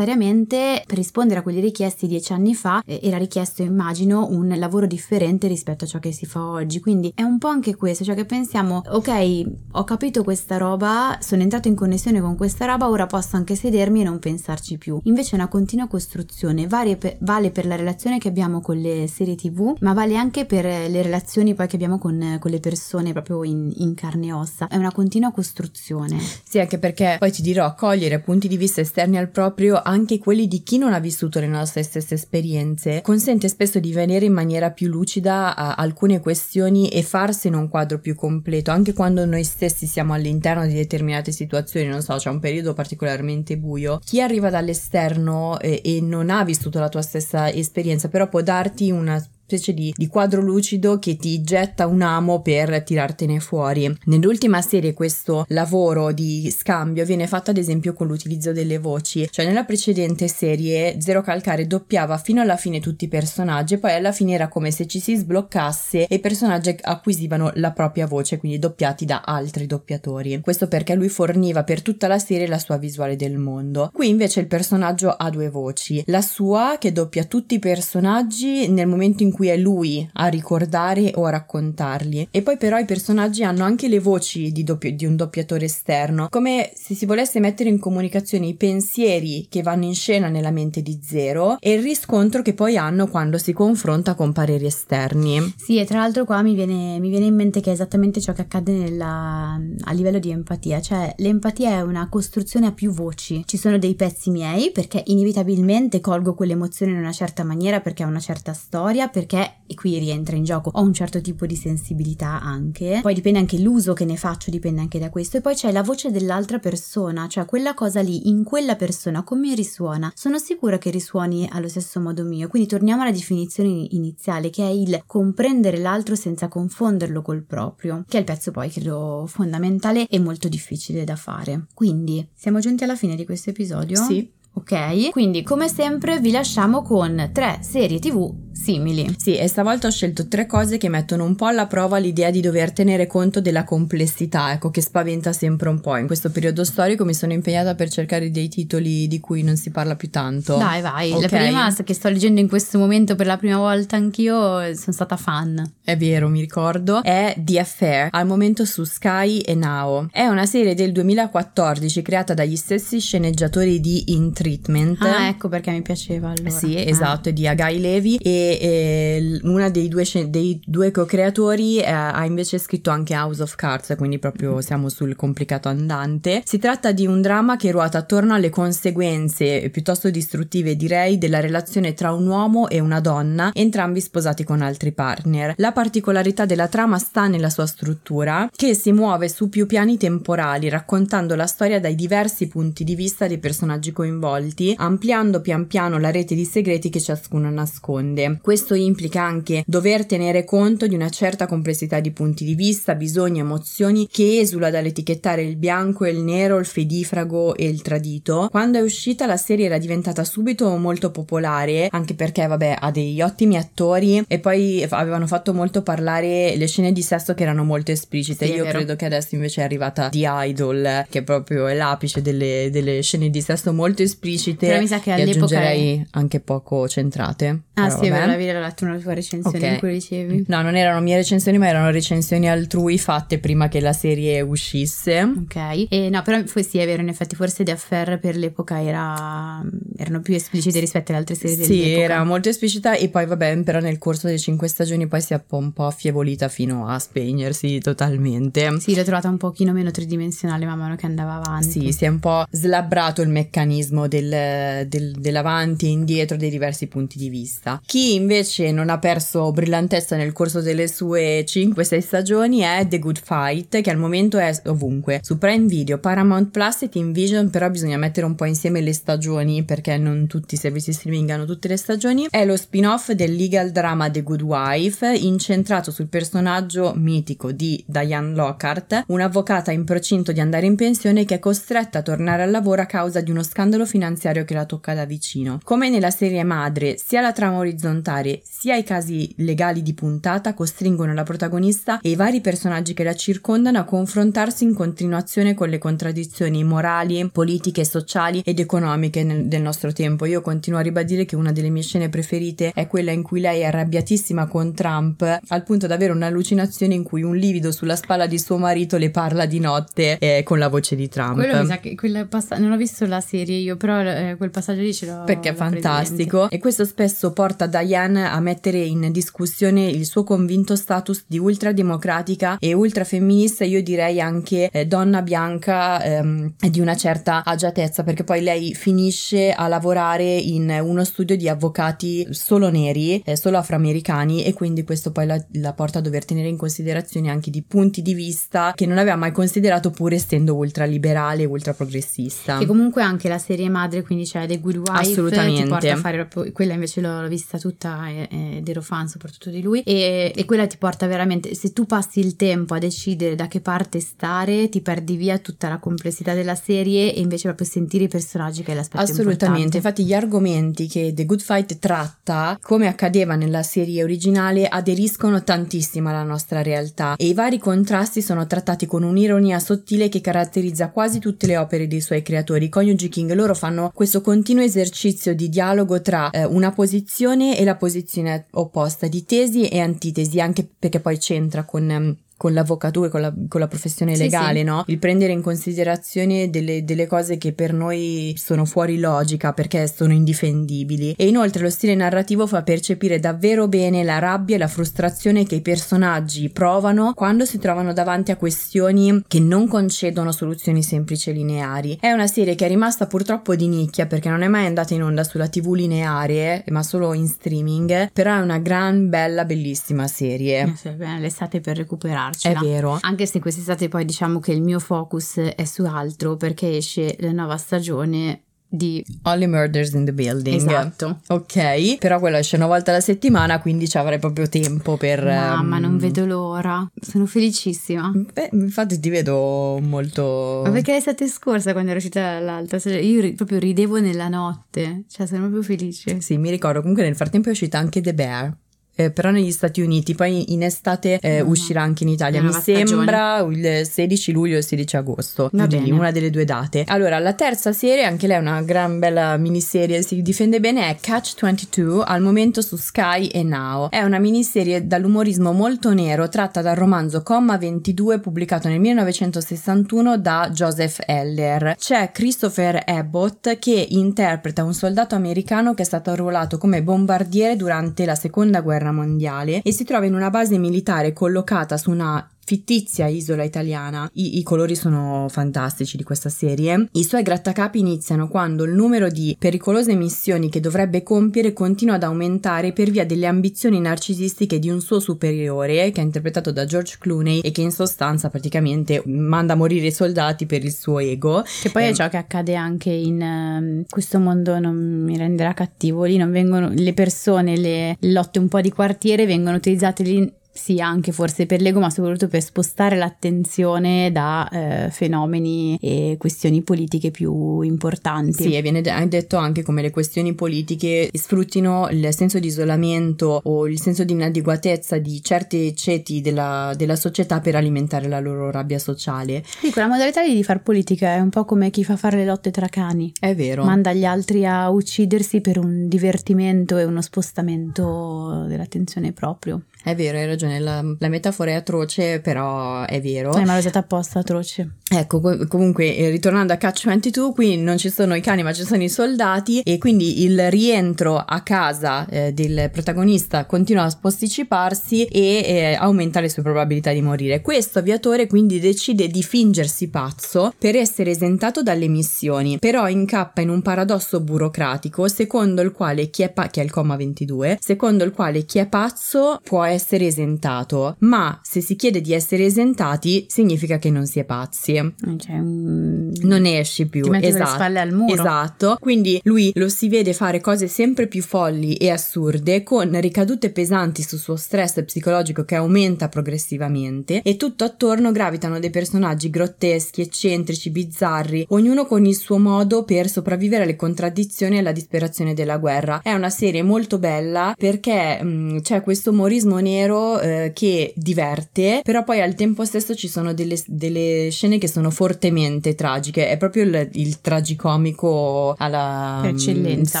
necessariamente 0.00 0.82
per 0.86 0.96
rispondere 0.96 1.40
a 1.40 1.42
quelli 1.42 1.60
richiesti 1.60 2.06
dieci 2.06 2.32
anni 2.32 2.54
fa 2.54 2.82
eh, 2.86 3.00
era 3.02 3.18
richiesto 3.18 3.62
immagino 3.62 4.26
un 4.30 4.48
lavoro 4.56 4.86
differente 4.86 5.46
rispetto 5.46 5.84
a 5.84 5.86
ciò 5.86 5.98
che 5.98 6.12
si 6.12 6.24
fa 6.26 6.44
oggi 6.46 6.80
quindi 6.80 7.12
è 7.14 7.22
un 7.22 7.38
po' 7.38 7.48
anche 7.48 7.76
questo 7.76 8.02
cioè 8.04 8.14
che 8.14 8.24
pensiamo 8.24 8.82
ok 8.88 9.42
ho 9.72 9.84
capito 9.84 10.22
questa 10.24 10.56
roba 10.56 11.18
sono 11.20 11.42
entrato 11.42 11.68
in 11.68 11.74
connessione 11.74 12.20
con 12.20 12.36
questa 12.36 12.64
roba 12.64 12.88
ora 12.88 13.06
posso 13.06 13.36
anche 13.36 13.54
sedermi 13.56 14.00
e 14.00 14.04
non 14.04 14.18
pensarci 14.18 14.69
più 14.78 15.00
invece 15.04 15.34
una 15.34 15.48
continua 15.48 15.86
costruzione 15.86 16.66
per- 16.66 17.16
vale 17.20 17.50
per 17.50 17.66
la 17.66 17.76
relazione 17.76 18.18
che 18.18 18.28
abbiamo 18.28 18.60
con 18.60 18.76
le 18.76 19.06
serie 19.06 19.34
tv 19.34 19.76
ma 19.80 19.92
vale 19.92 20.16
anche 20.16 20.44
per 20.44 20.64
le 20.64 21.02
relazioni 21.02 21.54
poi 21.54 21.66
che 21.66 21.76
abbiamo 21.76 21.98
con, 21.98 22.36
con 22.40 22.50
le 22.50 22.60
persone 22.60 23.12
proprio 23.12 23.44
in, 23.44 23.72
in 23.76 23.94
carne 23.94 24.28
e 24.28 24.32
ossa 24.32 24.68
è 24.68 24.76
una 24.76 24.92
continua 24.92 25.32
costruzione 25.32 26.18
Sì, 26.42 26.58
anche 26.58 26.78
perché 26.78 27.16
poi 27.18 27.30
ti 27.30 27.42
dirò, 27.42 27.74
cogliere 27.74 28.20
punti 28.20 28.48
di 28.48 28.56
vista 28.56 28.80
esterni 28.80 29.16
al 29.16 29.30
proprio, 29.30 29.80
anche 29.82 30.18
quelli 30.18 30.48
di 30.48 30.62
chi 30.62 30.78
non 30.78 30.92
ha 30.92 30.98
vissuto 30.98 31.40
le 31.40 31.46
nostre 31.46 31.82
stesse 31.82 32.14
esperienze, 32.14 33.00
consente 33.02 33.48
spesso 33.48 33.78
di 33.78 33.92
vedere 33.92 34.24
in 34.24 34.32
maniera 34.32 34.70
più 34.70 34.88
lucida 34.88 35.54
a 35.54 35.74
alcune 35.74 36.20
questioni 36.20 36.88
e 36.88 37.02
farsene 37.02 37.56
un 37.56 37.68
quadro 37.68 37.98
più 38.00 38.14
completo, 38.14 38.70
anche 38.70 38.92
quando 38.92 39.24
noi 39.24 39.44
stessi 39.44 39.86
siamo 39.86 40.12
all'interno 40.12 40.66
di 40.66 40.72
determinate 40.72 41.32
situazioni, 41.32 41.86
non 41.86 42.02
so, 42.02 42.16
c'è 42.16 42.30
un 42.30 42.40
periodo 42.40 42.74
particolarmente 42.74 43.56
buio. 43.56 44.00
Chi 44.04 44.20
arriva 44.20 44.50
dall'esterno 44.60 45.58
eh, 45.58 45.80
e 45.84 46.00
non 46.00 46.30
ha 46.30 46.44
vissuto 46.44 46.78
la 46.78 46.88
tua 46.88 47.02
stessa 47.02 47.50
esperienza, 47.50 48.08
però 48.08 48.28
può 48.28 48.42
darti 48.42 48.90
una 48.90 49.22
specie 49.50 49.74
di, 49.74 49.92
di 49.96 50.06
quadro 50.06 50.40
lucido 50.40 51.00
che 51.00 51.16
ti 51.16 51.42
getta 51.42 51.88
un 51.88 52.02
amo 52.02 52.40
per 52.40 52.84
tirartene 52.84 53.40
fuori. 53.40 53.92
Nell'ultima 54.04 54.62
serie 54.62 54.94
questo 54.94 55.44
lavoro 55.48 56.12
di 56.12 56.54
scambio 56.56 57.04
viene 57.04 57.26
fatto 57.26 57.50
ad 57.50 57.56
esempio 57.56 57.92
con 57.92 58.06
l'utilizzo 58.06 58.52
delle 58.52 58.78
voci, 58.78 59.26
cioè 59.28 59.44
nella 59.44 59.64
precedente 59.64 60.28
serie 60.28 61.00
Zero 61.00 61.22
Calcare 61.22 61.66
doppiava 61.66 62.16
fino 62.18 62.40
alla 62.40 62.56
fine 62.56 62.78
tutti 62.78 63.06
i 63.06 63.08
personaggi 63.08 63.74
e 63.74 63.78
poi 63.78 63.92
alla 63.92 64.12
fine 64.12 64.34
era 64.34 64.46
come 64.46 64.70
se 64.70 64.86
ci 64.86 65.00
si 65.00 65.16
sbloccasse 65.16 66.06
e 66.06 66.14
i 66.14 66.20
personaggi 66.20 66.76
acquisivano 66.80 67.50
la 67.54 67.72
propria 67.72 68.06
voce, 68.06 68.38
quindi 68.38 68.60
doppiati 68.60 69.04
da 69.04 69.22
altri 69.24 69.66
doppiatori. 69.66 70.40
Questo 70.40 70.68
perché 70.68 70.94
lui 70.94 71.08
forniva 71.08 71.64
per 71.64 71.82
tutta 71.82 72.06
la 72.06 72.20
serie 72.20 72.46
la 72.46 72.58
sua 72.60 72.76
visuale 72.76 73.16
del 73.16 73.36
mondo. 73.36 73.90
Qui 73.92 74.08
invece 74.08 74.38
il 74.38 74.46
personaggio 74.46 75.10
ha 75.10 75.28
due 75.28 75.50
voci, 75.50 76.02
la 76.06 76.22
sua 76.22 76.76
che 76.78 76.92
doppia 76.92 77.24
tutti 77.24 77.54
i 77.54 77.58
personaggi 77.58 78.68
nel 78.68 78.86
momento 78.86 79.22
in 79.24 79.32
cui 79.32 79.39
è 79.48 79.56
lui 79.56 80.08
a 80.14 80.26
ricordare 80.28 81.12
o 81.14 81.24
a 81.24 81.30
raccontarli. 81.30 82.28
E 82.30 82.42
poi 82.42 82.56
però 82.56 82.78
i 82.78 82.84
personaggi 82.84 83.42
hanno 83.42 83.64
anche 83.64 83.88
le 83.88 84.00
voci 84.00 84.52
di, 84.52 84.64
doppio- 84.64 84.92
di 84.92 85.06
un 85.06 85.16
doppiatore 85.16 85.64
esterno, 85.64 86.28
come 86.30 86.70
se 86.74 86.94
si 86.94 87.06
volesse 87.06 87.40
mettere 87.40 87.68
in 87.68 87.78
comunicazione 87.78 88.46
i 88.46 88.54
pensieri 88.54 89.46
che 89.48 89.62
vanno 89.62 89.84
in 89.84 89.94
scena 89.94 90.28
nella 90.28 90.50
mente 90.50 90.82
di 90.82 91.00
Zero 91.02 91.58
e 91.60 91.72
il 91.72 91.82
riscontro 91.82 92.42
che 92.42 92.54
poi 92.54 92.76
hanno 92.76 93.08
quando 93.08 93.38
si 93.38 93.52
confronta 93.52 94.14
con 94.14 94.32
pareri 94.32 94.66
esterni. 94.66 95.54
Sì, 95.56 95.78
e 95.78 95.84
tra 95.84 95.98
l'altro 95.98 96.24
qua 96.24 96.42
mi 96.42 96.54
viene, 96.54 96.98
mi 96.98 97.08
viene 97.08 97.26
in 97.26 97.34
mente 97.34 97.60
che 97.60 97.70
è 97.70 97.72
esattamente 97.72 98.20
ciò 98.20 98.32
che 98.32 98.42
accade 98.42 98.72
nella- 98.72 99.60
a 99.84 99.92
livello 99.92 100.18
di 100.18 100.30
empatia, 100.30 100.80
cioè 100.80 101.14
l'empatia 101.18 101.70
è 101.70 101.80
una 101.82 102.08
costruzione 102.08 102.66
a 102.66 102.72
più 102.72 102.92
voci. 102.92 103.42
Ci 103.46 103.56
sono 103.56 103.78
dei 103.78 103.94
pezzi 103.94 104.30
miei 104.30 104.70
perché 104.72 105.02
inevitabilmente 105.06 106.00
colgo 106.00 106.34
quell'emozione 106.34 106.92
in 106.92 106.98
una 106.98 107.12
certa 107.12 107.44
maniera 107.44 107.80
perché 107.80 108.02
ha 108.02 108.06
una 108.06 108.20
certa 108.20 108.52
storia, 108.52 109.08
perché, 109.08 109.29
e 109.38 109.74
qui 109.74 109.98
rientra 109.98 110.36
in 110.36 110.44
gioco, 110.44 110.70
ho 110.72 110.82
un 110.82 110.92
certo 110.92 111.20
tipo 111.20 111.46
di 111.46 111.54
sensibilità 111.54 112.40
anche. 112.40 112.98
Poi 113.02 113.14
dipende 113.14 113.38
anche 113.38 113.58
l'uso 113.58 113.92
che 113.92 114.04
ne 114.04 114.16
faccio, 114.16 114.50
dipende 114.50 114.80
anche 114.80 114.98
da 114.98 115.10
questo. 115.10 115.36
E 115.36 115.40
poi 115.40 115.54
c'è 115.54 115.70
la 115.70 115.82
voce 115.82 116.10
dell'altra 116.10 116.58
persona, 116.58 117.28
cioè 117.28 117.44
quella 117.44 117.74
cosa 117.74 118.00
lì, 118.00 118.28
in 118.28 118.42
quella 118.42 118.76
persona, 118.76 119.22
come 119.22 119.54
risuona. 119.54 120.12
Sono 120.14 120.38
sicura 120.38 120.78
che 120.78 120.90
risuoni 120.90 121.48
allo 121.52 121.68
stesso 121.68 122.00
modo 122.00 122.24
mio. 122.24 122.48
Quindi 122.48 122.68
torniamo 122.68 123.02
alla 123.02 123.12
definizione 123.12 123.86
iniziale, 123.90 124.50
che 124.50 124.64
è 124.64 124.70
il 124.70 125.02
comprendere 125.06 125.78
l'altro 125.78 126.14
senza 126.16 126.48
confonderlo 126.48 127.22
col 127.22 127.42
proprio, 127.42 128.04
che 128.08 128.16
è 128.16 128.20
il 128.20 128.26
pezzo 128.26 128.50
poi 128.50 128.70
credo 128.70 129.24
fondamentale 129.28 130.06
e 130.08 130.18
molto 130.18 130.48
difficile 130.48 131.04
da 131.04 131.16
fare. 131.16 131.66
Quindi 131.74 132.26
siamo 132.34 132.58
giunti 132.58 132.84
alla 132.84 132.96
fine 132.96 133.14
di 133.14 133.24
questo 133.24 133.50
episodio. 133.50 133.96
Sì. 134.02 134.38
Ok, 134.52 135.10
quindi 135.10 135.44
come 135.44 135.68
sempre 135.68 136.18
vi 136.18 136.32
lasciamo 136.32 136.82
con 136.82 137.30
tre 137.32 137.60
serie 137.62 138.00
tv 138.00 138.49
simili. 138.52 139.14
Sì, 139.16 139.36
e 139.36 139.46
stavolta 139.48 139.86
ho 139.86 139.90
scelto 139.90 140.28
tre 140.28 140.46
cose 140.46 140.76
che 140.78 140.88
mettono 140.88 141.24
un 141.24 141.34
po' 141.34 141.46
alla 141.46 141.66
prova 141.66 141.98
l'idea 141.98 142.30
di 142.30 142.40
dover 142.40 142.72
tenere 142.72 143.06
conto 143.06 143.40
della 143.40 143.64
complessità, 143.64 144.52
ecco, 144.52 144.70
che 144.70 144.80
spaventa 144.80 145.32
sempre 145.32 145.68
un 145.68 145.80
po'. 145.80 145.96
In 145.96 146.06
questo 146.06 146.30
periodo 146.30 146.64
storico 146.64 147.04
mi 147.04 147.14
sono 147.14 147.32
impegnata 147.32 147.74
per 147.74 147.88
cercare 147.90 148.30
dei 148.30 148.48
titoli 148.48 149.08
di 149.08 149.20
cui 149.20 149.42
non 149.42 149.56
si 149.56 149.70
parla 149.70 149.96
più 149.96 150.10
tanto. 150.10 150.56
Dai, 150.56 150.80
vai, 150.80 151.12
Ok. 151.12 151.20
la 151.22 151.28
prima 151.28 151.74
che 151.84 151.94
sto 151.94 152.08
leggendo 152.08 152.40
in 152.40 152.48
questo 152.48 152.78
momento 152.78 153.14
per 153.14 153.26
la 153.26 153.36
prima 153.36 153.56
volta 153.56 153.96
anch'io 153.96 154.74
sono 154.74 154.92
stata 154.92 155.16
fan. 155.16 155.72
È 155.82 155.96
vero, 155.96 156.28
mi 156.28 156.40
ricordo. 156.40 157.02
È 157.02 157.34
The 157.38 157.58
Affair, 157.60 158.08
al 158.10 158.26
momento 158.26 158.64
su 158.64 158.84
Sky 158.84 159.38
e 159.38 159.54
Now. 159.54 160.06
È 160.10 160.26
una 160.26 160.46
serie 160.46 160.74
del 160.74 160.92
2014 160.92 162.02
creata 162.02 162.34
dagli 162.34 162.56
stessi 162.56 163.00
sceneggiatori 163.00 163.80
di 163.80 164.12
In 164.12 164.32
Treatment. 164.32 165.00
Ah, 165.02 165.28
ecco 165.28 165.48
perché 165.48 165.70
mi 165.70 165.82
piaceva 165.82 166.30
allora. 166.30 166.50
Sì, 166.50 166.76
Ah. 166.76 166.80
esatto, 166.88 167.28
è 167.28 167.32
di 167.32 167.46
Agai 167.46 167.80
Levi 167.80 168.16
e 168.16 168.39
e 168.40 168.58
eh, 168.60 169.40
una 169.42 169.68
dei 169.68 169.88
due, 169.88 170.04
dei 170.28 170.60
due 170.64 170.90
co-creatori 170.90 171.78
eh, 171.78 171.90
ha 171.90 172.24
invece 172.24 172.58
scritto 172.58 172.90
anche 172.90 173.14
House 173.14 173.42
of 173.42 173.54
Cards, 173.54 173.94
quindi 173.96 174.18
proprio 174.18 174.52
mm-hmm. 174.52 174.58
siamo 174.60 174.88
sul 174.88 175.16
complicato 175.16 175.68
andante. 175.68 176.42
Si 176.44 176.58
tratta 176.58 176.92
di 176.92 177.06
un 177.06 177.20
dramma 177.20 177.56
che 177.56 177.70
ruota 177.70 177.98
attorno 177.98 178.34
alle 178.34 178.50
conseguenze 178.50 179.68
piuttosto 179.70 180.10
distruttive 180.10 180.76
direi 180.76 181.18
della 181.18 181.40
relazione 181.40 181.94
tra 181.94 182.12
un 182.12 182.26
uomo 182.26 182.68
e 182.68 182.80
una 182.80 183.00
donna, 183.00 183.50
entrambi 183.52 184.00
sposati 184.00 184.44
con 184.44 184.62
altri 184.62 184.92
partner. 184.92 185.54
La 185.56 185.72
particolarità 185.72 186.46
della 186.46 186.68
trama 186.68 186.98
sta 186.98 187.26
nella 187.26 187.50
sua 187.50 187.66
struttura, 187.66 188.48
che 188.54 188.74
si 188.74 188.92
muove 188.92 189.28
su 189.28 189.48
più 189.48 189.66
piani 189.66 189.96
temporali, 189.96 190.68
raccontando 190.68 191.34
la 191.34 191.46
storia 191.46 191.80
dai 191.80 191.94
diversi 191.94 192.48
punti 192.48 192.84
di 192.84 192.94
vista 192.94 193.26
dei 193.26 193.38
personaggi 193.38 193.92
coinvolti, 193.92 194.74
ampliando 194.76 195.40
pian 195.40 195.66
piano 195.66 195.98
la 195.98 196.10
rete 196.10 196.34
di 196.34 196.44
segreti 196.44 196.90
che 196.90 197.00
ciascuno 197.00 197.50
nasconde. 197.50 198.29
Questo 198.40 198.74
implica 198.74 199.22
anche 199.22 199.62
dover 199.66 200.06
tenere 200.06 200.44
conto 200.44 200.86
di 200.86 200.94
una 200.94 201.08
certa 201.08 201.46
complessità 201.46 202.00
di 202.00 202.10
punti 202.10 202.44
di 202.44 202.54
vista, 202.54 202.94
bisogni, 202.94 203.40
emozioni 203.40 204.08
che 204.10 204.40
esula 204.40 204.70
dall'etichettare 204.70 205.42
il 205.42 205.56
bianco 205.56 206.04
e 206.04 206.10
il 206.10 206.20
nero, 206.20 206.58
il 206.58 206.66
fedifrago 206.66 207.56
e 207.56 207.68
il 207.68 207.82
tradito. 207.82 208.48
Quando 208.50 208.78
è 208.78 208.82
uscita 208.82 209.26
la 209.26 209.36
serie 209.36 209.66
era 209.66 209.78
diventata 209.78 210.24
subito 210.24 210.68
molto 210.76 211.10
popolare, 211.10 211.88
anche 211.90 212.14
perché 212.14 212.46
vabbè 212.46 212.76
ha 212.78 212.90
degli 212.90 213.20
ottimi 213.22 213.56
attori 213.56 214.24
e 214.26 214.38
poi 214.38 214.86
avevano 214.88 215.26
fatto 215.26 215.52
molto 215.54 215.82
parlare 215.82 216.56
le 216.56 216.66
scene 216.66 216.92
di 216.92 217.02
sesso 217.02 217.34
che 217.34 217.42
erano 217.42 217.64
molto 217.64 217.90
esplicite. 217.90 218.46
Sì, 218.46 218.52
Io 218.52 218.64
credo 218.64 218.96
che 218.96 219.04
adesso 219.04 219.34
invece 219.34 219.60
è 219.60 219.64
arrivata 219.64 220.08
The 220.08 220.26
Idol, 220.26 221.06
che 221.08 221.22
proprio 221.22 221.66
è 221.66 221.74
l'apice 221.74 222.22
delle, 222.22 222.68
delle 222.70 223.02
scene 223.02 223.30
di 223.30 223.40
sesso 223.40 223.72
molto 223.72 224.02
esplicite. 224.02 224.66
Però 224.66 224.80
mi 224.80 224.86
sa 224.86 225.00
che 225.00 225.12
all'epoca 225.12 225.44
aggiungerei 225.44 226.06
anche 226.12 226.40
poco 226.40 226.88
centrate. 226.88 227.60
Ah 227.74 227.90
sì, 227.90 228.08
vabbè. 228.08 228.19
Avevo 228.28 228.58
letto 228.58 228.84
una 228.84 228.98
tua 228.98 229.14
recensione 229.14 229.58
okay. 229.58 229.72
in 229.72 229.78
cui 229.78 229.92
dicevi. 229.92 230.44
No, 230.48 230.60
non 230.62 230.76
erano 230.76 231.00
mie 231.00 231.16
recensioni, 231.16 231.58
ma 231.58 231.68
erano 231.68 231.90
recensioni 231.90 232.48
altrui 232.48 232.98
fatte 232.98 233.38
prima 233.38 233.68
che 233.68 233.80
la 233.80 233.92
serie 233.92 234.40
uscisse. 234.40 235.22
Ok. 235.22 235.86
E 235.88 236.08
no, 236.10 236.22
però 236.22 236.42
sì, 236.46 236.78
è 236.78 236.86
vero, 236.86 237.02
in 237.02 237.08
effetti 237.08 237.36
forse 237.36 237.64
The 237.64 237.72
Affair 237.72 238.18
per 238.18 238.36
l'epoca 238.36 238.82
era... 238.82 239.62
erano 239.96 240.20
più 240.20 240.34
esplicite 240.34 240.80
rispetto 240.80 241.12
alle 241.12 241.20
altre 241.20 241.34
serie 241.34 241.56
sì, 241.56 241.60
dell'epoca. 241.62 241.94
Sì, 241.94 242.00
era 242.00 242.24
molto 242.24 242.48
esplicita 242.48 242.94
e 242.94 243.08
poi 243.08 243.26
vabbè, 243.26 243.62
però 243.62 243.80
nel 243.80 243.98
corso 243.98 244.26
delle 244.26 244.38
cinque 244.38 244.68
stagioni 244.68 245.06
poi 245.06 245.20
si 245.20 245.34
è 245.34 245.42
un 245.50 245.72
po' 245.72 245.86
affievolita 245.86 246.48
fino 246.48 246.86
a 246.88 246.98
spegnersi 246.98 247.78
totalmente. 247.80 248.78
Sì, 248.80 248.94
l'ho 248.94 249.04
trovata 249.04 249.28
un 249.28 249.36
pochino 249.36 249.72
meno 249.72 249.90
tridimensionale 249.90 250.64
man 250.66 250.78
mano 250.78 250.96
che 250.96 251.06
andava 251.06 251.34
avanti. 251.34 251.70
Sì, 251.70 251.92
si 251.92 252.04
è 252.04 252.08
un 252.08 252.18
po' 252.18 252.44
slabbrato 252.50 253.22
il 253.22 253.28
meccanismo 253.28 254.08
del, 254.08 254.86
del, 254.88 255.12
dell'avanti 255.12 255.86
e 255.86 255.90
indietro 255.90 256.36
dei 256.36 256.50
diversi 256.50 256.86
punti 256.86 257.18
di 257.18 257.28
vista. 257.28 257.80
Chi 257.84 258.09
invece 258.14 258.72
non 258.72 258.90
ha 258.90 258.98
perso 258.98 259.50
brillantezza 259.52 260.16
nel 260.16 260.32
corso 260.32 260.60
delle 260.60 260.88
sue 260.88 261.44
5-6 261.44 261.98
stagioni 262.00 262.60
è 262.60 262.86
The 262.88 262.98
Good 262.98 263.20
Fight, 263.22 263.80
che 263.80 263.90
al 263.90 263.96
momento 263.96 264.38
è 264.38 264.52
ovunque. 264.66 265.20
Su 265.22 265.38
Prime 265.38 265.66
Video, 265.66 265.98
Paramount 265.98 266.50
Plus 266.50 266.82
e 266.82 266.88
Team 266.88 267.12
Vision, 267.12 267.50
però 267.50 267.70
bisogna 267.70 267.96
mettere 267.96 268.26
un 268.26 268.34
po' 268.34 268.44
insieme 268.44 268.80
le 268.80 268.92
stagioni 268.92 269.62
perché 269.64 269.96
non 269.96 270.26
tutti 270.26 270.54
i 270.54 270.58
servizi 270.58 270.92
streaming 270.92 271.30
hanno 271.30 271.44
tutte 271.44 271.68
le 271.68 271.76
stagioni. 271.76 272.26
È 272.28 272.44
lo 272.44 272.56
spin-off 272.56 273.12
del 273.12 273.34
legal 273.34 273.70
drama 273.70 274.10
The 274.10 274.22
Good 274.22 274.42
Wife, 274.42 275.14
incentrato 275.14 275.90
sul 275.90 276.08
personaggio 276.08 276.92
mitico 276.96 277.52
di 277.52 277.82
Diane 277.86 278.34
Lockhart, 278.34 279.04
un'avvocata 279.06 279.70
in 279.70 279.84
procinto 279.84 280.32
di 280.32 280.40
andare 280.40 280.66
in 280.66 280.76
pensione 280.76 281.24
che 281.24 281.36
è 281.36 281.38
costretta 281.38 281.98
a 281.98 282.02
tornare 282.02 282.42
al 282.42 282.50
lavoro 282.50 282.82
a 282.82 282.86
causa 282.86 283.20
di 283.20 283.30
uno 283.30 283.42
scandalo 283.42 283.86
finanziario 283.86 284.44
che 284.44 284.54
la 284.54 284.64
tocca 284.64 284.94
da 284.94 285.04
vicino. 285.04 285.60
Come 285.62 285.88
nella 285.88 286.10
serie 286.10 286.42
madre, 286.44 286.96
sia 286.98 287.20
la 287.20 287.32
trama 287.32 287.58
orizzontale 287.58 287.98
sia 288.44 288.76
i 288.76 288.84
casi 288.84 289.32
legali 289.38 289.82
di 289.82 289.94
puntata 289.94 290.54
costringono 290.54 291.14
la 291.14 291.22
protagonista 291.22 292.00
e 292.00 292.10
i 292.10 292.16
vari 292.16 292.40
personaggi 292.40 292.94
che 292.94 293.04
la 293.04 293.14
circondano 293.14 293.78
a 293.78 293.84
confrontarsi 293.84 294.64
in 294.64 294.74
continuazione 294.74 295.54
con 295.54 295.68
le 295.68 295.78
contraddizioni 295.78 296.64
morali, 296.64 297.28
politiche, 297.32 297.84
sociali 297.84 298.42
ed 298.44 298.58
economiche 298.58 299.24
nel, 299.24 299.46
del 299.46 299.62
nostro 299.62 299.92
tempo. 299.92 300.24
Io 300.26 300.40
continuo 300.40 300.78
a 300.78 300.82
ribadire 300.82 301.24
che 301.24 301.36
una 301.36 301.52
delle 301.52 301.70
mie 301.70 301.82
scene 301.82 302.08
preferite 302.08 302.72
è 302.74 302.86
quella 302.86 303.10
in 303.10 303.22
cui 303.22 303.40
lei 303.40 303.60
è 303.60 303.64
arrabbiatissima 303.64 304.46
con 304.46 304.74
Trump 304.74 305.40
al 305.48 305.62
punto 305.64 305.86
da 305.86 305.94
avere 305.94 306.12
un'allucinazione 306.12 306.94
in 306.94 307.02
cui 307.02 307.22
un 307.22 307.36
livido 307.36 307.72
sulla 307.72 307.96
spalla 307.96 308.26
di 308.26 308.38
suo 308.38 308.58
marito 308.58 308.96
le 308.96 309.10
parla 309.10 309.46
di 309.46 309.58
notte 309.60 310.18
eh, 310.18 310.42
con 310.44 310.58
la 310.58 310.68
voce 310.68 310.96
di 310.96 311.08
Trump. 311.08 311.34
Quello 311.34 311.60
mi 311.60 311.66
sa 311.66 311.78
che 311.78 311.94
quel 311.94 312.26
pass- 312.28 312.56
non 312.56 312.72
ho 312.72 312.76
visto 312.76 313.06
la 313.06 313.20
serie 313.20 313.56
io, 313.58 313.76
però 313.76 314.00
eh, 314.00 314.34
quel 314.36 314.50
passaggio 314.50 314.80
lì 314.80 314.94
ce 314.94 315.06
l'ho 315.06 315.24
Perché 315.24 315.50
è 315.50 315.54
fantastico 315.54 316.28
presente. 316.28 316.56
e 316.56 316.58
questo 316.58 316.84
spesso 316.84 317.32
porta 317.32 317.66
Diane 317.90 318.30
a 318.30 318.38
mettere 318.38 318.78
in 318.78 319.10
discussione 319.10 319.88
il 319.88 320.06
suo 320.06 320.22
convinto 320.22 320.76
status 320.76 321.24
di 321.26 321.40
ultrademocratica 321.40 322.56
e 322.60 322.72
ultrafemminista, 322.72 323.64
io 323.64 323.82
direi 323.82 324.20
anche 324.20 324.70
eh, 324.70 324.86
donna 324.86 325.22
bianca 325.22 326.00
ehm, 326.00 326.52
di 326.70 326.78
una 326.78 326.94
certa 326.94 327.42
agiatezza, 327.44 328.04
perché 328.04 328.22
poi 328.22 328.42
lei 328.42 328.74
finisce 328.74 329.50
a 329.50 329.66
lavorare 329.66 330.36
in 330.36 330.72
uno 330.80 331.02
studio 331.02 331.36
di 331.36 331.48
avvocati 331.48 332.28
solo 332.30 332.70
neri, 332.70 333.20
eh, 333.24 333.34
solo 333.34 333.58
afroamericani 333.58 334.44
e 334.44 334.52
quindi 334.52 334.84
questo 334.84 335.10
poi 335.10 335.26
la, 335.26 335.44
la 335.54 335.72
porta 335.72 335.98
a 335.98 336.02
dover 336.02 336.24
tenere 336.24 336.46
in 336.46 336.56
considerazione 336.56 337.28
anche 337.28 337.50
di 337.50 337.62
punti 337.62 338.02
di 338.02 338.14
vista 338.14 338.72
che 338.76 338.86
non 338.86 338.98
aveva 338.98 339.16
mai 339.16 339.32
considerato 339.32 339.90
pur 339.90 340.12
essendo 340.12 340.54
ultraliberale 340.54 341.42
e 341.42 341.46
ultraprogressista. 341.46 342.58
Che 342.58 342.66
comunque 342.66 343.02
anche 343.02 343.28
la 343.28 343.38
serie 343.38 343.68
madre, 343.68 344.02
quindi 344.02 344.26
c'è 344.26 344.46
The 344.46 344.60
Good 344.60 344.76
Wife, 344.76 344.92
Assolutamente. 344.92 345.62
ti 345.62 345.68
porta 345.68 345.92
a 345.92 345.96
fare 345.96 346.24
proprio, 346.24 346.52
quella 346.52 346.74
invece 346.74 347.00
l'ho, 347.00 347.20
l'ho 347.20 347.28
vista 347.28 347.58
tutta 347.58 347.79
ed 347.86 348.68
ero 348.68 348.82
fan 348.82 349.08
soprattutto 349.08 349.50
di 349.50 349.62
lui 349.62 349.80
e, 349.82 350.32
e, 350.34 350.44
quella 350.44 350.66
ti 350.66 350.76
porta 350.76 351.06
veramente, 351.06 351.54
se 351.54 351.72
tu 351.72 351.86
passi 351.86 352.20
il 352.20 352.36
tempo 352.36 352.74
a 352.74 352.78
decidere 352.78 353.34
da 353.34 353.48
che 353.48 353.60
parte 353.60 354.00
stare, 354.00 354.68
ti 354.68 354.80
perdi 354.80 355.16
via 355.16 355.38
tutta 355.38 355.68
la 355.68 355.78
complessità 355.78 356.34
della 356.34 356.54
serie 356.54 357.14
e 357.14 357.20
invece 357.20 357.48
proprio 357.48 357.66
sentire 357.66 358.04
i 358.04 358.08
personaggi 358.08 358.62
che 358.62 358.72
è 358.72 358.74
l'aspetto 358.74 359.02
Assolutamente, 359.02 359.38
importante. 359.38 359.76
infatti 359.76 360.04
gli 360.04 360.14
argomenti 360.14 360.86
che 360.86 361.12
The 361.14 361.24
Good 361.24 361.40
Fight 361.40 361.78
tratta, 361.78 362.58
come 362.60 362.86
accadeva 362.86 363.34
nella 363.34 363.62
serie 363.62 364.02
originale, 364.02 364.66
aderiscono 364.66 365.42
tantissimo 365.42 366.08
alla 366.08 366.22
nostra 366.22 366.62
realtà 366.62 367.14
e 367.16 367.26
i 367.26 367.34
vari 367.34 367.58
contrasti 367.58 368.22
sono 368.22 368.46
trattati 368.46 368.86
con 368.86 369.02
un'ironia 369.02 369.58
sottile 369.58 370.08
che 370.08 370.20
caratterizza 370.20 370.90
quasi 370.90 371.18
tutte 371.18 371.46
le 371.46 371.56
opere 371.56 371.86
dei 371.86 372.00
suoi 372.00 372.22
creatori. 372.22 372.66
I 372.66 372.68
coniugi 372.68 373.08
King 373.08 373.32
loro 373.32 373.54
fanno 373.54 373.90
questo 373.94 374.20
continuo 374.20 374.64
esercizio 374.64 375.34
di 375.34 375.48
dialogo 375.48 376.00
tra 376.00 376.30
eh, 376.30 376.44
una 376.44 376.72
posizione 376.72 377.58
e 377.58 377.64
la 377.64 377.69
posizione 377.76 378.46
opposta, 378.52 379.06
di 379.06 379.24
tesi 379.24 379.68
e 379.68 379.80
antitesi, 379.80 380.40
anche 380.40 380.66
perché 380.78 381.00
poi 381.00 381.18
c'entra 381.18 381.64
con 381.64 381.88
um, 381.88 382.16
con 382.40 382.54
l'avvocatura, 382.54 383.10
con 383.10 383.20
la, 383.20 383.30
con 383.48 383.60
la 383.60 383.68
professione 383.68 384.16
legale, 384.16 384.52
sì, 384.52 384.58
sì. 384.60 384.64
no? 384.64 384.84
Il 384.86 384.98
prendere 384.98 385.32
in 385.32 385.42
considerazione 385.42 386.48
delle, 386.48 386.84
delle, 386.84 387.06
cose 387.06 387.36
che 387.36 387.52
per 387.52 387.74
noi 387.74 388.34
sono 388.38 388.64
fuori 388.64 388.98
logica 388.98 389.52
perché 389.52 389.86
sono 389.86 390.14
indifendibili. 390.14 391.12
E 391.18 391.28
inoltre 391.28 391.62
lo 391.62 391.68
stile 391.68 391.94
narrativo 391.94 392.46
fa 392.46 392.62
percepire 392.62 393.20
davvero 393.20 393.68
bene 393.68 394.02
la 394.04 394.18
rabbia 394.18 394.54
e 394.54 394.58
la 394.58 394.68
frustrazione 394.68 395.44
che 395.44 395.56
i 395.56 395.60
personaggi 395.60 396.48
provano 396.48 397.12
quando 397.12 397.44
si 397.44 397.58
trovano 397.58 397.92
davanti 397.92 398.30
a 398.30 398.36
questioni 398.36 399.22
che 399.28 399.38
non 399.38 399.68
concedono 399.68 400.32
soluzioni 400.32 400.82
semplici 400.82 401.28
e 401.28 401.34
lineari. 401.34 401.98
È 402.00 402.10
una 402.10 402.26
serie 402.26 402.54
che 402.54 402.64
è 402.64 402.68
rimasta 402.68 403.06
purtroppo 403.06 403.54
di 403.54 403.68
nicchia 403.68 404.06
perché 404.06 404.30
non 404.30 404.40
è 404.40 404.48
mai 404.48 404.64
andata 404.64 404.94
in 404.94 405.02
onda 405.02 405.24
sulla 405.24 405.48
TV 405.48 405.74
lineare, 405.74 406.64
ma 406.68 406.82
solo 406.82 407.12
in 407.12 407.26
streaming, 407.26 408.10
però 408.14 408.36
è 408.36 408.40
una 408.40 408.56
gran, 408.56 409.10
bella, 409.10 409.44
bellissima 409.44 410.06
serie. 410.06 410.74
Eh 410.82 411.18
l'estate 411.18 411.60
per 411.60 411.76
recuperare 411.76 412.29
farcela. 412.30 412.60
È 412.60 412.62
vero. 412.62 412.98
Anche 413.00 413.26
se 413.26 413.40
quest'estate 413.40 413.88
poi 413.88 414.04
diciamo 414.04 414.40
che 414.40 414.52
il 414.52 414.62
mio 414.62 414.78
focus 414.78 415.38
è 415.38 415.64
su 415.64 415.84
altro 415.84 416.36
perché 416.36 416.76
esce 416.76 417.16
la 417.20 417.32
nuova 417.32 417.56
stagione 417.56 418.42
di 418.72 419.04
Only 419.22 419.46
Murders 419.46 419.92
in 419.94 420.04
the 420.04 420.12
Building. 420.12 420.54
Esatto. 420.54 421.18
Ok, 421.26 421.98
però 421.98 422.20
quella 422.20 422.38
esce 422.38 422.54
una 422.54 422.68
volta 422.68 422.92
alla 422.92 423.00
settimana, 423.00 423.60
quindi 423.60 423.88
ci 423.88 423.98
avrei 423.98 424.20
proprio 424.20 424.48
tempo 424.48 424.96
per... 424.96 425.24
Mamma, 425.24 425.76
um... 425.76 425.82
non 425.82 425.98
vedo 425.98 426.24
l'ora. 426.24 426.88
Sono 427.00 427.26
felicissima. 427.26 428.12
Beh, 428.14 428.50
infatti 428.52 429.00
ti 429.00 429.08
vedo 429.10 429.80
molto... 429.82 430.62
Ma 430.64 430.70
perché 430.70 430.92
l'estate 430.92 431.26
scorsa 431.26 431.72
quando 431.72 431.90
ero 431.90 431.98
uscita 431.98 432.38
l'altra, 432.38 432.78
cioè 432.78 432.94
io 432.94 433.20
ri- 433.20 433.32
proprio 433.32 433.58
ridevo 433.58 433.98
nella 433.98 434.28
notte, 434.28 435.02
cioè 435.08 435.26
sono 435.26 435.40
proprio 435.40 435.62
felice. 435.62 436.20
Sì, 436.20 436.38
mi 436.38 436.50
ricordo, 436.50 436.78
comunque 436.78 437.02
nel 437.02 437.16
frattempo 437.16 437.48
è 437.48 437.50
uscita 437.52 437.78
anche 437.78 438.00
The 438.00 438.14
Bear. 438.14 438.56
Eh, 438.94 439.10
però 439.10 439.30
negli 439.30 439.50
Stati 439.50 439.80
Uniti, 439.80 440.14
poi 440.14 440.52
in 440.52 440.62
estate 440.62 441.18
eh, 441.20 441.38
No, 441.38 441.44
no. 441.44 441.50
uscirà 441.50 441.82
anche 441.82 442.02
in 442.02 442.10
Italia, 442.10 442.42
mi 442.42 442.52
sembra 442.52 443.38
il 443.38 443.86
16 443.86 444.32
luglio 444.32 444.56
o 444.56 444.58
il 444.58 444.64
16 444.64 444.96
agosto, 444.96 445.50
quindi 445.50 445.90
una 445.90 446.10
delle 446.10 446.30
due 446.30 446.44
date. 446.44 446.84
Allora, 446.86 447.18
la 447.18 447.32
terza 447.32 447.72
serie, 447.72 448.04
anche 448.04 448.26
lei 448.26 448.36
è 448.36 448.40
una 448.40 448.62
gran 448.62 448.98
bella 448.98 449.36
miniserie, 449.36 450.02
si 450.02 450.20
difende 450.22 450.60
bene, 450.60 450.88
è 450.88 450.96
Catch 451.00 451.40
22, 451.40 452.04
al 452.04 452.20
momento 452.20 452.60
su 452.62 452.76
Sky 452.76 453.26
e 453.28 453.42
Now. 453.42 453.88
È 453.88 454.02
una 454.02 454.18
miniserie 454.18 454.86
dall'umorismo 454.86 455.52
molto 455.52 455.92
nero, 455.94 456.28
tratta 456.28 456.60
dal 456.60 456.76
romanzo 456.76 457.22
Comma 457.22 457.56
22 457.56 458.20
pubblicato 458.20 458.68
nel 458.68 458.80
1961 458.80 460.18
da 460.18 460.50
Joseph 460.52 461.02
Heller. 461.06 461.74
C'è 461.78 462.10
Christopher 462.12 462.82
Abbott 462.84 463.58
che 463.58 463.86
interpreta 463.90 464.64
un 464.64 464.74
soldato 464.74 465.14
americano 465.14 465.74
che 465.74 465.82
è 465.82 465.86
stato 465.86 466.10
arruolato 466.10 466.58
come 466.58 466.82
bombardiere 466.82 467.56
durante 467.56 468.04
la 468.04 468.14
seconda 468.14 468.60
guerra 468.60 468.89
mondiale 468.92 469.62
e 469.62 469.72
si 469.72 469.84
trova 469.84 470.06
in 470.06 470.14
una 470.14 470.30
base 470.30 470.58
militare 470.58 471.12
collocata 471.12 471.76
su 471.76 471.90
una 471.90 472.28
fittizia 472.50 473.06
isola 473.06 473.44
italiana. 473.44 474.10
I, 474.14 474.38
I 474.38 474.42
colori 474.42 474.74
sono 474.74 475.28
fantastici 475.28 475.96
di 475.96 476.02
questa 476.02 476.30
serie. 476.30 476.88
I 476.90 477.04
suoi 477.04 477.22
grattacapi 477.22 477.78
iniziano 477.78 478.26
quando 478.26 478.64
il 478.64 478.72
numero 478.72 479.08
di 479.08 479.36
pericolose 479.38 479.94
missioni 479.94 480.50
che 480.50 480.58
dovrebbe 480.58 481.04
compiere 481.04 481.52
continua 481.52 481.94
ad 481.94 482.02
aumentare 482.02 482.72
per 482.72 482.90
via 482.90 483.06
delle 483.06 483.26
ambizioni 483.26 483.78
narcisistiche 483.78 484.58
di 484.58 484.68
un 484.68 484.80
suo 484.80 484.98
superiore, 484.98 485.92
che 485.92 486.00
è 486.00 486.04
interpretato 486.04 486.50
da 486.50 486.64
George 486.64 486.96
Clooney 486.98 487.38
e 487.38 487.52
che 487.52 487.60
in 487.60 487.70
sostanza 487.70 488.30
praticamente 488.30 489.00
manda 489.06 489.52
a 489.52 489.56
morire 489.56 489.86
i 489.86 489.92
soldati 489.92 490.46
per 490.46 490.64
il 490.64 490.74
suo 490.74 490.98
ego. 490.98 491.44
Che 491.62 491.70
poi 491.70 491.84
Eh, 491.84 491.88
è 491.90 491.94
ciò 491.94 492.08
che 492.08 492.16
accade 492.16 492.56
anche 492.56 492.90
in 492.90 493.22
ehm, 493.22 493.84
questo 493.88 494.18
mondo 494.18 494.58
non 494.58 494.74
mi 494.74 495.16
renderà 495.16 495.54
cattivo, 495.54 496.02
lì 496.02 496.16
non 496.16 496.32
vengono 496.32 496.68
le 496.74 496.94
persone, 496.94 497.56
le 497.56 497.96
lotte 498.00 498.40
un 498.40 498.48
po' 498.48 498.60
di 498.60 498.72
quartiere 498.72 499.24
vengono 499.24 499.56
utilizzate 499.56 500.02
lì 500.02 500.38
sì, 500.52 500.80
anche 500.80 501.12
forse 501.12 501.46
per 501.46 501.60
l'ego, 501.60 501.80
ma 501.80 501.90
soprattutto 501.90 502.28
per 502.28 502.42
spostare 502.42 502.96
l'attenzione 502.96 504.10
da 504.10 504.48
eh, 504.48 504.90
fenomeni 504.90 505.78
e 505.80 506.16
questioni 506.18 506.62
politiche 506.62 507.10
più 507.10 507.60
importanti. 507.60 508.32
Sì, 508.32 508.54
e 508.54 508.62
viene 508.62 508.80
de- 508.80 509.08
detto 509.08 509.36
anche 509.36 509.62
come 509.62 509.80
le 509.80 509.90
questioni 509.90 510.34
politiche 510.34 511.08
sfruttino 511.12 511.88
il 511.90 512.08
senso 512.12 512.38
di 512.38 512.48
isolamento 512.48 513.40
o 513.44 513.68
il 513.68 513.80
senso 513.80 514.04
di 514.04 514.12
inadeguatezza 514.12 514.98
di 514.98 515.22
certi 515.22 515.74
ceti 515.76 516.20
della, 516.20 516.72
della 516.76 516.96
società 516.96 517.40
per 517.40 517.54
alimentare 517.54 518.08
la 518.08 518.20
loro 518.20 518.50
rabbia 518.50 518.78
sociale. 518.78 519.44
Sì, 519.46 519.70
quella 519.70 519.88
modalità 519.88 520.26
di 520.26 520.42
far 520.42 520.62
politica 520.62 521.14
è 521.14 521.20
un 521.20 521.30
po' 521.30 521.44
come 521.44 521.70
chi 521.70 521.84
fa 521.84 521.96
fare 521.96 522.16
le 522.18 522.24
lotte 522.24 522.50
tra 522.50 522.66
cani. 522.66 523.12
È 523.18 523.34
vero. 523.34 523.64
Manda 523.64 523.92
gli 523.92 524.04
altri 524.04 524.44
a 524.44 524.68
uccidersi 524.68 525.40
per 525.40 525.58
un 525.58 525.88
divertimento 525.88 526.76
e 526.76 526.84
uno 526.84 527.02
spostamento 527.02 528.44
dell'attenzione 528.48 529.12
proprio. 529.12 529.62
È 529.82 529.94
vero, 529.94 530.18
hai 530.18 530.26
ragione, 530.26 530.58
la, 530.58 530.84
la 530.98 531.08
metafora 531.08 531.52
è 531.52 531.54
atroce, 531.54 532.20
però 532.20 532.84
è 532.84 533.00
vero. 533.00 533.34
Eh, 533.36 533.44
ma 533.44 533.54
l'ho 533.54 533.60
usata 533.60 533.78
apposta, 533.78 534.18
atroce. 534.18 534.74
Ecco, 534.92 535.20
co- 535.20 535.46
comunque, 535.46 535.96
eh, 535.96 536.10
ritornando 536.10 536.52
a 536.52 536.56
Catch 536.56 536.86
22, 536.86 537.32
qui 537.32 537.56
non 537.56 537.78
ci 537.78 537.90
sono 537.90 538.14
i 538.14 538.20
cani 538.20 538.42
ma 538.42 538.52
ci 538.52 538.64
sono 538.64 538.82
i 538.82 538.88
soldati 538.88 539.60
e 539.60 539.78
quindi 539.78 540.24
il 540.24 540.50
rientro 540.50 541.16
a 541.16 541.40
casa 541.42 542.06
eh, 542.08 542.32
del 542.32 542.70
protagonista 542.72 543.46
continua 543.46 543.84
a 543.84 543.98
posticiparsi 543.98 545.04
e 545.04 545.42
eh, 545.46 545.74
aumenta 545.78 546.20
le 546.20 546.28
sue 546.28 546.42
probabilità 546.42 546.92
di 546.92 547.02
morire. 547.02 547.40
Questo 547.40 547.78
aviatore 547.78 548.26
quindi 548.26 548.58
decide 548.58 549.06
di 549.06 549.22
fingersi 549.22 549.88
pazzo 549.88 550.52
per 550.58 550.76
essere 550.76 551.10
esentato 551.10 551.62
dalle 551.62 551.88
missioni, 551.88 552.58
però 552.58 552.88
incappa 552.88 553.40
in 553.40 553.48
un 553.48 553.62
paradosso 553.62 554.20
burocratico 554.20 555.08
secondo 555.08 555.62
il 555.62 555.72
quale 555.72 556.10
chi 556.10 556.22
è 556.22 556.30
pa- 556.30 556.48
che 556.48 556.60
è 556.60 556.64
il 556.64 556.70
comma 556.70 556.96
22, 556.96 557.58
secondo 557.60 558.02
il 558.04 558.12
quale 558.12 558.44
chi 558.44 558.58
è 558.58 558.66
pazzo 558.66 559.38
può 559.42 559.62
essere 559.70 560.06
esentato, 560.06 560.96
ma 561.00 561.38
se 561.42 561.60
si 561.60 561.76
chiede 561.76 562.00
di 562.00 562.12
essere 562.12 562.44
esentati 562.44 563.26
significa 563.28 563.78
che 563.78 563.90
non 563.90 564.06
si 564.06 564.18
è 564.18 564.24
pazzi 564.24 564.74
Cioè, 564.74 565.36
mm, 565.36 566.12
non 566.22 566.42
ne 566.42 566.58
esci 566.58 566.86
più. 566.86 567.04
Ti 567.04 567.10
metti 567.10 567.28
con 567.28 567.32
le 567.32 567.40
esatto. 567.40 567.54
spalle 567.56 567.80
al 567.80 567.92
muro. 567.92 568.12
Esatto. 568.12 568.76
Quindi 568.80 569.20
lui 569.24 569.50
lo 569.54 569.68
si 569.68 569.88
vede 569.88 570.12
fare 570.12 570.40
cose 570.40 570.68
sempre 570.68 571.06
più 571.06 571.22
folli 571.22 571.76
e 571.76 571.90
assurde, 571.90 572.62
con 572.62 572.98
ricadute 573.00 573.50
pesanti 573.50 574.02
sul 574.02 574.18
suo 574.18 574.36
stress 574.36 574.82
psicologico 574.84 575.44
che 575.44 575.54
aumenta 575.54 576.08
progressivamente, 576.08 577.22
e 577.22 577.36
tutto 577.36 577.64
attorno 577.64 578.12
gravitano 578.12 578.58
dei 578.58 578.70
personaggi 578.70 579.30
grotteschi, 579.30 580.02
eccentrici, 580.02 580.70
bizzarri, 580.70 581.46
ognuno 581.50 581.86
con 581.86 582.04
il 582.04 582.16
suo 582.16 582.38
modo 582.38 582.84
per 582.84 583.08
sopravvivere 583.08 583.62
alle 583.64 583.76
contraddizioni 583.76 584.56
e 584.56 584.58
alla 584.60 584.72
disperazione 584.72 585.34
della 585.34 585.58
guerra. 585.58 586.00
È 586.02 586.12
una 586.12 586.30
serie 586.30 586.62
molto 586.62 586.98
bella 586.98 587.54
perché 587.56 588.22
mh, 588.22 588.60
c'è 588.62 588.82
questo 588.82 589.10
umorismo 589.10 589.58
nero 589.60 590.20
eh, 590.20 590.52
che 590.54 590.92
diverte, 590.96 591.80
però 591.82 592.04
poi 592.04 592.20
al 592.20 592.34
tempo 592.34 592.64
stesso 592.64 592.94
ci 592.94 593.08
sono 593.08 593.32
delle, 593.32 593.60
delle 593.66 594.28
scene 594.30 594.58
che 594.58 594.68
sono 594.68 594.90
fortemente 594.90 595.74
tragiche. 595.74 596.28
È 596.28 596.36
proprio 596.36 596.64
il, 596.64 596.88
il 596.92 597.20
tragicomico 597.20 598.54
alla 598.58 599.20
Per 599.22 599.30
eccellenza. 599.30 600.00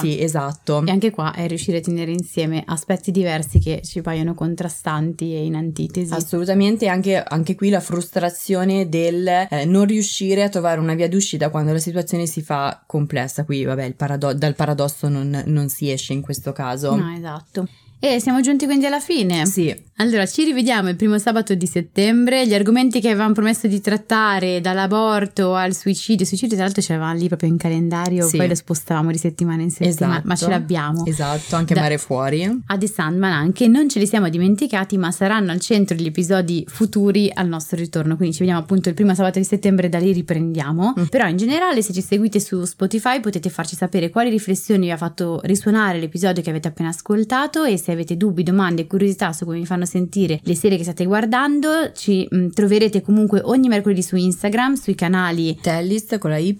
Sì, 0.00 0.20
esatto. 0.20 0.84
E 0.84 0.90
anche 0.90 1.10
qua 1.10 1.32
è 1.34 1.46
riuscire 1.46 1.78
a 1.78 1.80
tenere 1.80 2.10
insieme 2.10 2.62
aspetti 2.66 3.10
diversi 3.10 3.58
che 3.58 3.80
ci 3.84 4.00
paiono 4.00 4.34
contrastanti 4.34 5.34
e 5.34 5.44
in 5.44 5.54
antitesi. 5.54 6.12
Assolutamente, 6.12 6.88
anche, 6.88 7.22
anche 7.22 7.54
qui 7.54 7.68
la 7.68 7.80
frustrazione 7.80 8.88
del 8.88 9.26
eh, 9.26 9.64
non 9.64 9.86
riuscire 9.86 10.42
a 10.42 10.48
trovare 10.48 10.80
una 10.80 10.94
via 10.94 11.08
d'uscita 11.08 11.50
quando 11.50 11.72
la 11.72 11.78
situazione 11.78 12.26
si 12.26 12.42
fa 12.42 12.82
complessa. 12.86 13.44
Qui, 13.44 13.64
vabbè, 13.64 13.92
parado- 13.92 14.34
dal 14.34 14.54
paradosso 14.54 15.08
non, 15.08 15.42
non 15.46 15.68
si 15.68 15.90
esce 15.90 16.12
in 16.12 16.20
questo 16.20 16.52
caso. 16.52 16.94
No, 16.94 17.14
esatto. 17.16 17.68
E 18.02 18.18
siamo 18.18 18.40
giunti 18.40 18.64
quindi 18.64 18.86
alla 18.86 18.98
fine. 18.98 19.44
Sì, 19.44 19.74
Allora, 19.96 20.24
ci 20.24 20.42
rivediamo 20.44 20.88
il 20.88 20.96
primo 20.96 21.18
sabato 21.18 21.52
di 21.54 21.66
settembre. 21.66 22.46
Gli 22.46 22.54
argomenti 22.54 22.98
che 23.02 23.08
avevamo 23.10 23.34
promesso 23.34 23.66
di 23.66 23.78
trattare, 23.82 24.62
dall'aborto 24.62 25.54
al 25.54 25.74
suicidio. 25.74 26.22
Il 26.22 26.26
suicidio, 26.26 26.56
tra 26.56 26.64
l'altro, 26.64 26.80
ce 26.80 26.94
l'avevamo 26.94 27.18
lì 27.18 27.28
proprio 27.28 27.50
in 27.50 27.58
calendario, 27.58 28.26
Sì. 28.26 28.38
poi 28.38 28.48
lo 28.48 28.54
spostavamo 28.54 29.10
di 29.10 29.18
settimana 29.18 29.60
in 29.60 29.70
settimana, 29.70 30.12
esatto. 30.14 30.26
ma 30.28 30.36
ce 30.36 30.48
l'abbiamo. 30.48 31.04
Esatto, 31.04 31.56
anche 31.56 31.74
Da- 31.74 31.82
Mare 31.82 31.98
Fuori. 31.98 32.62
A 32.68 32.78
The 32.78 32.86
Sandman 32.88 33.32
anche, 33.32 33.68
non 33.68 33.90
ce 33.90 33.98
li 33.98 34.06
siamo 34.06 34.30
dimenticati, 34.30 34.96
ma 34.96 35.10
saranno 35.10 35.50
al 35.52 35.60
centro 35.60 35.94
degli 35.94 36.06
episodi 36.06 36.64
futuri 36.66 37.30
al 37.34 37.48
nostro 37.48 37.76
ritorno. 37.76 38.16
Quindi 38.16 38.32
ci 38.34 38.40
vediamo 38.40 38.62
appunto 38.62 38.88
il 38.88 38.94
primo 38.94 39.14
sabato 39.14 39.38
di 39.38 39.44
settembre, 39.44 39.90
da 39.90 39.98
lì 39.98 40.12
riprendiamo. 40.12 40.94
Mm. 40.98 41.04
Però 41.10 41.28
in 41.28 41.36
generale, 41.36 41.82
se 41.82 41.92
ci 41.92 42.00
seguite 42.00 42.40
su 42.40 42.64
Spotify, 42.64 43.20
potete 43.20 43.50
farci 43.50 43.76
sapere 43.76 44.08
quali 44.08 44.30
riflessioni 44.30 44.86
vi 44.86 44.90
ha 44.92 44.96
fatto 44.96 45.40
risuonare 45.44 45.98
l'episodio 46.00 46.42
che 46.42 46.48
avete 46.48 46.68
appena 46.68 46.88
ascoltato 46.88 47.64
e 47.64 47.76
se 47.76 47.89
avete 47.92 48.16
dubbi, 48.16 48.42
domande 48.42 48.82
e 48.82 48.86
curiosità 48.86 49.32
su 49.32 49.44
come 49.44 49.58
vi 49.58 49.66
fanno 49.66 49.84
sentire 49.84 50.40
le 50.42 50.54
serie 50.54 50.76
che 50.76 50.82
state 50.84 51.04
guardando, 51.04 51.92
ci 51.94 52.26
mh, 52.28 52.48
troverete 52.48 53.00
comunque 53.02 53.40
ogni 53.44 53.68
mercoledì 53.68 54.02
su 54.02 54.16
Instagram, 54.16 54.74
sui 54.74 54.94
canali 54.94 55.58
Tellis 55.60 56.16
con 56.18 56.30
la 56.30 56.38
Y. 56.38 56.56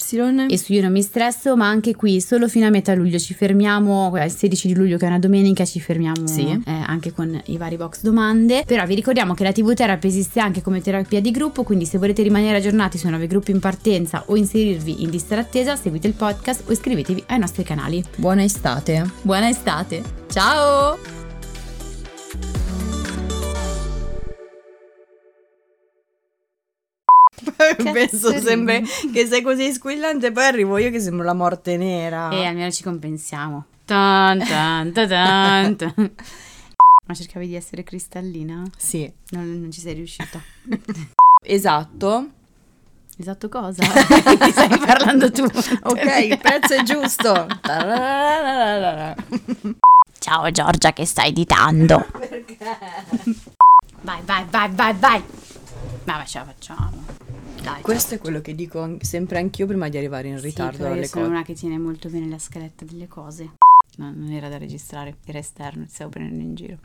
e 0.49 0.59
su 0.59 0.73
Io 0.73 0.83
non 0.83 0.93
mi 0.93 1.03
stresso, 1.03 1.57
ma 1.57 1.69
anche 1.69 1.95
qui 1.95 2.21
solo 2.21 2.49
fino 2.49 2.67
a 2.67 2.71
metà 2.71 2.95
luglio 2.95 3.19
ci 3.19 3.35
fermiamo, 3.35 4.13
il 4.23 4.31
16 4.31 4.69
di 4.69 4.75
luglio 4.75 4.97
che 4.97 5.05
è 5.05 5.09
una 5.09 5.19
domenica 5.19 5.65
ci 5.65 5.81
fermiamo 5.81 6.27
Sì. 6.27 6.43
eh, 6.65 6.71
anche 6.87 7.13
con 7.13 7.41
i 7.47 7.57
vari 7.57 7.77
box 7.77 8.03
domande, 8.03 8.65
però 8.67 8.85
vi 8.87 8.95
ricordiamo 8.95 9.35
che 9.35 9.45
la 9.45 9.53
TV 9.53 9.73
Therapy 9.75 10.09
esiste 10.09 10.41
anche 10.41 10.63
come 10.63 10.81
terapia 10.81 11.21
di 11.21 11.31
gruppo, 11.31 11.63
quindi 11.63 11.85
se 11.87 11.99
volete 11.99 12.23
rimanere 12.23 12.57
aggiornati 12.59 12.99
sui 12.99 13.11
nuovi 13.11 13.27
gruppi 13.27 13.51
in 13.51 13.59
partenza 13.61 14.23
o 14.27 14.37
inserirvi 14.37 15.03
in 15.03 15.11
lista 15.11 15.35
d'attesa, 15.35 15.77
seguite 15.77 16.07
il 16.07 16.15
podcast 16.15 16.65
o 16.67 16.73
iscrivetevi 16.73 17.25
ai 17.29 17.39
nostri 17.39 17.63
canali. 17.63 18.03
Buona 18.17 18.43
estate. 18.43 19.05
Buona 19.23 19.49
estate, 19.49 20.03
ciao! 20.31 21.20
Penso 27.93 28.31
ridi? 28.31 28.43
sempre 28.43 28.83
che 29.13 29.27
sei 29.27 29.43
così 29.43 29.73
squillante, 29.73 30.33
poi 30.33 30.45
arrivo 30.45 30.79
io 30.79 30.91
che 30.91 31.01
sembro 31.01 31.25
la 31.25 31.35
morte 31.35 31.77
nera. 31.77 32.31
E 32.31 32.45
almeno 32.45 32.71
ci 32.71 32.83
compensiamo. 32.83 33.65
Tan, 33.85 34.39
tan, 34.47 34.93
ta, 34.93 35.07
tan, 35.07 35.77
tan. 35.77 35.93
Ma 37.07 37.15
cercavi 37.15 37.49
di 37.49 37.57
essere 37.57 37.83
cristallina? 37.83 38.63
Sì, 38.77 39.11
Non, 39.31 39.61
non 39.61 39.71
ci 39.73 39.81
sei 39.81 39.95
riuscita. 39.95 40.41
esatto. 41.43 42.29
Esatto 43.19 43.49
cosa? 43.51 43.83
Ti 43.83 44.51
stai 44.51 44.79
parlando 44.79 45.31
tu. 45.31 45.43
Ok, 45.43 46.27
il 46.29 46.39
prezzo 46.39 46.75
è 46.75 46.83
giusto. 46.85 47.47
Ciao 50.19 50.51
Giorgia 50.51 50.93
che 50.95 51.05
stai 51.05 51.29
editando. 51.29 52.07
Vai, 54.03 54.23
vai, 54.25 54.45
vai, 54.49 54.71
vai, 54.71 54.95
vai. 54.95 55.23
Vabbè, 56.05 56.25
ce 56.25 56.39
la 56.39 56.45
facciamo. 56.45 57.05
Dai. 57.63 57.83
Questo 57.83 58.15
è 58.15 58.19
quello 58.19 58.41
che 58.41 58.55
dico 58.55 58.97
sempre 59.01 59.39
anch'io 59.39 59.67
prima 59.67 59.89
di 59.89 59.97
arrivare 59.99 60.29
in 60.29 60.39
Sì, 60.39 60.45
ritardo 60.47 60.87
io 60.87 60.93
alle 60.93 61.07
sono 61.07 61.25
cose. 61.25 61.35
una 61.37 61.45
che 61.45 61.55
tiene 61.55 61.79
molto 61.79 62.09
bene 62.09 62.29
la 62.29 62.39
scaletta 62.39 62.85
delle 62.85 63.07
cose. 63.09 63.51
No, 63.97 64.13
non 64.15 64.31
era 64.31 64.49
da 64.49 64.57
registrare, 64.57 65.17
era 65.27 65.39
esterno, 65.39 65.85
ti 65.85 65.91
stavo 65.93 66.11
prendendo 66.11 66.43
in 66.43 66.55
giro. 66.55 66.77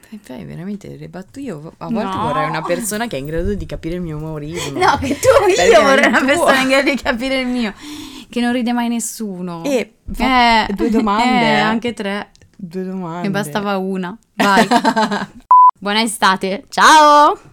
Fai, 0.00 0.18
fai 0.22 0.44
veramente 0.44 0.88
battute. 1.08 1.40
Io 1.40 1.72
a 1.78 1.88
volte 1.88 2.16
No. 2.16 2.22
vorrei 2.22 2.48
una 2.48 2.62
persona 2.62 3.06
che 3.06 3.16
è 3.16 3.18
in 3.18 3.26
grado 3.26 3.54
di 3.54 3.66
capire 3.66 3.94
il 3.96 4.02
mio 4.02 4.16
umorismo. 4.18 4.78
No, 4.78 4.98
che 4.98 5.18
tu, 5.18 5.28
io 5.72 5.82
vorrei 5.82 6.08
una 6.08 6.18
tuo- 6.18 6.26
persona 6.26 6.60
in 6.60 6.68
grado 6.68 6.90
di 6.90 6.96
capire 6.96 7.40
il 7.40 7.46
mio. 7.46 7.72
Che 8.28 8.40
non 8.40 8.52
ride 8.52 8.72
mai 8.72 8.88
nessuno. 8.88 9.62
E 9.64 9.94
fa- 10.12 10.66
due 10.74 10.90
domande. 10.90 11.46
Eh, 11.46 11.58
anche 11.60 11.92
tre. 11.94 12.30
Due 12.56 12.84
domande. 12.84 13.22
Ne 13.22 13.30
bastava 13.30 13.76
una. 13.78 14.16
Vai. 14.34 14.66
Buona 15.78 16.02
estate. 16.02 16.64
Ciao. 16.68 17.52